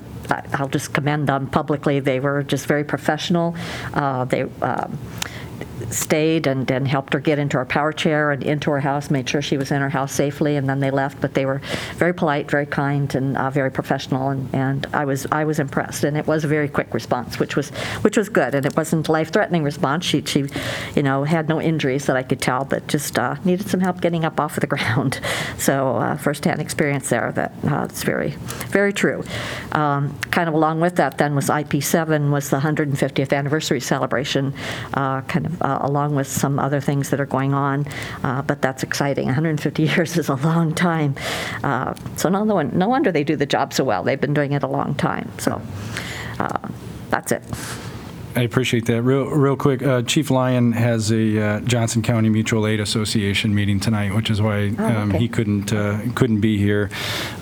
I'll 0.54 0.68
just 0.68 0.92
commend 0.92 1.28
them 1.28 1.48
publicly. 1.48 2.00
They 2.00 2.20
were 2.20 2.42
just 2.42 2.66
very 2.66 2.84
professional. 2.84 3.56
They. 4.28 4.46
Um, 4.62 4.98
stayed 5.94 6.46
and, 6.46 6.70
and 6.70 6.86
helped 6.88 7.12
her 7.14 7.20
get 7.20 7.38
into 7.38 7.56
her 7.56 7.64
power 7.64 7.92
chair 7.92 8.30
and 8.30 8.42
into 8.42 8.70
her 8.70 8.80
house, 8.80 9.10
made 9.10 9.28
sure 9.28 9.40
she 9.40 9.56
was 9.56 9.70
in 9.70 9.80
her 9.80 9.88
house 9.88 10.12
safely, 10.12 10.56
and 10.56 10.68
then 10.68 10.80
they 10.80 10.90
left. 10.90 11.20
But 11.20 11.34
they 11.34 11.46
were 11.46 11.60
very 11.94 12.12
polite, 12.12 12.50
very 12.50 12.66
kind, 12.66 13.14
and 13.14 13.36
uh, 13.36 13.50
very 13.50 13.70
professional, 13.70 14.30
and, 14.30 14.54
and 14.54 14.86
I 14.92 15.04
was 15.04 15.26
I 15.30 15.44
was 15.44 15.58
impressed. 15.58 16.04
And 16.04 16.16
it 16.16 16.26
was 16.26 16.44
a 16.44 16.48
very 16.48 16.68
quick 16.68 16.92
response, 16.92 17.38
which 17.38 17.56
was 17.56 17.70
which 18.02 18.16
was 18.16 18.28
good. 18.28 18.54
And 18.54 18.66
it 18.66 18.76
wasn't 18.76 19.08
a 19.08 19.12
life-threatening 19.12 19.62
response. 19.62 20.04
She 20.04 20.22
she, 20.22 20.46
you 20.94 21.02
know, 21.02 21.24
had 21.24 21.48
no 21.48 21.60
injuries 21.60 22.06
that 22.06 22.16
I 22.16 22.22
could 22.22 22.40
tell, 22.40 22.64
but 22.64 22.86
just 22.88 23.18
uh, 23.18 23.36
needed 23.44 23.68
some 23.68 23.80
help 23.80 24.00
getting 24.00 24.24
up 24.24 24.40
off 24.40 24.56
of 24.56 24.60
the 24.60 24.66
ground. 24.74 25.20
So 25.58 25.96
uh, 25.96 26.16
firsthand 26.16 26.60
experience 26.60 27.08
there. 27.08 27.32
That 27.32 27.52
uh, 27.66 27.84
it's 27.84 28.02
very 28.02 28.30
very 28.68 28.92
true. 28.92 29.24
Um, 29.72 30.18
kind 30.30 30.48
of 30.48 30.54
along 30.54 30.80
with 30.80 30.96
that, 30.96 31.18
then 31.18 31.34
was 31.34 31.48
IP7 31.48 32.30
was 32.30 32.50
the 32.50 32.58
150th 32.58 33.32
anniversary 33.32 33.80
celebration, 33.80 34.54
uh, 34.94 35.20
kind 35.22 35.46
of. 35.46 35.62
Along 35.84 36.14
with 36.16 36.26
some 36.26 36.58
other 36.58 36.80
things 36.80 37.10
that 37.10 37.20
are 37.20 37.26
going 37.38 37.52
on. 37.54 37.86
Uh, 38.22 38.42
But 38.42 38.62
that's 38.62 38.82
exciting. 38.82 39.26
150 39.26 39.82
years 39.92 40.16
is 40.16 40.28
a 40.28 40.34
long 40.36 40.74
time. 40.74 41.14
Uh, 41.62 41.94
So 42.16 42.28
no 42.28 42.44
no 42.44 42.88
wonder 42.88 43.12
they 43.12 43.24
do 43.24 43.36
the 43.36 43.46
job 43.56 43.72
so 43.72 43.84
well. 43.84 44.02
They've 44.02 44.20
been 44.20 44.34
doing 44.34 44.52
it 44.52 44.62
a 44.62 44.68
long 44.78 44.94
time. 44.94 45.28
So 45.38 45.60
uh, 46.38 46.58
that's 47.10 47.32
it. 47.32 47.42
I 48.36 48.40
appreciate 48.40 48.86
that. 48.86 49.02
Real, 49.02 49.26
real 49.26 49.56
quick, 49.56 49.80
uh, 49.82 50.02
Chief 50.02 50.28
Lyon 50.28 50.72
has 50.72 51.12
a 51.12 51.40
uh, 51.40 51.60
Johnson 51.60 52.02
County 52.02 52.28
Mutual 52.28 52.66
Aid 52.66 52.80
Association 52.80 53.54
meeting 53.54 53.78
tonight, 53.78 54.12
which 54.12 54.28
is 54.28 54.42
why 54.42 54.74
Oh, 54.76 54.84
um, 54.84 55.10
okay. 55.10 55.18
he 55.18 55.28
couldn't, 55.28 55.72
uh, 55.72 56.00
couldn't 56.16 56.40
be 56.40 56.58
here. 56.58 56.90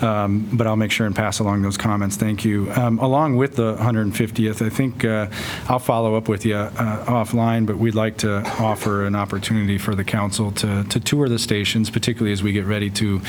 Um, 0.02 0.48
But 0.52 0.66
I'll 0.66 0.76
make 0.76 0.90
sure 0.90 1.06
and 1.06 1.16
pass 1.16 1.38
along 1.38 1.62
those 1.62 1.78
comments. 1.78 2.16
Thank 2.16 2.44
you. 2.44 2.70
Um, 2.72 2.98
Along 2.98 3.36
with 3.36 3.56
the 3.56 3.74
150th, 3.76 4.60
I 4.64 4.68
think 4.68 5.04
uh, 5.04 5.28
I'll 5.66 5.78
follow 5.78 6.14
up 6.14 6.28
with 6.28 6.44
you 6.44 6.56
uh, 6.56 7.04
offline, 7.06 7.64
but 7.64 7.78
we'd 7.78 7.94
like 7.94 8.18
to 8.18 8.42
offer 8.60 9.06
an 9.06 9.14
opportunity 9.16 9.78
for 9.78 9.94
the 9.94 10.04
council 10.04 10.52
to, 10.52 10.84
to 10.84 11.00
tour 11.00 11.26
the 11.28 11.38
stations, 11.38 11.88
particularly 11.88 12.32
as 12.32 12.42
we 12.42 12.52
get 12.52 12.66
ready 12.66 12.90
to 12.90 13.20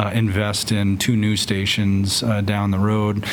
uh, 0.00 0.10
invest 0.14 0.72
in 0.72 0.98
two 0.98 1.16
new 1.16 1.36
stations 1.36 2.24
uh, 2.24 2.40
down 2.40 2.72
the 2.72 2.78
road. 2.78 3.24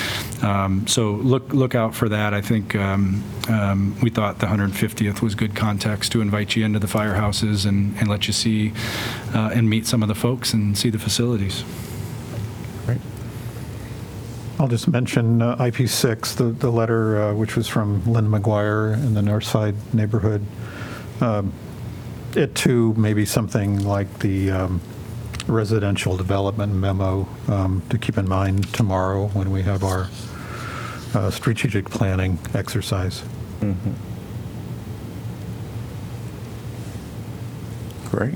Um, 0.44 0.86
So 0.88 1.14
look, 1.14 1.52
look 1.52 1.74
out 1.74 1.96
for 1.96 2.10
that. 2.10 2.34
I 2.36 2.42
think 2.42 2.76
um, 2.76 3.24
um, 3.72 3.96
we 4.02 4.10
thought 4.10 4.40
the 4.40 4.48
150th 4.48 5.22
was 5.22 5.36
good 5.36 5.56
context 5.56 6.12
to 6.12 6.22
invite 6.22 6.56
you 6.56 6.66
into 6.66 6.80
the 6.80 6.88
firehouses 6.88 7.66
and, 7.66 7.96
and 7.98 8.08
let 8.08 8.28
you 8.28 8.34
see 8.34 8.74
uh, 9.34 9.52
and 9.54 9.70
meet 9.70 9.86
some 9.86 10.02
of 10.02 10.08
the 10.08 10.16
folks 10.16 10.54
and 10.54 10.78
see 10.78 10.90
the 10.90 11.00
facilities. 11.00 11.64
I'll 14.60 14.68
just 14.68 14.88
mention 14.88 15.42
uh, 15.42 15.56
IP6, 15.56 16.36
the, 16.36 16.44
the 16.44 16.70
letter 16.70 17.20
uh, 17.20 17.34
which 17.34 17.56
was 17.56 17.68
from 17.68 18.04
Lynn 18.06 18.28
McGuire 18.28 18.94
in 18.94 19.16
the 19.16 19.22
Northside 19.22 19.76
neighborhood. 19.92 20.46
Um, 21.20 21.52
It 22.36 22.54
too 22.54 22.94
may 22.94 23.14
be 23.14 23.26
something 23.26 23.84
like 23.84 24.20
the 24.20 24.52
um, 24.52 24.82
residential 25.48 26.16
development 26.16 26.74
memo 26.74 27.28
um, 27.48 27.82
to 27.90 27.98
keep 27.98 28.18
in 28.18 28.30
mind 28.30 28.72
tomorrow 28.72 29.28
when 29.30 29.50
we 29.52 29.64
have 29.64 29.84
our 29.84 30.10
uh, 31.16 31.32
strategic 31.32 31.90
planning 31.90 32.38
exercise. 32.54 33.24
Mm-hmm. 33.62 33.92
Great. 38.10 38.36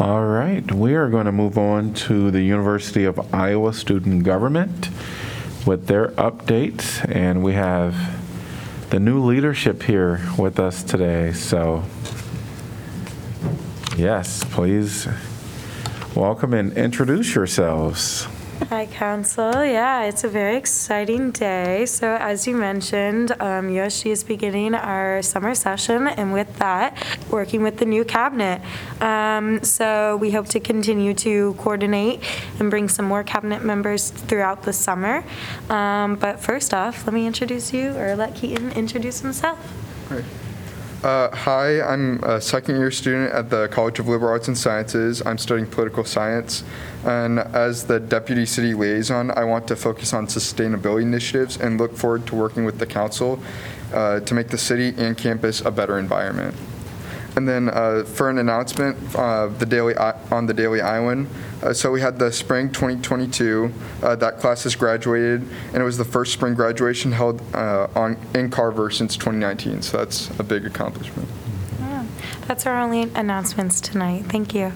All 0.00 0.24
right, 0.24 0.72
we 0.72 0.94
are 0.94 1.08
going 1.08 1.26
to 1.26 1.32
move 1.32 1.58
on 1.58 1.92
to 1.94 2.30
the 2.30 2.42
University 2.42 3.04
of 3.04 3.34
Iowa 3.34 3.72
Student 3.74 4.22
Government 4.22 4.90
with 5.66 5.88
their 5.88 6.08
updates, 6.08 7.04
and 7.12 7.42
we 7.42 7.54
have 7.54 7.96
the 8.90 9.00
new 9.00 9.24
leadership 9.24 9.82
here 9.82 10.20
with 10.38 10.60
us 10.60 10.84
today, 10.84 11.32
so 11.32 11.84
yes, 13.96 14.44
please 14.44 15.08
welcome 16.14 16.54
and 16.54 16.72
introduce 16.78 17.34
yourselves. 17.34 18.28
Hi, 18.70 18.86
Council. 18.86 19.62
Yeah, 19.62 20.04
it's 20.04 20.24
a 20.24 20.28
very 20.28 20.56
exciting 20.56 21.32
day. 21.32 21.84
So, 21.84 22.16
as 22.16 22.46
you 22.46 22.56
mentioned, 22.56 23.32
um, 23.32 23.68
USG 23.68 24.10
is 24.10 24.24
beginning 24.24 24.74
our 24.74 25.20
summer 25.20 25.54
session, 25.54 26.08
and 26.08 26.32
with 26.32 26.58
that, 26.60 26.96
working 27.30 27.62
with 27.62 27.76
the 27.76 27.84
new 27.84 28.04
cabinet. 28.04 28.62
Um, 29.02 29.62
so, 29.62 30.16
we 30.16 30.30
hope 30.30 30.46
to 30.48 30.60
continue 30.60 31.12
to 31.14 31.52
coordinate 31.54 32.22
and 32.58 32.70
bring 32.70 32.88
some 32.88 33.04
more 33.04 33.22
cabinet 33.22 33.62
members 33.62 34.10
throughout 34.10 34.62
the 34.62 34.72
summer. 34.72 35.24
Um, 35.68 36.16
but 36.16 36.40
first 36.40 36.72
off, 36.72 37.04
let 37.06 37.12
me 37.12 37.26
introduce 37.26 37.74
you, 37.74 37.94
or 37.98 38.16
let 38.16 38.34
Keaton 38.34 38.72
introduce 38.72 39.20
himself. 39.20 39.58
Uh, 41.04 41.28
hi, 41.36 41.82
I'm 41.82 42.24
a 42.24 42.40
second 42.40 42.76
year 42.76 42.90
student 42.90 43.30
at 43.34 43.50
the 43.50 43.68
College 43.68 43.98
of 43.98 44.08
Liberal 44.08 44.30
Arts 44.30 44.48
and 44.48 44.56
Sciences. 44.56 45.20
I'm 45.26 45.36
studying 45.36 45.66
political 45.66 46.02
science. 46.02 46.64
And 47.04 47.40
as 47.40 47.84
the 47.84 48.00
deputy 48.00 48.46
city 48.46 48.72
liaison, 48.72 49.30
I 49.32 49.44
want 49.44 49.68
to 49.68 49.76
focus 49.76 50.14
on 50.14 50.28
sustainability 50.28 51.02
initiatives 51.02 51.58
and 51.58 51.78
look 51.78 51.94
forward 51.94 52.26
to 52.28 52.34
working 52.34 52.64
with 52.64 52.78
the 52.78 52.86
council 52.86 53.38
uh, 53.92 54.20
to 54.20 54.32
make 54.32 54.48
the 54.48 54.56
city 54.56 54.94
and 54.96 55.14
campus 55.14 55.60
a 55.60 55.70
better 55.70 55.98
environment. 55.98 56.56
And 57.36 57.48
then 57.48 57.68
uh, 57.68 58.04
for 58.04 58.30
an 58.30 58.38
announcement, 58.38 58.96
uh, 59.16 59.48
the 59.48 59.66
Daily 59.66 59.96
I- 59.96 60.14
on 60.30 60.46
the 60.46 60.54
Daily 60.54 60.80
Iowan. 60.80 61.28
Uh, 61.62 61.72
so 61.72 61.90
we 61.90 62.00
had 62.00 62.18
the 62.18 62.30
spring 62.30 62.70
2022. 62.70 63.72
Uh, 64.02 64.14
that 64.16 64.38
class 64.38 64.62
has 64.64 64.76
graduated, 64.76 65.42
and 65.72 65.76
it 65.76 65.84
was 65.84 65.98
the 65.98 66.04
first 66.04 66.32
spring 66.32 66.54
graduation 66.54 67.10
held 67.12 67.42
uh, 67.54 67.88
on 67.96 68.16
in 68.34 68.50
Carver 68.50 68.90
since 68.90 69.16
2019. 69.16 69.82
So 69.82 69.98
that's 69.98 70.30
a 70.38 70.44
big 70.44 70.64
accomplishment. 70.64 71.28
Yeah, 71.80 72.06
That's 72.46 72.66
our 72.66 72.80
only 72.80 73.02
announcements 73.14 73.80
tonight. 73.80 74.26
Thank 74.26 74.54
you. 74.54 74.72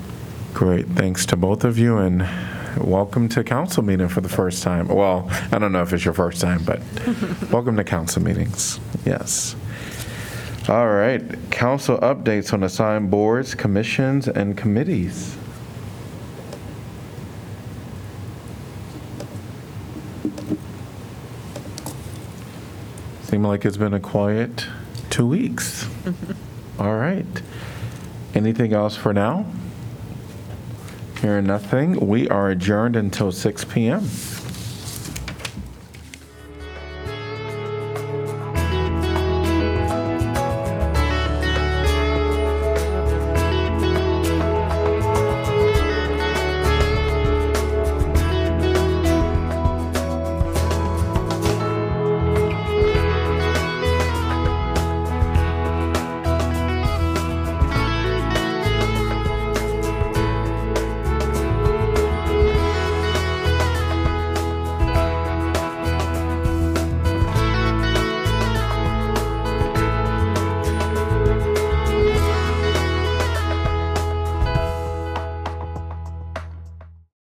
Great, 0.54 0.86
thanks 0.88 1.26
to 1.26 1.36
both 1.36 1.62
of 1.62 1.78
you, 1.78 1.98
and 1.98 2.26
welcome 2.78 3.28
to 3.28 3.44
council 3.44 3.84
meeting 3.84 4.08
for 4.08 4.20
the 4.20 4.28
first 4.28 4.62
time. 4.64 4.88
Well, 4.88 5.28
I 5.52 5.58
don't 5.58 5.70
know 5.72 5.82
if 5.82 5.92
it's 5.92 6.04
your 6.04 6.14
first 6.14 6.40
time, 6.40 6.64
but 6.64 6.80
welcome 7.52 7.76
to 7.76 7.84
council 7.84 8.22
meetings, 8.22 8.80
yes. 9.04 9.54
All 10.68 10.86
right, 10.86 11.22
council 11.50 11.96
updates 12.00 12.52
on 12.52 12.62
assigned 12.62 13.10
boards, 13.10 13.54
commissions, 13.54 14.28
and 14.28 14.54
committees. 14.54 15.34
Seem 23.22 23.44
like 23.44 23.64
it's 23.64 23.78
been 23.78 23.94
a 23.94 24.00
quiet 24.00 24.66
two 25.08 25.26
weeks. 25.26 25.88
All 26.78 26.96
right. 26.98 27.42
Anything 28.34 28.74
else 28.74 28.94
for 28.94 29.14
now? 29.14 29.46
Hearing 31.22 31.46
nothing, 31.46 32.06
we 32.06 32.28
are 32.28 32.50
adjourned 32.50 32.94
until 32.94 33.32
6 33.32 33.64
PM. 33.64 34.06